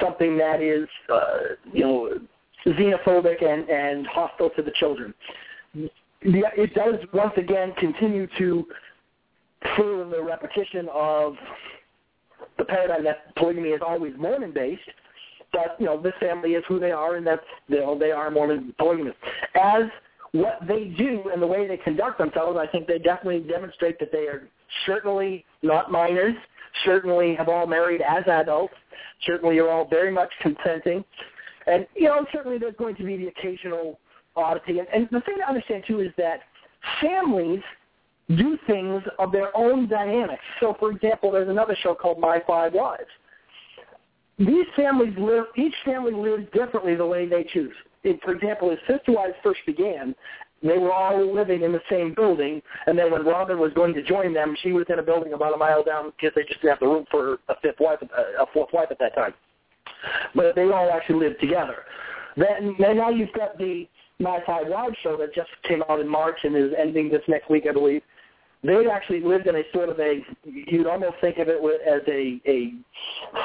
something 0.00 0.36
that 0.38 0.60
is, 0.60 0.86
uh, 1.12 1.38
you 1.72 1.84
know, 1.84 2.18
xenophobic 2.66 3.42
and, 3.42 3.68
and 3.68 4.06
hostile 4.06 4.50
to 4.50 4.62
the 4.62 4.72
children. 4.72 5.14
It 6.20 6.74
does 6.74 6.96
once 7.12 7.32
again 7.36 7.72
continue 7.78 8.28
to 8.38 8.66
further 9.76 10.08
the 10.08 10.22
repetition 10.22 10.88
of 10.92 11.34
the 12.58 12.64
paradigm 12.64 13.04
that 13.04 13.34
polygamy 13.36 13.70
is 13.70 13.80
always 13.86 14.12
Mormon 14.18 14.52
based, 14.52 14.82
but 15.52 15.76
you 15.78 15.86
know 15.86 16.00
this 16.00 16.14
family 16.20 16.52
is 16.52 16.64
who 16.68 16.78
they 16.78 16.92
are, 16.92 17.16
and 17.16 17.26
that's 17.26 17.42
you 17.68 17.80
know 17.80 17.98
they 17.98 18.10
are 18.10 18.30
Mormon 18.30 18.74
polygamists. 18.78 19.20
As 19.54 19.84
what 20.32 20.60
they 20.66 20.94
do 20.96 21.24
and 21.32 21.42
the 21.42 21.46
way 21.46 21.68
they 21.68 21.76
conduct 21.76 22.18
themselves, 22.18 22.58
I 22.60 22.66
think 22.66 22.86
they 22.86 22.98
definitely 22.98 23.40
demonstrate 23.40 23.98
that 24.00 24.10
they 24.12 24.26
are 24.26 24.48
certainly 24.86 25.44
not 25.62 25.92
minors, 25.92 26.34
certainly 26.84 27.34
have 27.34 27.48
all 27.48 27.66
married 27.66 28.00
as 28.00 28.24
adults, 28.26 28.74
certainly 29.26 29.58
are 29.58 29.68
all 29.68 29.86
very 29.88 30.10
much 30.10 30.30
consenting, 30.40 31.04
and 31.66 31.86
you 31.94 32.08
know 32.08 32.24
certainly 32.32 32.58
there's 32.58 32.76
going 32.76 32.96
to 32.96 33.04
be 33.04 33.16
the 33.16 33.28
occasional 33.28 33.98
oddity. 34.36 34.78
And, 34.78 34.88
and 34.88 35.08
the 35.10 35.20
thing 35.20 35.36
to 35.38 35.48
understand 35.48 35.84
too 35.86 36.00
is 36.00 36.10
that 36.16 36.40
families 37.00 37.62
do 38.36 38.58
things 38.66 39.02
of 39.18 39.32
their 39.32 39.56
own 39.56 39.88
dynamics. 39.88 40.42
So, 40.60 40.76
for 40.78 40.90
example, 40.90 41.30
there's 41.30 41.48
another 41.48 41.76
show 41.82 41.94
called 41.94 42.18
My 42.18 42.42
Five 42.46 42.72
Wives. 42.74 43.10
These 44.38 44.66
families 44.74 45.14
live, 45.18 45.44
each 45.56 45.74
family 45.84 46.12
lives 46.12 46.46
differently 46.52 46.94
the 46.94 47.06
way 47.06 47.28
they 47.28 47.44
choose. 47.52 47.74
For 48.24 48.32
example, 48.32 48.70
as 48.70 48.78
Sister 48.88 49.12
Wives 49.12 49.34
first 49.42 49.60
began, 49.66 50.14
they 50.62 50.78
were 50.78 50.92
all 50.92 51.34
living 51.34 51.62
in 51.62 51.72
the 51.72 51.80
same 51.90 52.14
building, 52.14 52.62
and 52.86 52.98
then 52.98 53.10
when 53.10 53.24
Robyn 53.24 53.58
was 53.58 53.72
going 53.74 53.94
to 53.94 54.02
join 54.02 54.32
them, 54.32 54.56
she 54.62 54.72
was 54.72 54.86
in 54.88 54.98
a 54.98 55.02
building 55.02 55.32
about 55.32 55.54
a 55.54 55.56
mile 55.56 55.82
down 55.82 56.12
because 56.16 56.32
they 56.34 56.42
just 56.42 56.60
didn't 56.60 56.70
have 56.70 56.80
the 56.80 56.86
room 56.86 57.04
for 57.10 57.38
a 57.48 57.54
fifth 57.60 57.80
wife, 57.80 57.98
a 58.02 58.46
fourth 58.52 58.72
wife 58.72 58.88
at 58.90 58.98
that 59.00 59.14
time. 59.14 59.34
But 60.34 60.54
they 60.54 60.62
all 60.62 60.90
actually 60.90 61.26
lived 61.28 61.40
together. 61.40 61.76
Then, 62.36 62.76
then 62.78 62.96
now 62.96 63.10
you've 63.10 63.32
got 63.32 63.58
the 63.58 63.86
My 64.18 64.40
Five 64.46 64.68
Wives 64.68 64.96
show 65.02 65.16
that 65.18 65.34
just 65.34 65.50
came 65.68 65.82
out 65.88 66.00
in 66.00 66.08
March 66.08 66.38
and 66.44 66.56
is 66.56 66.72
ending 66.78 67.10
this 67.10 67.22
next 67.28 67.50
week, 67.50 67.66
I 67.68 67.72
believe 67.72 68.02
they 68.64 68.86
actually 68.86 69.20
lived 69.20 69.46
in 69.48 69.56
a 69.56 69.62
sort 69.72 69.88
of 69.88 69.98
a 69.98 70.24
you'd 70.44 70.86
almost 70.86 71.16
think 71.20 71.38
of 71.38 71.48
it 71.48 71.58
as 71.86 72.02
a 72.06 72.40
a 72.48 72.72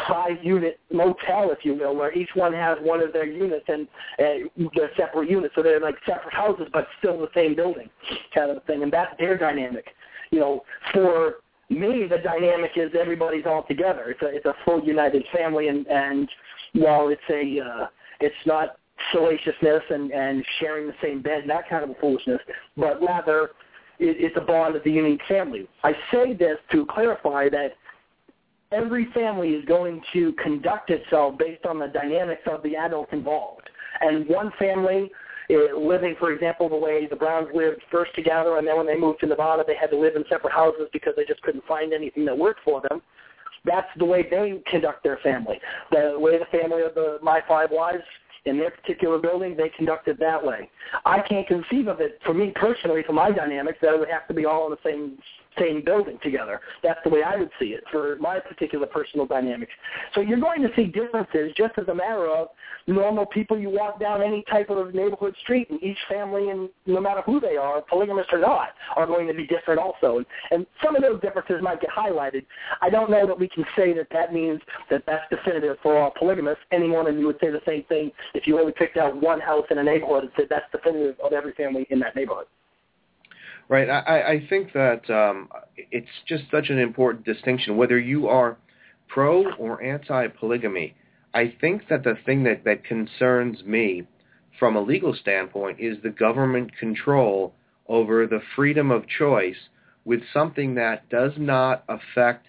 five 0.07 0.43
unit 0.43 0.79
motel 0.91 1.51
if 1.51 1.59
you 1.63 1.73
will 1.73 1.95
where 1.95 2.13
each 2.13 2.29
one 2.35 2.53
has 2.53 2.77
one 2.81 3.01
of 3.01 3.13
their 3.13 3.25
units 3.25 3.65
and 3.67 3.87
uh, 4.19 4.67
they're 4.75 4.91
separate 4.95 5.29
units. 5.29 5.55
So 5.55 5.63
they're 5.63 5.79
like 5.79 5.95
separate 6.05 6.33
houses 6.33 6.67
but 6.71 6.87
still 6.99 7.19
the 7.19 7.29
same 7.33 7.55
building 7.55 7.89
kind 8.33 8.51
of 8.51 8.63
thing. 8.65 8.83
And 8.83 8.93
that's 8.93 9.13
their 9.19 9.37
dynamic. 9.37 9.85
You 10.31 10.39
know 10.39 10.63
for 10.93 11.35
me 11.69 12.05
the 12.07 12.19
dynamic 12.19 12.71
is 12.75 12.91
everybody's 12.99 13.45
all 13.45 13.63
together. 13.63 14.09
It's 14.09 14.21
a 14.21 14.27
it's 14.27 14.45
a 14.45 14.53
full 14.65 14.83
united 14.83 15.25
family 15.35 15.69
and 15.69 15.87
and 15.87 16.29
while 16.73 17.09
it's 17.09 17.21
a 17.31 17.59
uh 17.59 17.87
it's 18.19 18.35
not 18.45 18.77
salaciousness 19.11 19.83
and 19.89 20.11
and 20.11 20.45
sharing 20.59 20.85
the 20.85 20.93
same 21.01 21.21
bed 21.21 21.41
and 21.41 21.49
that 21.49 21.69
kind 21.69 21.89
of 21.89 21.95
foolishness 21.99 22.39
but 22.75 22.99
rather 23.01 23.51
it's 23.99 24.37
a 24.37 24.41
bond 24.41 24.75
of 24.75 24.83
the 24.83 24.91
unique 24.91 25.21
family. 25.27 25.67
I 25.83 25.93
say 26.11 26.33
this 26.33 26.57
to 26.71 26.85
clarify 26.85 27.49
that 27.49 27.73
every 28.71 29.07
family 29.13 29.49
is 29.49 29.65
going 29.65 30.01
to 30.13 30.33
conduct 30.33 30.89
itself 30.89 31.37
based 31.37 31.65
on 31.65 31.79
the 31.79 31.87
dynamics 31.87 32.41
of 32.51 32.61
the 32.63 32.75
adults 32.75 33.09
involved. 33.13 33.69
And 34.01 34.27
one 34.27 34.51
family 34.59 35.09
uh, 35.49 35.77
living, 35.77 36.15
for 36.19 36.31
example, 36.31 36.69
the 36.69 36.75
way 36.75 37.07
the 37.07 37.15
Browns 37.15 37.47
lived 37.53 37.81
first 37.89 38.13
together, 38.15 38.57
and 38.57 38.67
then 38.67 38.77
when 38.77 38.85
they 38.85 38.97
moved 38.97 39.21
to 39.21 39.27
Nevada, 39.27 39.63
they 39.65 39.75
had 39.75 39.89
to 39.91 39.97
live 39.97 40.15
in 40.15 40.23
separate 40.29 40.53
houses 40.53 40.89
because 40.91 41.13
they 41.15 41.25
just 41.25 41.41
couldn't 41.41 41.65
find 41.65 41.93
anything 41.93 42.25
that 42.25 42.37
worked 42.37 42.59
for 42.65 42.81
them. 42.89 43.01
That's 43.63 43.87
the 43.97 44.05
way 44.05 44.27
they 44.29 44.61
conduct 44.67 45.03
their 45.03 45.17
family. 45.23 45.59
The 45.91 46.15
way 46.17 46.37
the 46.37 46.45
family 46.57 46.83
of 46.83 46.93
the 46.95 47.17
My 47.23 47.41
Five 47.47 47.69
Wives 47.71 48.03
in 48.45 48.57
their 48.57 48.71
particular 48.71 49.17
building, 49.17 49.55
they 49.55 49.69
conduct 49.69 50.07
it 50.07 50.19
that 50.19 50.43
way. 50.43 50.69
I 51.05 51.19
can't 51.21 51.47
conceive 51.47 51.87
of 51.87 51.99
it 51.99 52.19
for 52.25 52.33
me 52.33 52.51
personally, 52.55 53.03
for 53.05 53.13
my 53.13 53.31
dynamics, 53.31 53.79
that 53.81 53.93
it 53.93 53.99
would 53.99 54.09
have 54.09 54.27
to 54.27 54.33
be 54.33 54.45
all 54.45 54.65
in 54.65 54.71
the 54.71 54.89
same 54.89 55.17
same 55.59 55.83
building 55.83 56.19
together. 56.23 56.59
That's 56.83 56.99
the 57.03 57.09
way 57.09 57.21
I 57.23 57.37
would 57.37 57.51
see 57.59 57.67
it 57.67 57.83
for 57.91 58.17
my 58.17 58.39
particular 58.39 58.87
personal 58.87 59.25
dynamics. 59.25 59.71
So 60.13 60.21
you're 60.21 60.39
going 60.39 60.61
to 60.63 60.69
see 60.75 60.85
differences 60.85 61.53
just 61.55 61.73
as 61.77 61.87
a 61.87 61.95
matter 61.95 62.27
of 62.27 62.49
normal 62.87 63.25
people 63.25 63.57
you 63.57 63.69
walk 63.69 63.99
down 63.99 64.21
any 64.21 64.43
type 64.49 64.69
of 64.69 64.93
neighborhood 64.93 65.35
street 65.43 65.69
and 65.69 65.81
each 65.83 65.97
family 66.09 66.49
and 66.49 66.69
no 66.85 67.01
matter 67.01 67.21
who 67.21 67.39
they 67.39 67.57
are, 67.57 67.81
polygamous 67.81 68.27
or 68.31 68.39
not, 68.39 68.69
are 68.95 69.05
going 69.05 69.27
to 69.27 69.33
be 69.33 69.45
different 69.47 69.79
also. 69.79 70.17
And, 70.17 70.25
and 70.51 70.65
some 70.83 70.95
of 70.95 71.03
those 71.03 71.21
differences 71.21 71.61
might 71.61 71.81
get 71.81 71.91
highlighted. 71.91 72.45
I 72.81 72.89
don't 72.89 73.11
know 73.11 73.27
that 73.27 73.37
we 73.37 73.47
can 73.47 73.63
say 73.75 73.93
that 73.93 74.07
that 74.11 74.33
means 74.33 74.59
that 74.89 75.03
that's 75.05 75.23
definitive 75.29 75.77
for 75.83 75.97
all 75.97 76.11
polygamists 76.17 76.63
any 76.71 76.87
more 76.87 77.05
than 77.05 77.19
you 77.19 77.27
would 77.27 77.39
say 77.39 77.51
the 77.51 77.61
same 77.65 77.83
thing 77.83 78.11
if 78.33 78.47
you 78.47 78.59
only 78.59 78.71
picked 78.71 78.97
out 78.97 79.21
one 79.21 79.39
house 79.39 79.65
in 79.69 79.77
a 79.77 79.83
neighborhood 79.83 80.23
and 80.23 80.31
said 80.35 80.47
that's 80.49 80.65
definitive 80.71 81.15
of 81.23 81.33
every 81.33 81.53
family 81.53 81.85
in 81.91 81.99
that 81.99 82.15
neighborhood. 82.15 82.47
Right. 83.69 83.89
I, 83.89 84.21
I 84.21 84.47
think 84.49 84.71
that 84.73 85.09
um, 85.09 85.49
it's 85.91 86.07
just 86.25 86.43
such 86.49 86.69
an 86.69 86.79
important 86.79 87.25
distinction. 87.25 87.75
Whether 87.75 87.99
you 87.99 88.27
are 88.29 88.57
pro 89.09 89.51
or 89.55 89.83
anti-polygamy, 89.83 90.95
I 91.33 91.53
think 91.59 91.89
that 91.89 92.03
the 92.03 92.15
thing 92.25 92.43
that, 92.43 92.63
that 92.63 92.85
concerns 92.85 93.63
me 93.65 94.03
from 94.57 94.75
a 94.75 94.81
legal 94.81 95.13
standpoint 95.13 95.79
is 95.79 95.97
the 96.01 96.09
government 96.09 96.71
control 96.79 97.53
over 97.87 98.25
the 98.25 98.41
freedom 98.55 98.89
of 98.89 99.05
choice 99.07 99.57
with 100.05 100.21
something 100.33 100.75
that 100.75 101.09
does 101.09 101.33
not 101.37 101.83
affect 101.89 102.45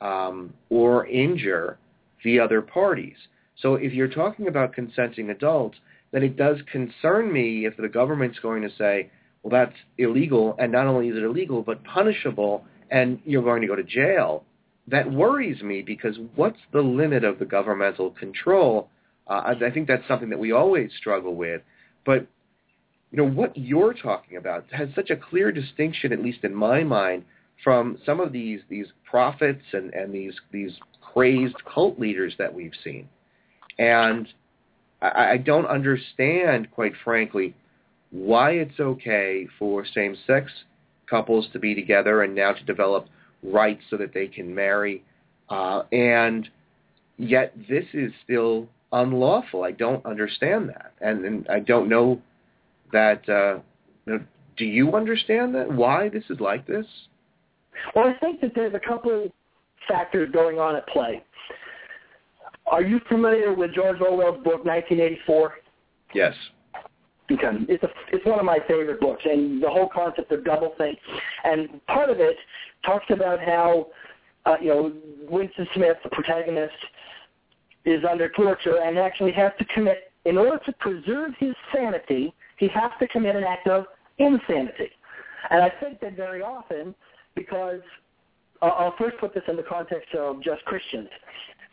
um, 0.00 0.52
or 0.70 1.06
injure 1.06 1.78
the 2.24 2.38
other 2.38 2.62
parties. 2.62 3.16
So 3.60 3.74
if 3.74 3.92
you're 3.92 4.08
talking 4.08 4.46
about 4.46 4.72
consenting 4.72 5.30
adults, 5.30 5.78
then 6.12 6.22
it 6.22 6.36
does 6.36 6.58
concern 6.70 7.32
me 7.32 7.66
if 7.66 7.76
the 7.76 7.88
government's 7.88 8.38
going 8.38 8.62
to 8.62 8.70
say, 8.78 9.10
well, 9.42 9.50
that's 9.50 9.76
illegal, 9.98 10.54
and 10.58 10.70
not 10.70 10.86
only 10.86 11.08
is 11.08 11.16
it 11.16 11.22
illegal, 11.22 11.62
but 11.62 11.82
punishable, 11.84 12.64
and 12.90 13.20
you're 13.24 13.42
going 13.42 13.60
to 13.62 13.66
go 13.66 13.74
to 13.74 13.82
jail. 13.82 14.44
That 14.88 15.10
worries 15.10 15.62
me 15.62 15.82
because 15.82 16.16
what's 16.36 16.58
the 16.72 16.80
limit 16.80 17.24
of 17.24 17.38
the 17.38 17.44
governmental 17.44 18.10
control? 18.10 18.88
Uh, 19.26 19.54
I 19.60 19.70
think 19.70 19.88
that's 19.88 20.06
something 20.06 20.30
that 20.30 20.38
we 20.38 20.52
always 20.52 20.90
struggle 20.98 21.34
with. 21.34 21.62
But 22.04 22.26
you 23.10 23.18
know 23.18 23.28
what 23.28 23.56
you're 23.56 23.94
talking 23.94 24.36
about 24.36 24.64
has 24.72 24.88
such 24.94 25.10
a 25.10 25.16
clear 25.16 25.52
distinction, 25.52 26.12
at 26.12 26.22
least 26.22 26.44
in 26.44 26.54
my 26.54 26.82
mind, 26.82 27.24
from 27.62 27.98
some 28.04 28.20
of 28.20 28.32
these 28.32 28.60
these 28.68 28.86
prophets 29.04 29.62
and 29.72 29.92
and 29.92 30.12
these 30.12 30.34
these 30.50 30.72
crazed 31.00 31.56
cult 31.72 31.98
leaders 31.98 32.34
that 32.38 32.52
we've 32.52 32.72
seen, 32.82 33.08
and 33.78 34.26
I, 35.02 35.32
I 35.32 35.36
don't 35.36 35.66
understand, 35.66 36.70
quite 36.70 36.92
frankly, 37.04 37.54
why 38.12 38.52
it's 38.52 38.78
okay 38.78 39.48
for 39.58 39.84
same-sex 39.84 40.52
couples 41.08 41.48
to 41.52 41.58
be 41.58 41.74
together 41.74 42.22
and 42.22 42.34
now 42.34 42.52
to 42.52 42.64
develop 42.64 43.06
rights 43.42 43.82
so 43.90 43.96
that 43.96 44.14
they 44.14 44.28
can 44.28 44.54
marry, 44.54 45.02
uh, 45.48 45.82
and 45.90 46.48
yet 47.18 47.52
this 47.68 47.84
is 47.92 48.12
still 48.22 48.68
unlawful. 48.92 49.64
I 49.64 49.72
don't 49.72 50.04
understand 50.06 50.68
that, 50.68 50.92
and, 51.00 51.24
and 51.24 51.48
I 51.48 51.58
don't 51.58 51.88
know 51.88 52.20
that. 52.92 53.28
Uh, 53.28 53.60
you 54.06 54.14
know, 54.14 54.20
do 54.56 54.64
you 54.64 54.94
understand 54.94 55.54
that? 55.54 55.70
Why 55.70 56.08
this 56.08 56.24
is 56.30 56.38
like 56.38 56.66
this? 56.66 56.86
Well, 57.94 58.06
I 58.06 58.14
think 58.18 58.40
that 58.42 58.52
there's 58.54 58.74
a 58.74 58.80
couple 58.80 59.32
factors 59.88 60.30
going 60.32 60.58
on 60.58 60.76
at 60.76 60.86
play. 60.88 61.22
Are 62.66 62.82
you 62.82 63.00
familiar 63.08 63.52
with 63.52 63.74
George 63.74 64.00
Orwell's 64.00 64.42
book 64.44 64.64
1984? 64.64 65.54
Yes. 66.14 66.34
Okay. 67.30 67.50
It's 67.68 67.82
a, 67.82 67.88
it's 68.12 68.24
one 68.26 68.38
of 68.38 68.44
my 68.44 68.58
favorite 68.66 69.00
books, 69.00 69.22
and 69.24 69.62
the 69.62 69.68
whole 69.68 69.88
concept 69.88 70.32
of 70.32 70.40
doublethink, 70.40 70.96
and 71.44 71.84
part 71.86 72.10
of 72.10 72.18
it 72.20 72.36
talks 72.84 73.06
about 73.10 73.40
how 73.40 73.88
uh, 74.44 74.56
you 74.60 74.68
know 74.68 74.92
Winston 75.28 75.66
Smith, 75.74 75.96
the 76.02 76.10
protagonist, 76.10 76.74
is 77.84 78.02
under 78.08 78.28
torture 78.30 78.80
and 78.84 78.98
actually 78.98 79.32
has 79.32 79.52
to 79.58 79.64
commit 79.66 80.12
in 80.24 80.36
order 80.36 80.58
to 80.66 80.72
preserve 80.74 81.32
his 81.38 81.54
sanity. 81.74 82.34
He 82.58 82.68
has 82.68 82.90
to 83.00 83.08
commit 83.08 83.36
an 83.36 83.44
act 83.44 83.66
of 83.68 83.86
insanity, 84.18 84.90
and 85.50 85.62
I 85.62 85.72
think 85.80 86.00
that 86.00 86.16
very 86.16 86.42
often 86.42 86.94
because 87.34 87.80
I'll 88.60 88.94
first 88.98 89.16
put 89.18 89.32
this 89.32 89.42
in 89.48 89.56
the 89.56 89.62
context 89.62 90.14
of 90.14 90.42
just 90.42 90.64
Christians 90.64 91.08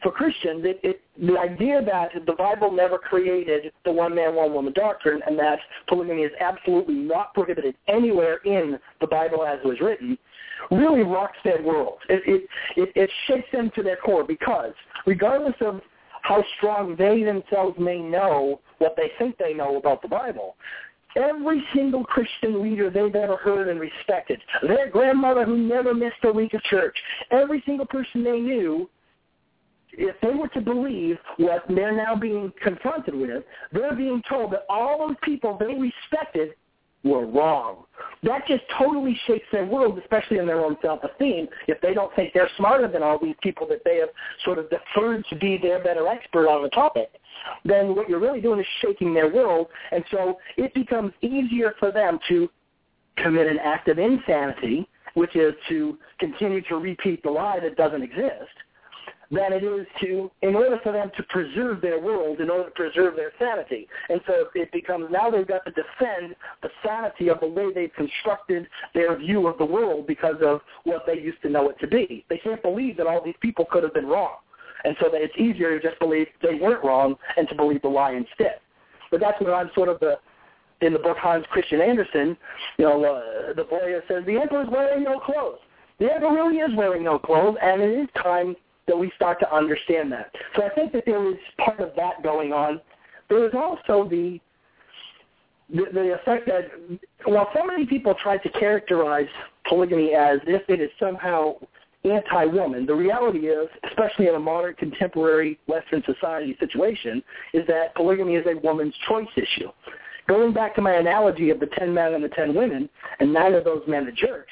for 0.01 0.11
Christians, 0.11 0.63
it, 0.65 0.79
it, 0.83 1.01
the 1.17 1.37
idea 1.37 1.81
that 1.83 2.25
the 2.25 2.33
Bible 2.33 2.71
never 2.71 2.97
created 2.97 3.71
the 3.85 3.91
one 3.91 4.15
man, 4.15 4.35
one 4.35 4.53
woman 4.53 4.73
doctrine 4.73 5.21
and 5.25 5.37
that 5.39 5.59
polygamy 5.87 6.23
is 6.23 6.31
absolutely 6.39 6.95
not 6.95 7.33
prohibited 7.33 7.75
anywhere 7.87 8.37
in 8.45 8.79
the 9.01 9.07
Bible 9.07 9.45
as 9.45 9.59
it 9.63 9.67
was 9.67 9.79
written 9.81 10.17
really 10.71 11.03
rocks 11.03 11.37
their 11.43 11.61
world. 11.61 11.99
It, 12.09 12.21
it, 12.25 12.49
it, 12.75 12.91
it 12.95 13.09
shakes 13.27 13.47
them 13.51 13.71
to 13.75 13.83
their 13.83 13.95
core 13.97 14.23
because 14.23 14.73
regardless 15.05 15.55
of 15.61 15.81
how 16.21 16.43
strong 16.57 16.95
they 16.97 17.23
themselves 17.23 17.77
may 17.79 17.99
know 17.99 18.59
what 18.79 18.95
they 18.95 19.11
think 19.17 19.37
they 19.37 19.53
know 19.53 19.77
about 19.77 20.01
the 20.01 20.07
Bible, 20.07 20.55
every 21.15 21.63
single 21.73 22.03
Christian 22.03 22.61
leader 22.61 22.89
they've 22.89 23.15
ever 23.15 23.37
heard 23.37 23.67
and 23.69 23.79
respected, 23.79 24.39
their 24.61 24.89
grandmother 24.89 25.45
who 25.45 25.57
never 25.57 25.93
missed 25.93 26.23
a 26.23 26.31
week 26.31 26.53
of 26.53 26.61
church, 26.63 26.97
every 27.31 27.63
single 27.65 27.85
person 27.85 28.23
they 28.23 28.39
knew 28.39 28.89
if 29.93 30.15
they 30.21 30.35
were 30.35 30.47
to 30.49 30.61
believe 30.61 31.17
what 31.37 31.63
they're 31.69 31.95
now 31.95 32.15
being 32.15 32.51
confronted 32.61 33.15
with, 33.15 33.43
they're 33.71 33.95
being 33.95 34.21
told 34.29 34.51
that 34.53 34.65
all 34.69 35.07
those 35.07 35.17
people 35.23 35.57
they 35.57 35.73
respected 35.73 36.55
were 37.03 37.25
wrong. 37.25 37.85
That 38.23 38.45
just 38.45 38.63
totally 38.77 39.17
shakes 39.25 39.45
their 39.51 39.65
world, 39.65 39.97
especially 39.99 40.37
in 40.37 40.45
their 40.45 40.63
own 40.63 40.75
self-esteem, 40.81 41.47
if 41.67 41.79
they 41.81 41.93
don't 41.93 42.13
think 42.15 42.33
they're 42.33 42.49
smarter 42.57 42.87
than 42.89 43.03
all 43.03 43.17
these 43.17 43.35
people 43.41 43.65
that 43.67 43.81
they 43.85 43.97
have 43.97 44.09
sort 44.43 44.59
of 44.59 44.69
deferred 44.69 45.25
to 45.29 45.35
be 45.37 45.57
their 45.57 45.81
better 45.81 46.07
expert 46.07 46.47
on 46.47 46.61
the 46.61 46.69
topic. 46.69 47.09
Then 47.63 47.95
what 47.95 48.09
you're 48.09 48.19
really 48.19 48.41
doing 48.41 48.59
is 48.59 48.65
shaking 48.81 49.13
their 49.13 49.33
world, 49.33 49.67
and 49.91 50.03
so 50.11 50.39
it 50.57 50.73
becomes 50.73 51.13
easier 51.21 51.73
for 51.79 51.91
them 51.91 52.19
to 52.27 52.49
commit 53.15 53.47
an 53.47 53.59
act 53.59 53.87
of 53.87 53.97
insanity, 53.97 54.87
which 55.13 55.35
is 55.35 55.53
to 55.69 55.97
continue 56.19 56.61
to 56.63 56.75
repeat 56.75 57.23
the 57.23 57.31
lie 57.31 57.59
that 57.61 57.77
doesn't 57.77 58.03
exist, 58.03 58.51
than 59.31 59.53
it 59.53 59.63
is 59.63 59.85
to, 60.01 60.31
in 60.41 60.55
order 60.55 60.79
for 60.81 60.91
them 60.91 61.11
to 61.15 61.23
preserve 61.23 61.81
their 61.81 61.99
world, 61.99 62.39
in 62.39 62.49
order 62.49 62.65
to 62.65 62.71
preserve 62.71 63.15
their 63.15 63.31
sanity. 63.37 63.87
And 64.09 64.19
so 64.25 64.45
it 64.55 64.71
becomes 64.71 65.07
now 65.11 65.29
they've 65.29 65.47
got 65.47 65.63
to 65.65 65.71
defend 65.71 66.35
the 66.63 66.69
sanity 66.83 67.29
of 67.29 67.39
the 67.39 67.47
way 67.47 67.71
they've 67.73 67.93
constructed 67.93 68.67
their 68.95 69.17
view 69.17 69.47
of 69.47 69.57
the 69.59 69.65
world 69.65 70.07
because 70.07 70.37
of 70.41 70.61
what 70.83 71.03
they 71.05 71.19
used 71.19 71.41
to 71.43 71.49
know 71.49 71.69
it 71.69 71.79
to 71.79 71.87
be. 71.87 72.25
They 72.29 72.39
can't 72.39 72.61
believe 72.63 72.97
that 72.97 73.05
all 73.05 73.23
these 73.23 73.35
people 73.39 73.65
could 73.69 73.83
have 73.83 73.93
been 73.93 74.07
wrong. 74.07 74.37
And 74.83 74.95
so 74.99 75.09
that 75.11 75.21
it's 75.21 75.37
easier 75.37 75.77
to 75.77 75.87
just 75.87 75.99
believe 75.99 76.27
they 76.41 76.55
weren't 76.55 76.83
wrong 76.83 77.15
and 77.37 77.47
to 77.49 77.55
believe 77.55 77.81
the 77.81 77.89
lie 77.89 78.13
instead. 78.13 78.59
But 79.11 79.19
that's 79.19 79.39
where 79.41 79.53
I'm 79.53 79.69
sort 79.75 79.89
of 79.89 79.99
the, 79.99 80.17
in 80.81 80.93
the 80.93 80.99
book 80.99 81.17
Hans 81.17 81.45
Christian 81.51 81.81
Andersen, 81.81 82.37
you 82.77 82.85
know, 82.85 83.03
uh, 83.03 83.53
the 83.53 83.65
boy 83.65 83.99
says, 84.07 84.23
the 84.25 84.37
emperor's 84.39 84.69
wearing 84.71 85.03
no 85.03 85.19
clothes. 85.19 85.59
The 85.99 86.13
emperor 86.13 86.33
really 86.33 86.57
is 86.57 86.73
wearing 86.77 87.03
no 87.03 87.19
clothes, 87.19 87.57
and 87.61 87.81
it 87.81 87.99
is 87.99 88.07
time 88.23 88.55
that 88.89 88.97
we 88.97 89.11
start 89.15 89.39
to 89.39 89.55
understand 89.55 90.11
that. 90.11 90.33
So 90.55 90.63
I 90.63 90.69
think 90.69 90.91
that 90.93 91.03
there 91.05 91.25
is 91.31 91.37
part 91.63 91.79
of 91.79 91.91
that 91.95 92.21
going 92.23 92.51
on. 92.51 92.81
There 93.29 93.45
is 93.45 93.53
also 93.53 94.09
the 94.09 94.39
the, 95.71 95.85
the 95.93 96.15
effect 96.15 96.47
that 96.47 96.71
while 97.25 97.47
so 97.55 97.63
many 97.63 97.85
people 97.85 98.15
try 98.23 98.37
to 98.37 98.49
characterize 98.49 99.27
polygamy 99.67 100.15
as 100.15 100.39
if 100.47 100.67
it 100.67 100.81
is 100.81 100.89
somehow 100.99 101.53
anti-woman, 102.03 102.87
the 102.87 102.95
reality 102.95 103.47
is, 103.49 103.69
especially 103.87 104.27
in 104.27 104.33
a 104.33 104.39
modern 104.39 104.73
contemporary 104.75 105.59
Western 105.67 106.01
society 106.05 106.57
situation, 106.59 107.21
is 107.53 107.67
that 107.67 107.93
polygamy 107.93 108.35
is 108.35 108.45
a 108.47 108.57
woman's 108.65 108.95
choice 109.07 109.27
issue. 109.35 109.69
Going 110.27 110.53
back 110.53 110.73
to 110.75 110.81
my 110.81 110.93
analogy 110.93 111.51
of 111.51 111.59
the 111.59 111.67
10 111.77 111.93
men 111.93 112.15
and 112.15 112.23
the 112.23 112.29
10 112.29 112.55
women, 112.55 112.89
and 113.19 113.31
nine 113.31 113.53
of 113.53 113.63
those 113.63 113.83
men 113.87 114.07
are 114.07 114.11
jerks, 114.11 114.51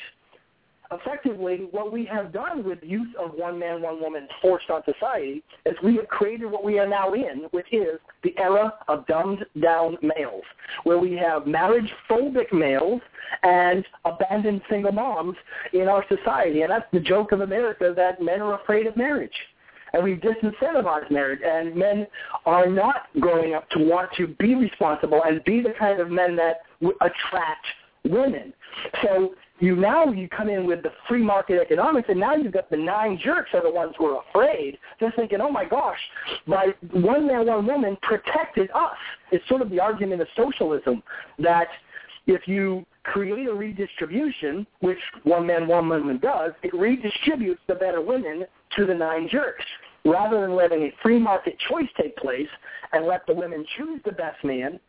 effectively 0.91 1.67
what 1.71 1.91
we 1.91 2.05
have 2.05 2.31
done 2.31 2.63
with 2.63 2.79
use 2.81 3.07
of 3.19 3.31
one 3.33 3.59
man, 3.59 3.81
one 3.81 4.01
woman 4.01 4.27
forced 4.41 4.69
on 4.69 4.81
society 4.83 5.43
is 5.65 5.75
we 5.83 5.95
have 5.97 6.07
created 6.07 6.49
what 6.51 6.63
we 6.63 6.79
are 6.79 6.87
now 6.87 7.13
in, 7.13 7.47
which 7.51 7.67
is 7.71 7.99
the 8.23 8.33
era 8.37 8.73
of 8.87 9.05
dumbed 9.07 9.45
down 9.61 9.97
males, 10.01 10.43
where 10.83 10.97
we 10.97 11.13
have 11.13 11.47
marriage 11.47 11.91
phobic 12.09 12.51
males 12.51 13.01
and 13.43 13.85
abandoned 14.05 14.61
single 14.69 14.91
moms 14.91 15.35
in 15.73 15.87
our 15.87 16.05
society. 16.07 16.61
And 16.61 16.71
that's 16.71 16.85
the 16.93 16.99
joke 16.99 17.31
of 17.31 17.41
America 17.41 17.93
that 17.95 18.21
men 18.21 18.41
are 18.41 18.61
afraid 18.61 18.87
of 18.87 18.95
marriage. 18.95 19.31
And 19.93 20.03
we've 20.03 20.19
disincentivized 20.19 21.09
marriage, 21.11 21.39
and 21.45 21.75
men 21.75 22.07
are 22.45 22.69
not 22.69 23.03
growing 23.19 23.53
up 23.53 23.69
to 23.69 23.79
want 23.79 24.09
to 24.17 24.27
be 24.27 24.53
responsible 24.53 25.21
and 25.23 25.43
be 25.45 25.61
the 25.61 25.73
kind 25.79 26.01
of 26.01 26.09
men 26.11 26.35
that 26.35 26.61
attract 26.81 27.65
women. 28.03 28.53
So 29.01 29.33
you 29.59 29.75
now 29.75 30.05
you 30.05 30.29
come 30.29 30.49
in 30.49 30.65
with 30.65 30.83
the 30.83 30.91
free 31.07 31.23
market 31.23 31.59
economics, 31.59 32.09
and 32.09 32.19
now 32.19 32.35
you've 32.35 32.53
got 32.53 32.69
the 32.69 32.77
nine 32.77 33.19
jerks 33.23 33.49
are 33.53 33.63
the 33.63 33.71
ones 33.71 33.93
who 33.97 34.05
are 34.05 34.23
afraid. 34.29 34.77
They're 34.99 35.13
thinking, 35.15 35.39
oh 35.41 35.51
my 35.51 35.65
gosh, 35.65 35.97
my 36.45 36.73
one 36.91 37.27
man, 37.27 37.47
one 37.47 37.65
woman 37.65 37.97
protected 38.01 38.69
us. 38.71 38.97
It's 39.31 39.47
sort 39.49 39.61
of 39.61 39.69
the 39.69 39.79
argument 39.79 40.21
of 40.21 40.27
socialism 40.35 41.01
that 41.39 41.67
if 42.27 42.47
you 42.47 42.85
create 43.03 43.47
a 43.47 43.53
redistribution, 43.53 44.67
which 44.81 44.99
one 45.23 45.47
man, 45.47 45.67
one 45.67 45.89
woman 45.89 46.19
does, 46.19 46.51
it 46.61 46.73
redistributes 46.73 47.59
the 47.67 47.75
better 47.75 48.01
women 48.01 48.45
to 48.75 48.85
the 48.85 48.93
nine 48.93 49.27
jerks. 49.31 49.65
Rather 50.05 50.41
than 50.41 50.55
letting 50.55 50.83
a 50.83 50.93
free 51.01 51.19
market 51.19 51.57
choice 51.69 51.87
take 51.99 52.15
place 52.17 52.47
and 52.93 53.05
let 53.05 53.25
the 53.27 53.33
women 53.33 53.65
choose 53.75 53.99
the 54.05 54.11
best 54.11 54.41
man, 54.43 54.79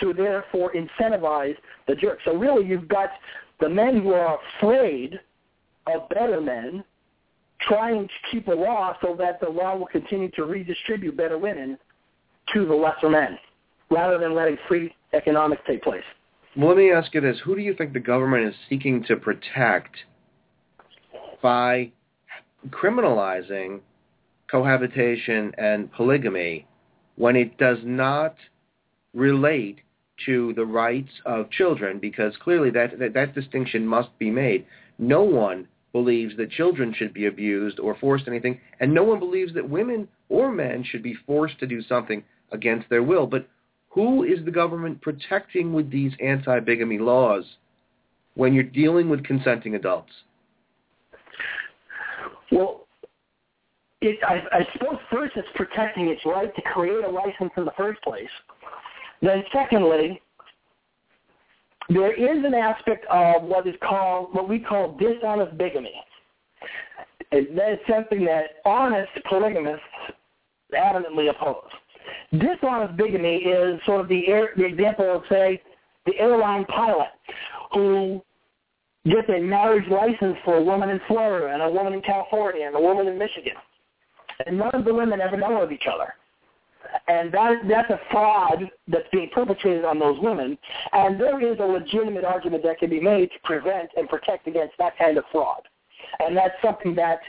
to 0.00 0.12
therefore 0.12 0.72
incentivize 0.74 1.56
the 1.88 1.94
jerk. 1.94 2.18
So 2.24 2.36
really 2.36 2.66
you've 2.66 2.88
got 2.88 3.10
the 3.60 3.68
men 3.68 4.02
who 4.02 4.12
are 4.12 4.38
afraid 4.58 5.18
of 5.86 6.08
better 6.08 6.40
men 6.40 6.84
trying 7.60 8.06
to 8.06 8.14
keep 8.30 8.48
a 8.48 8.52
law 8.52 8.96
so 9.00 9.16
that 9.18 9.40
the 9.40 9.48
law 9.48 9.76
will 9.76 9.86
continue 9.86 10.30
to 10.32 10.44
redistribute 10.44 11.16
better 11.16 11.38
women 11.38 11.78
to 12.52 12.66
the 12.66 12.74
lesser 12.74 13.08
men 13.08 13.38
rather 13.90 14.18
than 14.18 14.34
letting 14.34 14.58
free 14.68 14.94
economics 15.14 15.62
take 15.66 15.82
place. 15.82 16.02
Well, 16.56 16.68
let 16.68 16.78
me 16.78 16.90
ask 16.90 17.12
you 17.14 17.20
this. 17.20 17.38
Who 17.44 17.54
do 17.54 17.60
you 17.62 17.74
think 17.74 17.92
the 17.92 18.00
government 18.00 18.48
is 18.48 18.54
seeking 18.68 19.04
to 19.04 19.16
protect 19.16 19.94
by 21.42 21.92
criminalizing 22.70 23.80
cohabitation 24.50 25.52
and 25.58 25.92
polygamy 25.92 26.66
when 27.16 27.36
it 27.36 27.56
does 27.58 27.78
not 27.84 28.36
relate 29.14 29.78
to 30.24 30.52
the 30.54 30.64
rights 30.64 31.10
of 31.24 31.50
children 31.50 31.98
because 31.98 32.32
clearly 32.42 32.70
that, 32.70 32.98
that, 32.98 33.14
that 33.14 33.34
distinction 33.34 33.86
must 33.86 34.16
be 34.18 34.30
made. 34.30 34.66
No 34.98 35.22
one 35.22 35.68
believes 35.92 36.36
that 36.36 36.50
children 36.50 36.94
should 36.96 37.12
be 37.12 37.26
abused 37.26 37.78
or 37.78 37.96
forced 37.96 38.28
anything, 38.28 38.60
and 38.80 38.92
no 38.92 39.02
one 39.02 39.18
believes 39.18 39.54
that 39.54 39.68
women 39.68 40.08
or 40.28 40.52
men 40.52 40.84
should 40.84 41.02
be 41.02 41.14
forced 41.26 41.58
to 41.60 41.66
do 41.66 41.82
something 41.82 42.22
against 42.52 42.88
their 42.88 43.02
will. 43.02 43.26
But 43.26 43.48
who 43.90 44.24
is 44.24 44.44
the 44.44 44.50
government 44.50 45.00
protecting 45.00 45.72
with 45.72 45.90
these 45.90 46.12
anti-bigamy 46.22 46.98
laws 46.98 47.44
when 48.34 48.52
you're 48.52 48.62
dealing 48.62 49.08
with 49.08 49.24
consenting 49.24 49.74
adults? 49.74 50.12
Well, 52.52 52.86
it, 54.02 54.18
I, 54.22 54.42
I 54.52 54.66
suppose 54.72 54.98
first 55.10 55.32
it's 55.36 55.48
protecting 55.54 56.08
its 56.08 56.20
right 56.26 56.54
to 56.54 56.62
create 56.62 57.04
a 57.04 57.08
license 57.08 57.50
in 57.56 57.64
the 57.64 57.72
first 57.76 58.00
place. 58.02 58.28
Then 59.22 59.42
secondly, 59.52 60.20
there 61.88 62.12
is 62.12 62.44
an 62.44 62.54
aspect 62.54 63.06
of 63.10 63.42
what 63.44 63.66
is 63.66 63.74
called, 63.82 64.34
what 64.34 64.48
we 64.48 64.58
call 64.58 64.96
dishonest 64.96 65.56
bigamy. 65.56 65.94
And 67.32 67.58
that 67.58 67.72
is 67.72 67.78
something 67.88 68.24
that 68.24 68.62
honest 68.64 69.10
polygamists 69.28 69.82
adamantly 70.74 71.30
oppose. 71.30 71.70
Dishonest 72.32 72.96
bigamy 72.96 73.36
is 73.36 73.80
sort 73.86 74.00
of 74.00 74.08
the, 74.08 74.26
air, 74.28 74.50
the 74.56 74.64
example 74.64 75.16
of, 75.16 75.22
say, 75.30 75.62
the 76.06 76.18
airline 76.18 76.64
pilot 76.66 77.08
who 77.72 78.22
gets 79.04 79.28
a 79.28 79.40
marriage 79.40 79.88
license 79.88 80.36
for 80.44 80.56
a 80.56 80.62
woman 80.62 80.88
in 80.88 81.00
Florida 81.06 81.52
and 81.52 81.62
a 81.62 81.70
woman 81.70 81.92
in 81.92 82.02
California 82.02 82.66
and 82.66 82.76
a 82.76 82.80
woman 82.80 83.06
in 83.06 83.18
Michigan. 83.18 83.54
And 84.46 84.58
none 84.58 84.74
of 84.74 84.84
the 84.84 84.92
women 84.92 85.20
ever 85.20 85.36
know 85.36 85.62
of 85.62 85.72
each 85.72 85.86
other. 85.92 86.14
And 87.08 87.32
that, 87.32 87.62
that's 87.68 87.90
a 87.90 88.00
fraud 88.10 88.70
that's 88.88 89.08
being 89.12 89.30
perpetrated 89.32 89.84
on 89.84 89.98
those 89.98 90.18
women. 90.20 90.58
And 90.92 91.20
there 91.20 91.40
is 91.40 91.58
a 91.60 91.64
legitimate 91.64 92.24
argument 92.24 92.62
that 92.64 92.78
can 92.78 92.90
be 92.90 93.00
made 93.00 93.30
to 93.30 93.38
prevent 93.44 93.90
and 93.96 94.08
protect 94.08 94.46
against 94.46 94.74
that 94.78 94.96
kind 94.98 95.18
of 95.18 95.24
fraud. 95.32 95.62
And 96.20 96.36
that's 96.36 96.54
something 96.62 96.94
that 96.96 97.20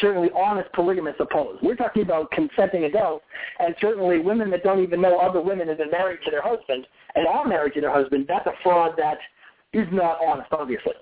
certainly 0.00 0.30
honest 0.36 0.72
polygamists 0.72 1.20
oppose. 1.20 1.58
We're 1.62 1.76
talking 1.76 2.02
about 2.02 2.30
consenting 2.32 2.84
adults, 2.84 3.24
and 3.60 3.74
certainly 3.80 4.18
women 4.18 4.50
that 4.50 4.64
don't 4.64 4.82
even 4.82 5.00
know 5.00 5.18
other 5.18 5.40
women 5.40 5.68
have 5.68 5.78
been 5.78 5.90
married 5.90 6.20
to 6.24 6.30
their 6.30 6.42
husband 6.42 6.86
and 7.14 7.26
are 7.26 7.46
married 7.46 7.74
to 7.74 7.80
their 7.80 7.92
husband. 7.92 8.26
That's 8.28 8.46
a 8.46 8.54
fraud 8.62 8.94
that 8.96 9.18
is 9.72 9.86
not 9.92 10.18
honest, 10.24 10.48
obviously. 10.52 10.92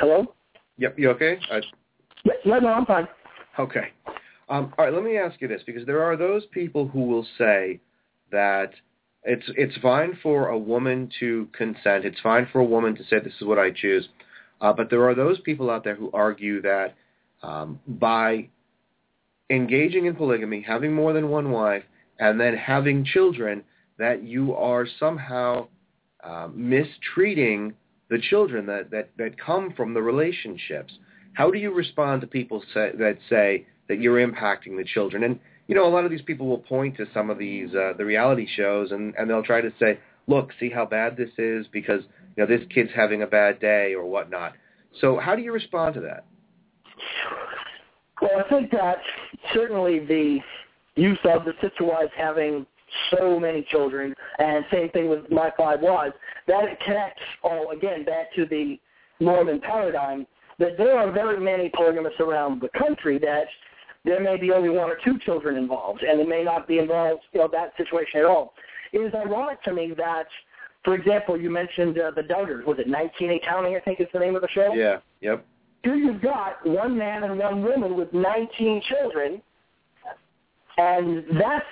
Hello? 0.00 0.34
Yep, 0.78 0.98
you 0.98 1.10
okay? 1.10 1.38
I, 1.52 1.60
no, 2.46 2.58
no, 2.58 2.68
I'm 2.68 2.86
fine. 2.86 3.06
Okay. 3.58 3.88
Um, 4.48 4.72
all 4.78 4.86
right, 4.86 4.94
let 4.94 5.04
me 5.04 5.18
ask 5.18 5.38
you 5.42 5.46
this, 5.46 5.60
because 5.66 5.84
there 5.84 6.02
are 6.02 6.16
those 6.16 6.46
people 6.52 6.88
who 6.88 7.02
will 7.02 7.26
say 7.36 7.80
that 8.32 8.70
it's 9.24 9.44
it's 9.56 9.76
fine 9.82 10.18
for 10.22 10.48
a 10.48 10.58
woman 10.58 11.10
to 11.20 11.46
consent. 11.52 12.06
It's 12.06 12.18
fine 12.20 12.48
for 12.50 12.60
a 12.60 12.64
woman 12.64 12.96
to 12.96 13.04
say 13.04 13.18
this 13.20 13.34
is 13.38 13.46
what 13.46 13.58
I 13.58 13.70
choose. 13.70 14.08
Uh, 14.62 14.72
but 14.72 14.88
there 14.88 15.06
are 15.06 15.14
those 15.14 15.38
people 15.40 15.70
out 15.70 15.84
there 15.84 15.94
who 15.94 16.10
argue 16.12 16.62
that 16.62 16.94
um, 17.42 17.78
by 17.86 18.48
engaging 19.50 20.06
in 20.06 20.16
polygamy, 20.16 20.62
having 20.62 20.94
more 20.94 21.12
than 21.12 21.28
one 21.28 21.50
wife, 21.50 21.82
and 22.18 22.40
then 22.40 22.56
having 22.56 23.04
children, 23.04 23.62
that 23.98 24.22
you 24.22 24.54
are 24.54 24.86
somehow 24.98 25.68
uh, 26.24 26.48
mistreating 26.54 27.74
the 28.10 28.18
children 28.18 28.66
that, 28.66 28.90
that, 28.90 29.10
that 29.16 29.38
come 29.38 29.72
from 29.76 29.94
the 29.94 30.02
relationships. 30.02 30.92
How 31.32 31.50
do 31.50 31.58
you 31.58 31.72
respond 31.72 32.20
to 32.20 32.26
people 32.26 32.62
say, 32.74 32.90
that 32.98 33.18
say 33.28 33.66
that 33.88 34.00
you're 34.00 34.26
impacting 34.26 34.76
the 34.76 34.84
children? 34.84 35.22
And 35.22 35.38
you 35.70 35.76
know, 35.76 35.86
a 35.86 35.88
lot 35.88 36.04
of 36.04 36.10
these 36.10 36.22
people 36.22 36.48
will 36.48 36.58
point 36.58 36.96
to 36.96 37.06
some 37.14 37.30
of 37.30 37.38
these 37.38 37.72
uh, 37.76 37.92
the 37.96 38.04
reality 38.04 38.44
shows, 38.56 38.90
and, 38.90 39.14
and 39.16 39.30
they'll 39.30 39.44
try 39.44 39.60
to 39.60 39.72
say, 39.78 40.00
"Look, 40.26 40.50
see 40.58 40.68
how 40.68 40.84
bad 40.84 41.16
this 41.16 41.30
is 41.38 41.64
because 41.70 42.02
you 42.36 42.42
know 42.42 42.46
this 42.46 42.66
kid's 42.74 42.90
having 42.92 43.22
a 43.22 43.26
bad 43.28 43.60
day 43.60 43.94
or 43.94 44.04
whatnot." 44.04 44.54
So, 45.00 45.20
how 45.20 45.36
do 45.36 45.42
you 45.42 45.52
respond 45.52 45.94
to 45.94 46.00
that? 46.00 46.24
Well, 48.20 48.42
I 48.44 48.48
think 48.48 48.72
that 48.72 48.96
certainly 49.54 50.00
the 50.00 50.40
use 50.96 51.20
of 51.24 51.44
the 51.44 51.52
sister 51.62 51.84
wives 51.84 52.10
having 52.16 52.66
so 53.10 53.38
many 53.38 53.66
children, 53.70 54.14
and 54.38 54.64
same 54.72 54.90
thing 54.90 55.08
with 55.08 55.30
my 55.30 55.52
five 55.56 55.80
wives, 55.80 56.14
that 56.46 56.64
it 56.64 56.78
connects 56.84 57.22
all 57.42 57.70
again 57.70 58.04
back 58.04 58.32
to 58.34 58.46
the 58.46 58.78
Mormon 59.20 59.60
paradigm 59.60 60.26
that 60.60 60.76
there 60.76 60.96
are 60.98 61.10
very 61.10 61.40
many 61.40 61.70
polygamists 61.74 62.20
around 62.20 62.60
the 62.60 62.68
country 62.78 63.18
that 63.18 63.46
there 64.04 64.20
may 64.20 64.36
be 64.36 64.52
only 64.52 64.68
one 64.68 64.90
or 64.90 64.98
two 65.04 65.18
children 65.18 65.56
involved, 65.56 66.02
and 66.02 66.20
it 66.20 66.28
may 66.28 66.44
not 66.44 66.68
be 66.68 66.78
involved, 66.78 67.22
you 67.32 67.40
know, 67.40 67.48
that 67.50 67.72
situation 67.76 68.20
at 68.20 68.26
all. 68.26 68.54
It 68.92 68.98
is 68.98 69.12
ironic 69.14 69.62
to 69.64 69.72
me 69.72 69.92
that, 69.96 70.26
for 70.84 70.94
example, 70.94 71.38
you 71.38 71.50
mentioned 71.50 71.98
uh, 71.98 72.10
the 72.14 72.22
Duggars. 72.22 72.64
Was 72.66 72.78
it 72.78 72.88
19 72.88 73.40
County, 73.40 73.76
I 73.76 73.80
think 73.80 74.00
is 74.00 74.06
the 74.12 74.18
name 74.18 74.36
of 74.36 74.42
the 74.42 74.48
show? 74.48 74.72
Yeah, 74.74 74.98
yep. 75.20 75.44
Here 75.82 75.94
you've 75.94 76.22
got 76.22 76.64
one 76.66 76.96
man 76.96 77.24
and 77.24 77.38
one 77.38 77.62
woman 77.62 77.96
with 77.96 78.12
19 78.12 78.82
children, 78.88 79.42
and 80.76 81.24
that's 81.38 81.64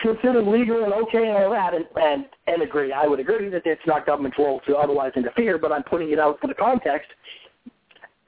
considered 0.00 0.46
legal 0.46 0.84
and 0.84 0.92
okay 0.92 1.28
and 1.28 1.36
all 1.36 1.50
that, 1.50 1.74
and, 1.74 1.84
and, 1.96 2.26
and 2.46 2.62
agree. 2.62 2.92
I 2.92 3.06
would 3.06 3.20
agree 3.20 3.48
that 3.50 3.62
it's 3.66 3.82
not 3.86 4.06
government's 4.06 4.38
role 4.38 4.60
to 4.66 4.76
otherwise 4.76 5.12
interfere, 5.16 5.58
but 5.58 5.72
I'm 5.72 5.82
putting 5.82 6.10
it 6.10 6.18
out 6.18 6.40
for 6.40 6.46
the 6.46 6.54
context. 6.54 7.08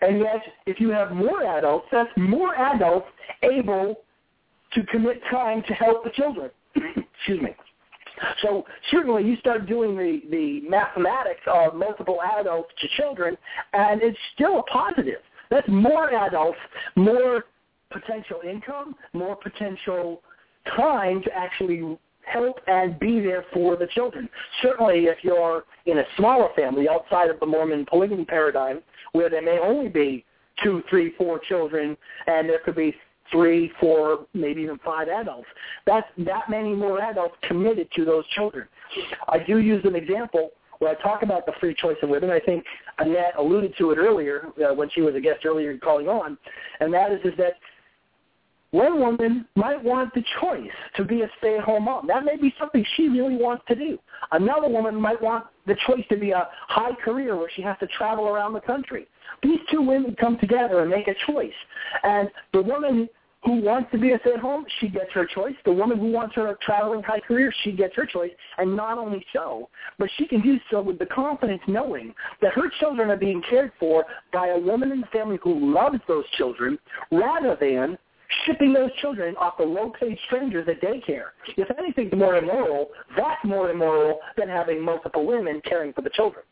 And 0.02 0.18
yet, 0.20 0.42
if 0.66 0.80
you 0.80 0.90
have 0.90 1.12
more 1.12 1.42
adults, 1.44 1.86
that's 1.90 2.10
more 2.16 2.54
adults 2.54 3.06
able 3.42 3.96
to 4.74 4.82
commit 4.84 5.22
time 5.30 5.62
to 5.66 5.74
help 5.74 6.04
the 6.04 6.10
children. 6.10 6.50
Excuse 6.76 7.42
me. 7.42 7.54
So 8.42 8.64
certainly 8.90 9.24
you 9.24 9.36
start 9.36 9.66
doing 9.66 9.96
the, 9.96 10.22
the 10.30 10.68
mathematics 10.68 11.42
of 11.46 11.74
multiple 11.74 12.18
adults 12.38 12.70
to 12.80 12.88
children, 12.96 13.36
and 13.72 14.02
it's 14.02 14.18
still 14.34 14.60
a 14.60 14.62
positive. 14.64 15.20
That's 15.50 15.68
more 15.68 16.12
adults, 16.14 16.58
more 16.96 17.44
potential 17.90 18.40
income, 18.48 18.94
more 19.12 19.36
potential 19.36 20.22
time 20.76 21.22
to 21.22 21.32
actually 21.32 21.98
help 22.26 22.56
and 22.66 22.98
be 22.98 23.20
there 23.20 23.44
for 23.52 23.76
the 23.76 23.86
children. 23.88 24.28
Certainly 24.62 25.06
if 25.06 25.18
you're 25.22 25.64
in 25.86 25.98
a 25.98 26.04
smaller 26.16 26.48
family 26.56 26.88
outside 26.88 27.30
of 27.30 27.38
the 27.40 27.46
Mormon 27.46 27.86
polygamy 27.86 28.24
paradigm, 28.24 28.80
where 29.12 29.30
there 29.30 29.42
may 29.42 29.58
only 29.58 29.88
be 29.88 30.24
two, 30.62 30.82
three, 30.90 31.12
four 31.16 31.38
children, 31.38 31.96
and 32.26 32.48
there 32.48 32.58
could 32.64 32.76
be 32.76 32.94
three, 33.30 33.70
four, 33.80 34.26
maybe 34.34 34.62
even 34.62 34.78
five 34.84 35.08
adults. 35.08 35.48
That's 35.86 36.06
that 36.18 36.48
many 36.48 36.74
more 36.74 37.00
adults 37.00 37.34
committed 37.42 37.88
to 37.96 38.04
those 38.04 38.26
children. 38.28 38.68
I 39.28 39.38
do 39.38 39.58
use 39.58 39.84
an 39.84 39.96
example 39.96 40.50
when 40.78 40.94
I 40.94 41.02
talk 41.02 41.22
about 41.22 41.46
the 41.46 41.52
free 41.60 41.74
choice 41.74 41.96
of 42.02 42.08
women. 42.08 42.30
I 42.30 42.40
think 42.40 42.64
Annette 42.98 43.34
alluded 43.38 43.74
to 43.78 43.90
it 43.90 43.98
earlier 43.98 44.48
uh, 44.64 44.74
when 44.74 44.90
she 44.90 45.00
was 45.00 45.14
a 45.14 45.20
guest 45.20 45.44
earlier 45.44 45.76
calling 45.78 46.08
on, 46.08 46.38
and 46.80 46.92
that 46.92 47.12
is 47.12 47.20
is 47.24 47.36
that 47.38 47.54
one 48.70 49.00
woman 49.00 49.46
might 49.54 49.82
want 49.82 50.12
the 50.14 50.24
choice 50.40 50.70
to 50.96 51.04
be 51.04 51.22
a 51.22 51.30
stay-at-home 51.38 51.84
mom. 51.84 52.06
That 52.06 52.24
may 52.24 52.36
be 52.36 52.52
something 52.58 52.84
she 52.96 53.08
really 53.08 53.36
wants 53.36 53.64
to 53.68 53.74
do. 53.74 53.98
Another 54.32 54.68
woman 54.68 55.00
might 55.00 55.20
want 55.22 55.46
the 55.66 55.76
choice 55.86 56.04
to 56.10 56.16
be 56.16 56.32
a 56.32 56.48
high 56.68 56.94
career 57.04 57.36
where 57.36 57.50
she 57.54 57.62
has 57.62 57.76
to 57.80 57.86
travel 57.86 58.28
around 58.28 58.54
the 58.54 58.60
country. 58.60 59.06
These 59.42 59.60
two 59.70 59.82
women 59.82 60.16
come 60.18 60.38
together 60.38 60.80
and 60.80 60.90
make 60.90 61.08
a 61.08 61.14
choice. 61.26 61.52
And 62.02 62.30
the 62.52 62.62
woman 62.62 63.08
who 63.44 63.60
wants 63.60 63.88
to 63.92 63.98
be 63.98 64.10
a 64.10 64.18
stay-at-home, 64.20 64.66
she 64.80 64.88
gets 64.88 65.12
her 65.12 65.24
choice. 65.24 65.54
The 65.64 65.72
woman 65.72 65.98
who 65.98 66.10
wants 66.10 66.34
her 66.34 66.58
traveling 66.62 67.04
high 67.04 67.20
career, 67.20 67.54
she 67.62 67.70
gets 67.70 67.94
her 67.94 68.04
choice. 68.04 68.32
And 68.58 68.74
not 68.74 68.98
only 68.98 69.24
so, 69.32 69.68
but 69.98 70.10
she 70.18 70.26
can 70.26 70.42
do 70.42 70.58
so 70.70 70.82
with 70.82 70.98
the 70.98 71.06
confidence 71.06 71.62
knowing 71.68 72.12
that 72.42 72.52
her 72.54 72.68
children 72.80 73.10
are 73.10 73.16
being 73.16 73.42
cared 73.48 73.70
for 73.78 74.04
by 74.32 74.48
a 74.48 74.58
woman 74.58 74.90
in 74.90 75.00
the 75.00 75.06
family 75.06 75.38
who 75.42 75.72
loves 75.72 76.00
those 76.08 76.24
children 76.36 76.76
rather 77.12 77.56
than 77.60 77.96
shipping 78.44 78.72
those 78.72 78.90
children 79.00 79.34
off 79.36 79.56
to 79.58 79.64
low-paid 79.64 80.18
strangers 80.26 80.66
at 80.68 80.80
daycare. 80.80 81.28
If 81.56 81.68
anything's 81.78 82.12
more 82.12 82.36
immoral, 82.36 82.88
that's 83.16 83.44
more 83.44 83.70
immoral 83.70 84.20
than 84.36 84.48
having 84.48 84.82
multiple 84.82 85.26
women 85.26 85.60
caring 85.64 85.92
for 85.92 86.02
the 86.02 86.10
children. 86.10 86.44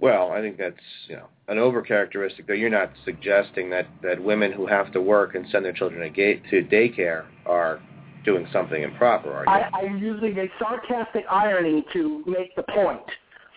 Well, 0.00 0.30
I 0.30 0.40
think 0.40 0.56
that's 0.56 0.76
you 1.08 1.16
know 1.16 1.26
an 1.48 1.58
overcharacteristic. 1.58 2.46
Though 2.46 2.54
you're 2.54 2.70
not 2.70 2.90
suggesting 3.04 3.68
that 3.70 3.86
that 4.02 4.22
women 4.22 4.50
who 4.50 4.66
have 4.66 4.90
to 4.92 5.00
work 5.00 5.34
and 5.34 5.46
send 5.52 5.64
their 5.64 5.74
children 5.74 6.00
to 6.00 6.62
daycare 6.64 7.26
are 7.44 7.82
doing 8.24 8.46
something 8.52 8.82
improper, 8.82 9.30
are 9.32 9.44
you? 9.44 9.52
I, 9.52 9.70
I'm 9.78 9.98
using 9.98 10.38
a 10.38 10.46
sarcastic 10.58 11.24
irony 11.30 11.84
to 11.92 12.22
make 12.26 12.54
the 12.56 12.62
point 12.74 13.02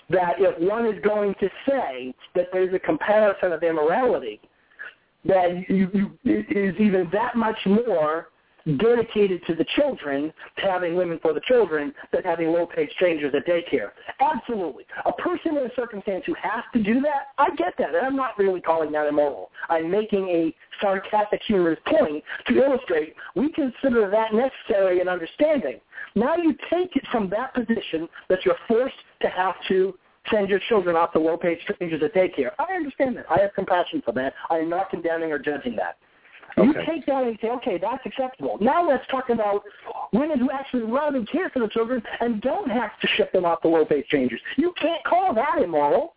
that 0.09 0.36
if 0.38 0.59
one 0.59 0.86
is 0.86 1.01
going 1.03 1.34
to 1.39 1.49
say 1.68 2.14
that 2.36 2.47
there's 2.51 2.74
a 2.74 2.80
comparison 2.80 3.53
of 3.53 3.64
immorality, 3.64 4.41
that 5.26 5.69
you, 5.69 5.89
you, 6.24 6.74
even 6.80 7.09
that 7.11 7.36
much 7.36 7.57
more 7.65 8.28
dedicated 8.78 9.45
to 9.45 9.55
the 9.55 9.65
children, 9.76 10.32
to 10.57 10.61
having 10.63 10.95
women 10.95 11.19
for 11.21 11.34
the 11.34 11.41
children, 11.41 11.93
than 12.11 12.24
having 12.24 12.47
low-paid 12.47 12.89
strangers 12.95 13.34
at 13.36 13.45
daycare. 13.45 13.89
Absolutely. 14.21 14.86
A 15.05 15.11
person 15.13 15.57
in 15.57 15.65
a 15.65 15.76
circumstance 15.76 16.24
who 16.26 16.34
has 16.41 16.63
to 16.74 16.82
do 16.82 17.01
that, 17.01 17.34
I 17.38 17.49
get 17.55 17.74
that, 17.78 17.89
and 17.89 18.05
I'm 18.05 18.15
not 18.15 18.38
really 18.38 18.61
calling 18.61 18.91
that 18.93 19.07
immoral. 19.07 19.51
I'm 19.69 19.91
making 19.91 20.30
a 20.30 20.55
sarcastic, 20.82 21.41
humorous 21.45 21.80
point 21.88 22.24
to 22.47 22.63
illustrate 22.63 23.15
we 23.36 23.51
consider 23.51 24.09
that 24.09 24.34
necessary 24.34 24.99
and 24.99 25.09
understanding. 25.09 25.80
Now 26.15 26.38
you 26.38 26.55
take 26.69 26.95
it 26.95 27.03
from 27.11 27.30
that 27.30 27.53
position 27.53 28.07
that 28.30 28.39
you're 28.45 28.55
forced 28.67 28.95
to 29.21 29.28
have 29.28 29.55
to 29.69 29.93
send 30.32 30.49
your 30.49 30.59
children 30.69 30.95
off 30.95 31.11
to 31.13 31.19
low-paid 31.19 31.59
strangers 31.63 32.01
at 32.03 32.13
daycare. 32.13 32.51
I 32.59 32.74
understand 32.74 33.17
that. 33.17 33.26
I 33.30 33.39
have 33.39 33.53
compassion 33.53 34.01
for 34.05 34.13
that. 34.13 34.34
I 34.49 34.57
am 34.57 34.69
not 34.69 34.89
condemning 34.89 35.32
or 35.32 35.39
judging 35.39 35.76
that. 35.76 35.97
Okay. 36.57 36.67
You 36.67 36.74
take 36.86 37.05
that 37.07 37.24
and 37.24 37.32
you 37.32 37.38
say, 37.41 37.49
okay, 37.49 37.80
that's 37.80 38.05
acceptable. 38.05 38.57
Now 38.61 38.88
let's 38.88 39.03
talk 39.09 39.30
about 39.30 39.63
women 40.11 40.38
who 40.39 40.51
actually 40.51 40.84
love 40.84 41.15
and 41.15 41.28
care 41.30 41.49
for 41.49 41.59
the 41.59 41.67
children 41.67 42.01
and 42.21 42.41
don't 42.41 42.69
have 42.69 42.91
to 43.01 43.07
ship 43.15 43.32
them 43.32 43.43
off 43.43 43.61
to 43.61 43.67
low-paid 43.69 44.05
strangers. 44.05 44.39
You 44.55 44.74
can't 44.80 45.03
call 45.03 45.34
that 45.34 45.61
immoral. 45.63 46.15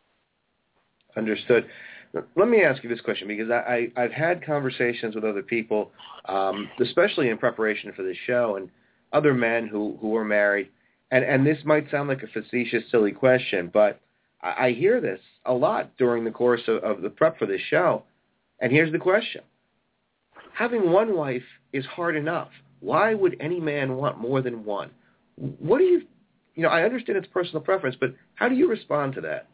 Understood. 1.17 1.67
Let 2.37 2.49
me 2.49 2.63
ask 2.63 2.83
you 2.83 2.89
this 2.89 3.01
question 3.01 3.29
because 3.29 3.51
I, 3.51 3.91
I, 3.97 4.03
I've 4.03 4.13
had 4.13 4.45
conversations 4.45 5.15
with 5.15 5.25
other 5.25 5.43
people, 5.43 5.91
um, 6.27 6.69
especially 6.81 7.31
in 7.31 7.39
preparation 7.39 7.93
for 7.95 8.03
this 8.03 8.17
show, 8.27 8.57
and 8.57 8.71
other 9.13 9.35
men 9.35 9.67
who, 9.67 9.97
who 10.01 10.15
are 10.17 10.25
married, 10.25 10.69
and, 11.11 11.25
and 11.25 11.47
this 11.47 11.59
might 11.65 11.91
sound 11.91 12.09
like 12.09 12.23
a 12.23 12.27
facetious, 12.27 12.83
silly 12.91 13.13
question, 13.13 13.71
but 13.73 14.01
I, 14.43 14.67
I 14.67 14.73
hear 14.73 15.01
this 15.01 15.21
a 15.45 15.53
lot 15.53 15.97
during 15.97 16.25
the 16.25 16.31
course 16.31 16.63
of, 16.67 16.83
of 16.83 17.03
the 17.03 17.11
prep 17.11 17.39
for 17.39 17.47
this 17.47 17.61
show. 17.69 18.03
And 18.61 18.73
here's 18.73 18.93
the 18.93 18.99
question. 18.99 19.43
Having 20.55 20.91
one 20.91 21.15
wife 21.15 21.43
is 21.73 21.85
hard 21.85 22.17
enough. 22.17 22.49
Why 22.81 23.15
would 23.15 23.37
any 23.41 23.61
man 23.61 23.97
want 23.97 24.19
more 24.19 24.41
than 24.43 24.65
one? 24.65 24.91
What 25.37 25.79
do 25.79 25.85
you, 25.85 26.03
you 26.55 26.63
know, 26.63 26.71
I 26.71 26.83
understand 26.83 27.19
it's 27.19 27.27
personal 27.29 27.61
preference, 27.61 27.97
but 27.99 28.15
how 28.35 28.49
do 28.49 28.55
you 28.55 28.69
respond 28.69 29.15
to 29.15 29.21
that? 29.23 29.49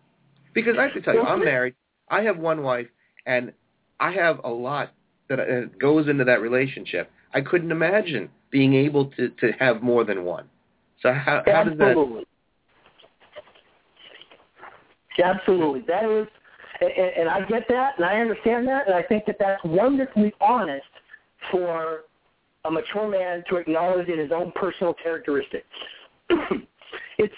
Because 0.54 0.76
I 0.78 0.84
have 0.84 0.94
to 0.94 1.00
tell 1.00 1.14
you, 1.14 1.22
I'm 1.22 1.44
married. 1.44 1.74
I 2.08 2.22
have 2.22 2.38
one 2.38 2.62
wife, 2.62 2.88
and 3.26 3.52
I 3.98 4.12
have 4.12 4.40
a 4.44 4.50
lot 4.50 4.92
that 5.28 5.40
uh, 5.40 5.66
goes 5.80 6.08
into 6.08 6.24
that 6.24 6.40
relationship. 6.40 7.10
I 7.34 7.40
couldn't 7.40 7.70
imagine 7.70 8.28
being 8.50 8.74
able 8.74 9.06
to, 9.12 9.30
to 9.30 9.52
have 9.58 9.82
more 9.82 10.04
than 10.04 10.24
one. 10.24 10.44
So 11.02 11.12
how, 11.12 11.42
how 11.46 11.64
does 11.64 11.78
that? 11.78 11.88
Absolutely. 11.88 12.24
Absolutely. 15.22 15.80
That 15.86 16.04
is, 16.04 16.26
and, 16.80 16.90
and 16.90 17.28
I 17.28 17.40
get 17.46 17.64
that, 17.68 17.92
and 17.96 18.06
I 18.06 18.18
understand 18.20 18.66
that, 18.68 18.86
and 18.86 18.94
I 18.94 19.02
think 19.02 19.26
that 19.26 19.36
that's 19.38 19.60
wonderfully 19.64 20.32
honest 20.40 20.86
for 21.50 22.04
a 22.64 22.70
mature 22.70 23.08
man 23.08 23.42
to 23.50 23.56
acknowledge 23.56 24.08
in 24.08 24.18
his 24.18 24.30
own 24.32 24.52
personal 24.54 24.94
characteristics. 24.94 25.66
it's 27.18 27.34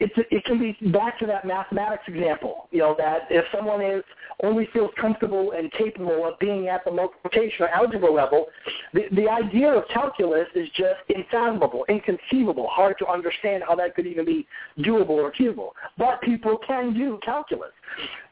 it's 0.00 0.14
it 0.30 0.44
can 0.44 0.58
be 0.58 0.76
back 0.90 1.18
to 1.18 1.26
that 1.26 1.44
mathematics 1.44 2.04
example. 2.06 2.68
You 2.70 2.78
know 2.78 2.94
that 2.98 3.22
if 3.30 3.44
someone 3.52 3.82
is 3.82 4.04
only 4.44 4.68
feels 4.72 4.90
comfortable 5.00 5.52
and 5.52 5.72
capable 5.72 6.24
of 6.24 6.38
being 6.38 6.68
at 6.68 6.84
the 6.84 6.92
multiplication 6.92 7.64
or 7.64 7.68
algebra 7.68 8.12
level, 8.12 8.46
the 8.94 9.06
the 9.12 9.28
idea 9.28 9.72
of 9.72 9.88
calculus 9.88 10.46
is 10.54 10.68
just 10.76 11.00
unfathomable, 11.08 11.84
inconceivable, 11.88 12.68
hard 12.68 12.96
to 13.00 13.08
understand 13.08 13.64
how 13.66 13.74
that 13.74 13.96
could 13.96 14.06
even 14.06 14.24
be 14.24 14.46
doable 14.78 15.10
or 15.10 15.30
achievable. 15.30 15.74
But 15.96 16.20
people 16.22 16.58
can 16.64 16.94
do 16.94 17.18
calculus. 17.24 17.72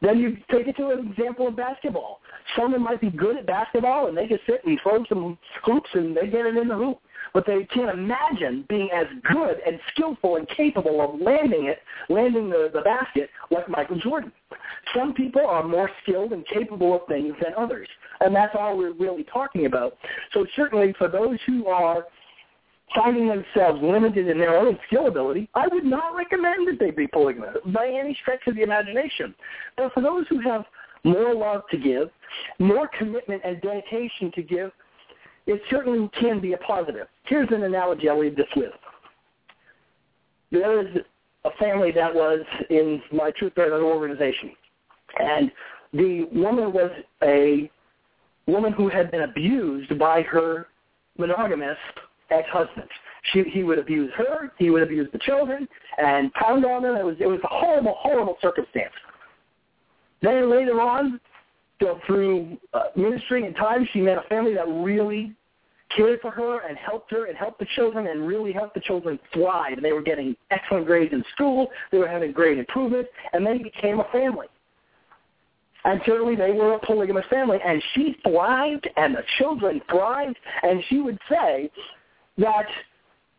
Then 0.00 0.18
you 0.18 0.36
take 0.52 0.68
it 0.68 0.76
to 0.76 0.90
an 0.90 1.10
example 1.10 1.48
of 1.48 1.56
basketball. 1.56 2.20
Someone 2.56 2.82
might 2.82 3.00
be 3.00 3.10
good 3.10 3.36
at 3.36 3.46
basketball 3.46 4.06
and 4.06 4.16
they 4.16 4.28
can 4.28 4.38
sit 4.46 4.64
and 4.64 4.78
throw 4.82 5.04
some 5.08 5.36
hoops 5.64 5.90
and 5.94 6.16
they 6.16 6.28
get 6.28 6.46
it 6.46 6.56
in 6.56 6.68
the 6.68 6.76
hoop 6.76 7.00
but 7.34 7.46
they 7.46 7.64
can't 7.64 7.90
imagine 7.90 8.64
being 8.68 8.88
as 8.94 9.06
good 9.32 9.56
and 9.66 9.78
skillful 9.92 10.36
and 10.36 10.48
capable 10.48 11.00
of 11.00 11.20
landing 11.20 11.66
it, 11.66 11.78
landing 12.08 12.48
the, 12.50 12.70
the 12.72 12.82
basket 12.82 13.30
like 13.50 13.68
Michael 13.68 13.98
Jordan. 13.98 14.32
Some 14.94 15.14
people 15.14 15.46
are 15.46 15.66
more 15.66 15.90
skilled 16.02 16.32
and 16.32 16.46
capable 16.46 16.94
of 16.94 17.06
things 17.08 17.34
than 17.42 17.52
others, 17.56 17.88
and 18.20 18.34
that's 18.34 18.54
all 18.58 18.76
we're 18.76 18.94
really 18.94 19.24
talking 19.24 19.66
about. 19.66 19.96
So 20.32 20.46
certainly 20.54 20.94
for 20.98 21.08
those 21.08 21.38
who 21.46 21.66
are 21.66 22.04
finding 22.94 23.28
themselves 23.28 23.80
limited 23.82 24.28
in 24.28 24.38
their 24.38 24.56
own 24.56 24.78
skill 24.86 25.08
ability, 25.08 25.48
I 25.54 25.66
would 25.68 25.84
not 25.84 26.14
recommend 26.16 26.68
that 26.68 26.78
they 26.78 26.90
be 26.90 27.06
polygamous 27.06 27.56
by 27.66 27.88
any 27.88 28.16
stretch 28.22 28.46
of 28.46 28.54
the 28.54 28.62
imagination. 28.62 29.34
But 29.76 29.92
for 29.92 30.02
those 30.02 30.26
who 30.28 30.40
have 30.40 30.64
more 31.04 31.34
love 31.34 31.62
to 31.70 31.76
give, 31.76 32.10
more 32.58 32.88
commitment 32.98 33.42
and 33.44 33.60
dedication 33.60 34.32
to 34.34 34.42
give, 34.42 34.70
it 35.46 35.60
certainly 35.70 36.10
can 36.18 36.40
be 36.40 36.52
a 36.54 36.58
positive. 36.58 37.06
Here's 37.24 37.48
an 37.50 37.62
analogy 37.62 38.08
I'll 38.08 38.20
leave 38.20 38.36
this 38.36 38.46
with. 38.56 38.72
There 40.50 40.80
is 40.80 40.96
a 41.44 41.50
family 41.58 41.92
that 41.92 42.14
was 42.14 42.40
in 42.70 43.00
my 43.12 43.30
Truth 43.32 43.54
Bearer 43.54 43.82
organization, 43.82 44.52
and 45.18 45.50
the 45.92 46.28
woman 46.32 46.72
was 46.72 46.90
a 47.22 47.70
woman 48.46 48.72
who 48.72 48.88
had 48.88 49.10
been 49.10 49.22
abused 49.22 49.98
by 49.98 50.22
her 50.22 50.68
monogamous 51.18 51.78
ex-husband. 52.30 52.88
She, 53.32 53.42
he 53.44 53.64
would 53.64 53.78
abuse 53.78 54.12
her, 54.16 54.52
he 54.58 54.70
would 54.70 54.82
abuse 54.82 55.08
the 55.12 55.18
children, 55.18 55.66
and 55.98 56.32
pound 56.34 56.64
on 56.64 56.82
them. 56.82 56.96
It 56.96 57.04
was 57.04 57.16
it 57.18 57.26
was 57.26 57.40
a 57.42 57.48
horrible, 57.48 57.96
horrible 57.98 58.36
circumstance. 58.40 58.92
Then 60.22 60.50
later 60.50 60.80
on, 60.80 61.20
so 61.80 62.00
through 62.06 62.56
uh, 62.72 62.84
ministry 62.96 63.46
and 63.46 63.54
time, 63.54 63.86
she 63.92 64.00
met 64.00 64.18
a 64.18 64.28
family 64.28 64.54
that 64.54 64.66
really 64.66 65.34
cared 65.94 66.20
for 66.20 66.30
her 66.30 66.66
and 66.66 66.76
helped 66.76 67.10
her 67.10 67.26
and 67.26 67.36
helped 67.36 67.58
the 67.58 67.66
children 67.76 68.06
and 68.06 68.26
really 68.26 68.52
helped 68.52 68.74
the 68.74 68.80
children 68.80 69.18
thrive. 69.32 69.74
And 69.74 69.84
they 69.84 69.92
were 69.92 70.02
getting 70.02 70.34
excellent 70.50 70.86
grades 70.86 71.12
in 71.12 71.24
school. 71.34 71.68
They 71.92 71.98
were 71.98 72.08
having 72.08 72.32
great 72.32 72.58
improvement, 72.58 73.06
and 73.32 73.46
they 73.46 73.58
became 73.58 74.00
a 74.00 74.06
family. 74.10 74.46
And 75.84 76.00
certainly 76.04 76.34
they 76.34 76.50
were 76.50 76.74
a 76.74 76.78
polygamous 76.80 77.26
family, 77.30 77.58
and 77.64 77.80
she 77.94 78.16
thrived, 78.26 78.88
and 78.96 79.14
the 79.14 79.22
children 79.38 79.80
thrived. 79.88 80.36
And 80.62 80.82
she 80.88 80.98
would 80.98 81.18
say 81.30 81.70
that 82.38 82.66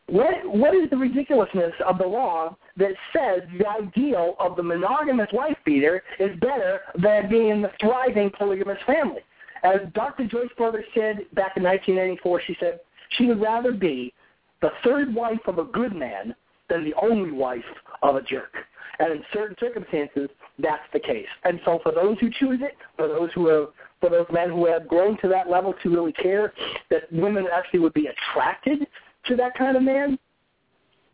what 0.08 0.34
what 0.46 0.74
is 0.74 0.90
the 0.90 0.96
ridiculousness 0.96 1.74
of 1.86 1.98
the 1.98 2.08
law 2.08 2.56
that 2.78 2.94
says 3.14 3.42
the 3.58 3.68
ideal 3.68 4.36
of 4.40 4.56
the 4.56 4.64
monogamous 4.64 5.30
wife 5.34 5.58
beater 5.66 6.04
is 6.20 6.38
better 6.40 6.82
than 7.02 7.30
being 7.30 7.62
the 7.62 7.72
thriving 7.80 8.30
polygamous 8.32 8.80
family? 8.86 9.22
As 9.64 9.82
Dr. 9.94 10.26
Joyce 10.28 10.50
Brother 10.58 10.84
said 10.94 11.18
back 11.34 11.58
in 11.58 11.64
1984, 11.64 12.42
she 12.46 12.56
said 12.60 12.80
she 13.18 13.26
would 13.26 13.42
rather 13.42 13.72
be 13.72 14.14
the 14.62 14.72
third 14.84 15.14
wife 15.14 15.40
of 15.48 15.60
a 15.60 15.64
good 15.64 15.96
man 15.96 16.36
than 16.70 16.84
the 16.84 16.94
only 17.02 17.32
wife 17.32 17.64
of 18.02 18.16
a 18.16 18.22
jerk. 18.22 18.54
And 19.00 19.12
in 19.14 19.24
certain 19.32 19.56
circumstances, 19.60 20.30
that's 20.60 20.84
the 20.92 21.00
case. 21.00 21.28
And 21.44 21.60
so 21.66 21.80
for 21.84 21.92
those 21.92 22.18
who 22.20 22.30
choose 22.40 22.60
it, 22.62 22.76
for 22.96 23.08
those 23.08 23.30
who 23.34 23.48
have, 23.48 23.68
for 24.02 24.10
those 24.10 24.26
men 24.32 24.50
who 24.50 24.66
have 24.66 24.88
grown 24.88 25.20
to 25.22 25.28
that 25.30 25.50
level 25.50 25.74
to 25.84 25.90
really 25.90 26.14
care 26.14 26.54
that 26.90 27.12
women 27.12 27.46
actually 27.54 27.80
would 27.80 27.94
be 27.94 28.08
attracted 28.08 28.88
to 29.26 29.36
that 29.36 29.56
kind 29.56 29.78
of 29.78 29.84
man, 29.84 30.18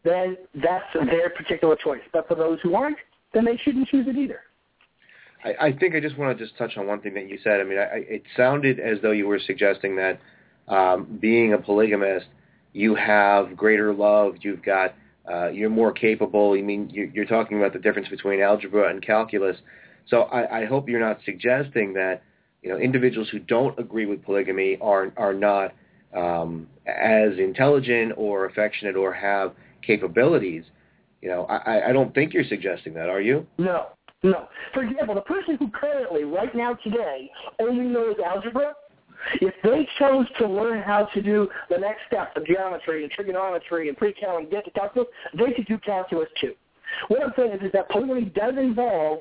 then 0.04 0.38
that's 0.56 0.86
their 0.94 1.30
particular 1.30 1.76
choice. 1.76 2.02
But 2.12 2.28
for 2.28 2.36
those 2.36 2.60
who 2.62 2.76
aren't, 2.76 2.98
then 3.34 3.46
they 3.46 3.58
shouldn't 3.58 3.88
choose 3.88 4.08
it 4.08 4.18
either. 4.18 4.42
I, 5.44 5.68
I 5.68 5.74
think 5.74 5.96
I 5.96 6.00
just 6.00 6.18
want 6.18 6.38
to 6.38 6.44
just 6.44 6.58
touch 6.58 6.78
on 6.78 6.88
one 6.88 7.02
thing 7.02 7.14
that 7.16 7.28
you 7.28 7.38
said. 7.44 7.60
I 7.60 7.64
mean, 7.64 7.78
I, 7.78 8.04
it 8.08 8.24
sounded 8.36 8.80
as 8.80 9.00
though 9.02 9.12
you 9.12 9.28
were 9.28 9.40
suggesting 9.40 9.96
that 9.96 10.20
um, 10.68 11.18
being 11.22 11.54
a 11.54 11.58
polygamist, 11.58 12.28
you 12.74 12.96
have 12.96 13.56
greater 13.56 13.94
love, 13.94 14.36
you've 14.42 14.64
got, 14.64 14.96
uh, 15.32 15.50
you're 15.50 15.70
more 15.70 15.92
capable. 15.92 16.54
I 16.54 16.62
mean, 16.62 16.90
you, 16.90 17.12
you're 17.14 17.26
talking 17.26 17.58
about 17.58 17.74
the 17.74 17.80
difference 17.80 18.10
between 18.10 18.42
algebra 18.42 18.90
and 18.90 19.02
calculus. 19.02 19.58
So 20.08 20.24
I, 20.24 20.62
I 20.62 20.66
hope 20.66 20.90
you're 20.90 21.00
not 21.00 21.20
suggesting 21.26 21.94
that 21.94 22.24
you 22.62 22.70
know 22.70 22.78
individuals 22.78 23.30
who 23.30 23.40
don't 23.40 23.78
agree 23.80 24.06
with 24.06 24.24
polygamy 24.24 24.78
are 24.82 25.14
are 25.18 25.34
not 25.34 25.74
um, 26.16 26.68
as 26.88 27.38
intelligent 27.38 28.14
or 28.18 28.46
affectionate 28.46 28.96
or 28.96 29.14
have 29.14 29.54
capabilities. 29.86 30.64
You 31.22 31.30
know, 31.30 31.46
I, 31.46 31.90
I 31.90 31.94
don't 31.94 32.14
think 32.14 32.34
you're 32.34 32.44
suggesting 32.44 32.94
that, 32.96 33.10
are 33.10 33.22
you? 33.22 33.48
No, 33.58 33.88
no. 34.24 34.48
For 34.74 34.84
example, 34.84 35.16
the 35.16 35.22
person 35.22 35.56
who 35.58 35.70
currently, 35.70 36.24
right 36.24 36.54
now 36.54 36.74
today, 36.84 37.30
only 37.60 37.86
knows 37.86 38.16
algebra, 38.26 38.74
if 39.36 39.54
they 39.64 39.88
chose 40.00 40.26
to 40.40 40.48
learn 40.48 40.82
how 40.82 41.06
to 41.14 41.22
do 41.22 41.48
the 41.70 41.78
next 41.78 42.02
step 42.08 42.36
of 42.36 42.46
geometry 42.46 43.04
and 43.04 43.12
trigonometry 43.12 43.88
and 43.88 43.98
pre-cal 43.98 44.38
and 44.38 44.52
get 44.52 44.66
to 44.66 44.72
calculus, 44.72 45.08
they 45.38 45.54
could 45.54 45.66
do 45.66 45.78
calculus 45.78 46.28
too. 46.42 46.54
What 47.08 47.24
I'm 47.24 47.32
saying 47.36 47.54
is, 47.54 47.62
is 47.62 47.72
that 47.72 47.90
polygamy 47.90 48.26
does 48.26 48.56
involve 48.58 49.20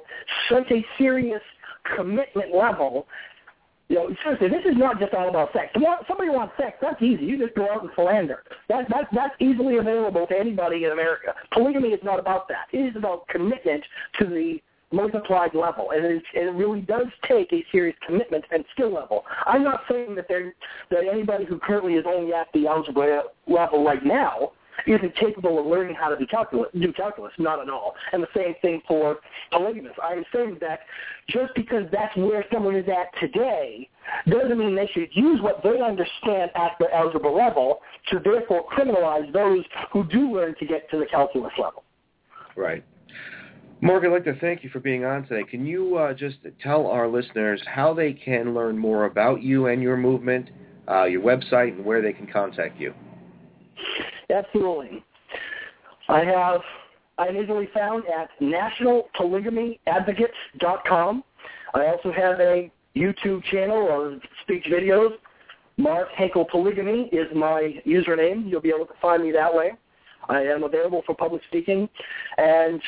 such 0.48 0.70
a 0.70 0.84
serious 0.98 1.40
commitment 1.96 2.54
level 2.54 3.06
you 3.92 3.98
know, 3.98 4.16
seriously, 4.22 4.48
this 4.48 4.64
is 4.64 4.78
not 4.78 4.98
just 4.98 5.12
all 5.12 5.28
about 5.28 5.52
sex. 5.52 5.70
Somebody 6.08 6.30
wants 6.30 6.54
sex, 6.58 6.78
that's 6.80 7.00
easy. 7.02 7.26
You 7.26 7.36
just 7.36 7.54
go 7.54 7.70
out 7.70 7.82
and 7.82 7.92
philander. 7.92 8.42
That, 8.70 8.88
that, 8.88 9.08
that's 9.12 9.34
easily 9.38 9.76
available 9.76 10.26
to 10.28 10.34
anybody 10.34 10.84
in 10.84 10.92
America. 10.92 11.34
Polygamy 11.52 11.90
is 11.90 12.00
not 12.02 12.18
about 12.18 12.48
that. 12.48 12.68
It 12.72 12.78
is 12.78 12.96
about 12.96 13.28
commitment 13.28 13.84
to 14.18 14.24
the 14.24 14.62
multiplied 14.92 15.54
level, 15.54 15.90
and 15.90 16.06
it, 16.06 16.22
it 16.32 16.54
really 16.54 16.80
does 16.80 17.06
take 17.28 17.52
a 17.52 17.62
serious 17.70 17.96
commitment 18.06 18.46
and 18.50 18.64
skill 18.72 18.94
level. 18.94 19.24
I'm 19.44 19.62
not 19.62 19.82
saying 19.90 20.14
that 20.14 20.26
there 20.26 20.54
that 20.90 21.04
anybody 21.10 21.44
who 21.44 21.58
currently 21.58 21.94
is 21.94 22.06
only 22.06 22.32
at 22.32 22.48
the 22.54 22.66
algebra 22.66 23.24
level 23.46 23.84
right 23.84 24.04
now 24.04 24.52
isn't 24.86 25.14
capable 25.16 25.58
of 25.58 25.66
learning 25.66 25.94
how 25.94 26.08
to 26.08 26.16
do 26.16 26.26
calculus, 26.26 26.68
do 26.78 26.92
calculus, 26.92 27.32
not 27.38 27.60
at 27.60 27.68
all. 27.68 27.94
And 28.12 28.22
the 28.22 28.28
same 28.36 28.54
thing 28.62 28.82
for 28.86 29.18
polygamists. 29.50 29.98
I'm 30.02 30.24
saying 30.32 30.58
that 30.60 30.80
just 31.28 31.54
because 31.54 31.84
that's 31.92 32.16
where 32.16 32.44
someone 32.52 32.76
is 32.76 32.88
at 32.88 33.18
today 33.20 33.88
doesn't 34.28 34.58
mean 34.58 34.74
they 34.74 34.90
should 34.92 35.08
use 35.12 35.40
what 35.40 35.62
they 35.62 35.80
understand 35.80 36.50
at 36.54 36.72
the 36.80 36.92
algebra 36.94 37.30
level 37.32 37.80
to 38.10 38.18
therefore 38.18 38.64
criminalize 38.66 39.32
those 39.32 39.64
who 39.92 40.04
do 40.04 40.32
learn 40.32 40.54
to 40.58 40.66
get 40.66 40.90
to 40.90 40.98
the 40.98 41.06
calculus 41.06 41.52
level. 41.58 41.84
Right. 42.56 42.84
Mark, 43.80 44.04
I'd 44.04 44.12
like 44.12 44.24
to 44.24 44.38
thank 44.38 44.62
you 44.62 44.70
for 44.70 44.78
being 44.78 45.04
on 45.04 45.26
today. 45.26 45.42
Can 45.42 45.66
you 45.66 45.96
uh, 45.96 46.14
just 46.14 46.36
tell 46.60 46.86
our 46.86 47.08
listeners 47.08 47.60
how 47.66 47.92
they 47.92 48.12
can 48.12 48.54
learn 48.54 48.78
more 48.78 49.06
about 49.06 49.42
you 49.42 49.66
and 49.66 49.82
your 49.82 49.96
movement, 49.96 50.50
uh, 50.88 51.04
your 51.04 51.20
website, 51.20 51.74
and 51.76 51.84
where 51.84 52.00
they 52.00 52.12
can 52.12 52.28
contact 52.28 52.78
you? 52.78 52.94
Absolutely. 54.32 55.04
I 56.08 56.24
have, 56.24 56.62
I'm 57.18 57.36
easily 57.36 57.68
found 57.74 58.04
at 58.06 58.30
nationalpolygamyadvocates.com. 58.40 61.24
I 61.74 61.86
also 61.86 62.12
have 62.12 62.38
a 62.40 62.70
YouTube 62.96 63.44
channel 63.44 63.88
of 63.90 64.20
speech 64.42 64.64
videos. 64.70 65.12
Mark 65.76 66.08
Henkel 66.16 66.44
Polygamy 66.44 67.08
is 67.12 67.28
my 67.34 67.80
username. 67.86 68.48
You'll 68.48 68.60
be 68.60 68.70
able 68.70 68.86
to 68.86 68.94
find 69.00 69.22
me 69.22 69.30
that 69.32 69.54
way. 69.54 69.72
I 70.28 70.42
am 70.42 70.64
available 70.64 71.02
for 71.06 71.14
public 71.14 71.40
speaking. 71.48 71.88
And 72.38 72.82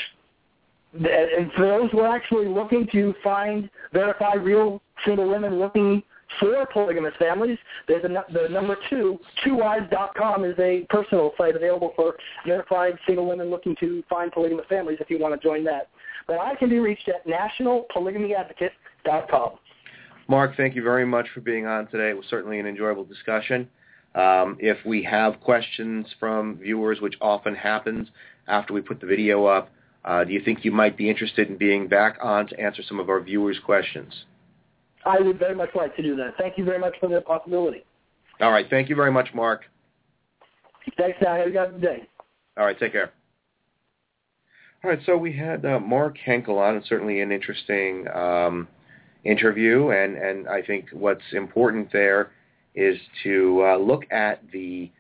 and 0.95 1.51
for 1.57 1.67
those 1.67 1.91
who 1.91 2.01
are 2.01 2.15
actually 2.15 2.47
looking 2.47 2.87
to 2.93 3.15
find 3.25 3.69
verified 3.93 4.45
real 4.45 4.81
single 5.05 5.29
women 5.29 5.59
looking 5.59 6.05
for 6.41 6.67
polygamous 6.67 7.15
families, 7.19 7.59
there's 7.89 8.05
a, 8.05 8.25
the 8.33 8.49
number 8.49 8.77
two, 8.91 9.19
twowives.com 9.45 10.45
is 10.45 10.55
a 10.59 10.87
personal 10.89 11.33
site 11.37 11.57
available 11.57 11.93
for 11.97 12.15
verified 12.47 12.97
single 13.07 13.27
women 13.27 13.51
looking 13.51 13.75
to 13.81 14.05
find 14.09 14.31
polygamous 14.33 14.67
families 14.69 14.99
if 15.01 15.11
you 15.11 15.19
want 15.19 15.41
to 15.41 15.47
join 15.47 15.65
that. 15.65 15.89
But 16.27 16.39
I 16.39 16.55
can 16.57 16.71
be 16.71 16.79
reached 16.79 17.09
at 17.09 17.27
nationalpolygamyadvocate.com. 17.27 19.51
Mark, 20.27 20.57
thank 20.57 20.75
you 20.75 20.83
very 20.83 21.05
much 21.05 21.27
for 21.35 21.41
being 21.41 21.67
on 21.67 21.87
today. 21.89 22.09
It 22.11 22.17
was 22.17 22.25
certainly 22.31 22.59
an 22.59 22.67
enjoyable 22.67 23.05
discussion. 23.05 23.69
Um, 24.15 24.57
if 24.61 24.79
we 24.87 25.03
have 25.03 25.41
questions 25.41 26.07
from 26.19 26.57
viewers, 26.57 27.01
which 27.01 27.15
often 27.21 27.55
happens 27.55 28.09
after 28.47 28.73
we 28.73 28.81
put 28.81 29.01
the 29.01 29.07
video 29.07 29.45
up, 29.47 29.71
uh, 30.05 30.25
do 30.25 30.33
you 30.33 30.41
think 30.43 30.65
you 30.65 30.73
might 30.73 30.97
be 30.97 31.11
interested 31.11 31.49
in 31.49 31.57
being 31.57 31.89
back 31.89 32.19
on 32.23 32.47
to 32.49 32.61
answer 32.61 32.83
some 32.87 33.01
of 33.01 33.09
our 33.09 33.21
viewers' 33.21 33.59
questions? 33.65 34.13
I 35.05 35.21
would 35.21 35.39
very 35.39 35.55
much 35.55 35.71
like 35.75 35.95
to 35.97 36.03
do 36.03 36.17
that. 36.17 36.35
Thank 36.39 36.57
you 36.59 36.65
very 36.65 36.79
much 36.79 36.95
for 37.01 37.09
the 37.09 37.21
possibility. 37.21 37.85
All 38.41 38.51
right. 38.51 38.67
Thank 38.69 38.89
you 38.89 38.97
very 38.97 39.13
much, 39.13 39.29
Mark. 39.35 39.63
Thanks, 40.97 41.19
Al. 41.27 41.37
Have 41.37 41.47
a 41.47 41.51
good 41.51 41.81
day. 41.81 42.09
All 42.57 42.65
right. 42.65 42.79
Take 42.79 42.93
care. 42.93 43.13
All 44.83 44.91
right. 44.91 44.99
So 45.07 45.17
we 45.17 45.33
had 45.33 45.65
uh, 45.65 45.79
Mark 45.81 46.17
Henkel 46.19 46.59
on, 46.59 46.77
and 46.77 46.85
certainly 46.87 47.21
an 47.21 47.33
interesting 47.33 48.07
um, 48.15 48.69
interview. 49.25 49.91
And, 49.91 50.17
and 50.17 50.49
I 50.49 50.63
think 50.63 50.87
what's 50.93 51.23
important 51.33 51.93
there 51.93 52.33
is 52.75 52.99
to 53.23 53.63
uh, 53.65 53.77
look 53.77 54.11
at 54.11 54.43
the 54.53 54.91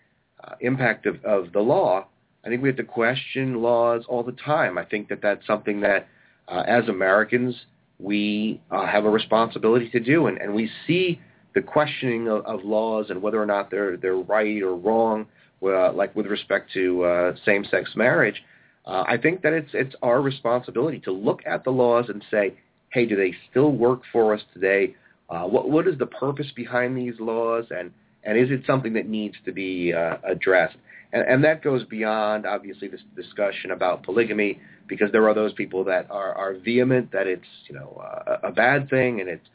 uh, 0.43 0.55
impact 0.61 1.07
of, 1.07 1.25
of 1.25 1.53
the 1.53 1.61
law. 1.61 2.07
I 2.45 2.49
think 2.49 2.63
we 2.63 2.69
have 2.69 2.77
to 2.77 2.85
question 2.85 3.63
laws 3.63 4.05
all 4.09 4.23
the 4.23 4.33
time. 4.33 4.79
I 4.79 4.85
think 4.85 5.09
that 5.09 5.21
that's 5.23 5.47
something 5.47 5.81
that, 5.81 6.09
uh, 6.47 6.63
as 6.67 6.89
Americans, 6.89 7.57
we 7.99 8.61
uh, 8.71 8.87
have 8.87 9.05
a 9.05 9.11
responsibility 9.11 9.89
to 9.91 10.01
do, 10.01 10.27
and, 10.27 10.39
and 10.39 10.55
we 10.55 10.71
see 10.87 11.21
the 11.55 11.63
questioning 11.63 12.29
of, 12.29 12.45
of 12.45 12.65
laws 12.65 13.07
and 13.11 13.23
whether 13.23 13.41
or 13.41 13.47
not 13.47 13.71
they're 13.71 13.97
they're 13.97 14.17
right 14.17 14.63
or 14.63 14.77
wrong, 14.77 15.27
uh, 15.63 15.93
like 15.93 16.15
with 16.17 16.27
respect 16.27 16.73
to 16.73 17.05
uh, 17.05 17.35
same-sex 17.45 17.91
marriage. 17.95 18.43
Uh, 18.87 19.05
I 19.07 19.17
think 19.17 19.43
that 19.43 19.53
it's 19.53 19.71
it's 19.73 19.95
our 20.03 20.21
responsibility 20.21 20.99
to 21.01 21.13
look 21.13 21.41
at 21.47 21.65
the 21.65 21.71
laws 21.71 22.07
and 22.09 22.23
say, 22.31 22.55
hey, 22.93 23.07
do 23.07 23.17
they 23.17 23.35
still 23.51 23.73
work 23.73 24.03
for 24.13 24.35
us 24.35 24.43
today? 24.53 24.95
Uh, 25.31 25.45
what 25.45 25.71
what 25.71 25.89
is 25.89 25.97
the 25.99 26.07
purpose 26.07 26.49
behind 26.55 26.97
these 26.97 27.15
laws, 27.19 27.65
and 27.71 27.91
and 28.25 28.37
is 28.39 28.51
it 28.51 28.63
something 28.67 28.93
that 28.93 29.09
needs 29.09 29.37
to 29.45 29.53
be 29.53 29.93
uh, 29.93 30.17
addressed? 30.29 30.77
And, 31.15 31.23
and 31.29 31.45
that 31.45 31.63
goes 31.63 31.85
beyond 31.85 32.45
obviously 32.45 32.89
this 32.89 33.01
discussion 33.17 33.71
about 33.71 34.03
polygamy 34.03 34.61
because 34.89 35.11
there 35.13 35.27
are 35.29 35.35
those 35.35 35.53
people 35.55 35.85
that 35.85 36.11
are, 36.11 36.35
are 36.35 36.55
vehement 36.55 37.13
that 37.13 37.27
it's 37.27 37.47
you 37.69 37.75
know 37.75 38.03
uh, 38.05 38.39
a 38.43 38.53
bad 38.53 38.91
thing 38.91 39.21
and 39.21 39.29
it's 39.31 39.47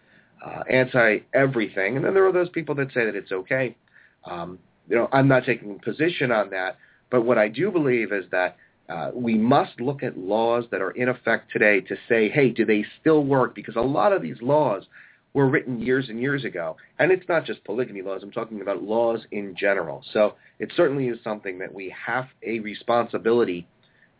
uh, 0.43 0.63
anti 0.69 1.19
everything, 1.33 1.97
and 1.97 2.05
then 2.05 2.13
there 2.13 2.25
are 2.25 2.31
those 2.31 2.49
people 2.49 2.73
that 2.75 2.87
say 2.93 3.05
that 3.05 3.15
it's 3.15 3.33
okay. 3.33 3.75
Um, 4.23 4.57
you 4.87 4.95
know, 4.95 5.09
I'm 5.11 5.27
not 5.27 5.45
taking 5.45 5.75
a 5.75 5.85
position 5.85 6.31
on 6.31 6.49
that, 6.51 6.77
but 7.11 7.25
what 7.25 7.37
I 7.37 7.49
do 7.49 7.71
believe 7.71 8.13
is 8.13 8.23
that 8.31 8.55
uh, 8.87 9.11
we 9.13 9.35
must 9.35 9.79
look 9.81 10.01
at 10.01 10.17
laws 10.17 10.63
that 10.71 10.81
are 10.81 10.91
in 10.91 11.09
effect 11.09 11.51
today 11.51 11.81
to 11.81 11.95
say, 12.07 12.29
hey, 12.29 12.49
do 12.49 12.65
they 12.65 12.85
still 12.99 13.23
work? 13.23 13.53
Because 13.53 13.75
a 13.75 13.81
lot 13.81 14.13
of 14.13 14.21
these 14.21 14.41
laws 14.41 14.83
were 15.33 15.47
written 15.47 15.79
years 15.79 16.09
and 16.09 16.19
years 16.19 16.43
ago, 16.43 16.75
and 16.97 17.11
it's 17.11 17.27
not 17.29 17.45
just 17.45 17.63
polygamy 17.63 18.01
laws. 18.01 18.21
I'm 18.23 18.31
talking 18.31 18.61
about 18.61 18.81
laws 18.81 19.19
in 19.31 19.55
general. 19.55 20.03
So 20.13 20.35
it 20.59 20.71
certainly 20.75 21.07
is 21.07 21.19
something 21.23 21.59
that 21.59 21.73
we 21.73 21.93
have 22.05 22.27
a 22.43 22.59
responsibility 22.59 23.67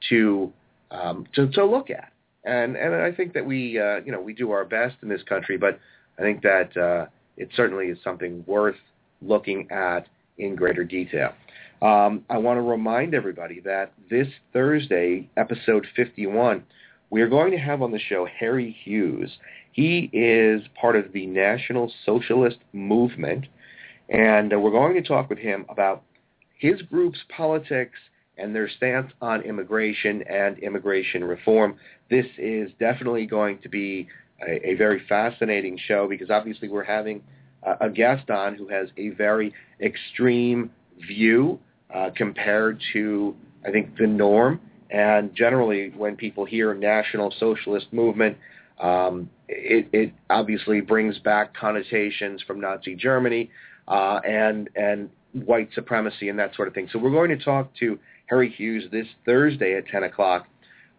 to 0.09 0.53
um, 0.91 1.25
to, 1.35 1.47
to 1.47 1.65
look 1.65 1.89
at. 1.89 2.11
And 2.45 2.75
and 2.75 2.93
I 2.95 3.11
think 3.11 3.33
that 3.33 3.45
we 3.45 3.79
uh, 3.79 3.97
you 4.05 4.11
know 4.11 4.21
we 4.21 4.33
do 4.33 4.51
our 4.51 4.65
best 4.65 4.95
in 5.01 5.09
this 5.09 5.23
country, 5.23 5.57
but 5.57 5.79
I 6.17 6.21
think 6.21 6.41
that 6.43 6.77
uh, 6.77 7.05
it 7.37 7.49
certainly 7.55 7.87
is 7.87 7.97
something 8.03 8.43
worth 8.47 8.77
looking 9.21 9.69
at 9.71 10.07
in 10.37 10.55
greater 10.55 10.83
detail. 10.83 11.33
Um, 11.81 12.25
I 12.29 12.37
want 12.37 12.57
to 12.57 12.61
remind 12.61 13.13
everybody 13.13 13.61
that 13.61 13.93
this 14.09 14.27
Thursday, 14.51 15.29
episode 15.37 15.87
51, 15.95 16.63
we 17.09 17.21
are 17.21 17.29
going 17.29 17.51
to 17.51 17.57
have 17.57 17.81
on 17.81 17.91
the 17.91 17.99
show 17.99 18.27
Harry 18.39 18.75
Hughes. 18.83 19.31
He 19.71 20.09
is 20.11 20.61
part 20.79 20.95
of 20.95 21.13
the 21.13 21.25
National 21.25 21.91
Socialist 22.05 22.57
Movement, 22.73 23.45
and 24.09 24.53
uh, 24.53 24.59
we're 24.59 24.71
going 24.71 24.95
to 24.95 25.07
talk 25.07 25.29
with 25.29 25.39
him 25.39 25.65
about 25.69 26.03
his 26.57 26.81
group's 26.83 27.19
politics 27.35 27.97
and 28.37 28.55
their 28.55 28.69
stance 28.69 29.11
on 29.21 29.41
immigration 29.41 30.23
and 30.23 30.57
immigration 30.59 31.23
reform. 31.23 31.75
This 32.09 32.25
is 32.37 32.71
definitely 32.79 33.25
going 33.25 33.59
to 33.59 33.69
be 33.69 34.07
a, 34.47 34.69
a 34.69 34.73
very 34.75 35.01
fascinating 35.07 35.77
show 35.87 36.07
because 36.07 36.29
obviously 36.29 36.69
we're 36.69 36.83
having 36.83 37.21
a, 37.63 37.87
a 37.87 37.89
guest 37.89 38.29
on 38.29 38.55
who 38.55 38.67
has 38.69 38.89
a 38.97 39.09
very 39.09 39.53
extreme 39.81 40.71
view 41.07 41.59
uh, 41.93 42.09
compared 42.15 42.81
to, 42.93 43.35
I 43.65 43.71
think, 43.71 43.97
the 43.97 44.07
norm. 44.07 44.61
And 44.89 45.35
generally, 45.35 45.91
when 45.95 46.15
people 46.15 46.45
hear 46.45 46.73
National 46.73 47.33
Socialist 47.39 47.87
Movement, 47.91 48.37
um, 48.79 49.29
it, 49.47 49.87
it 49.91 50.13
obviously 50.29 50.81
brings 50.81 51.17
back 51.19 51.55
connotations 51.55 52.41
from 52.45 52.61
Nazi 52.61 52.95
Germany 52.95 53.49
uh, 53.87 54.19
and 54.25 54.69
and 54.75 55.09
white 55.33 55.69
supremacy 55.73 56.29
and 56.29 56.39
that 56.39 56.55
sort 56.55 56.67
of 56.67 56.73
thing. 56.73 56.87
So 56.91 56.99
we're 56.99 57.11
going 57.11 57.29
to 57.37 57.43
talk 57.43 57.75
to 57.77 57.99
Harry 58.27 58.49
Hughes 58.49 58.85
this 58.91 59.07
Thursday 59.25 59.75
at 59.75 59.87
10 59.87 60.03
o'clock, 60.03 60.47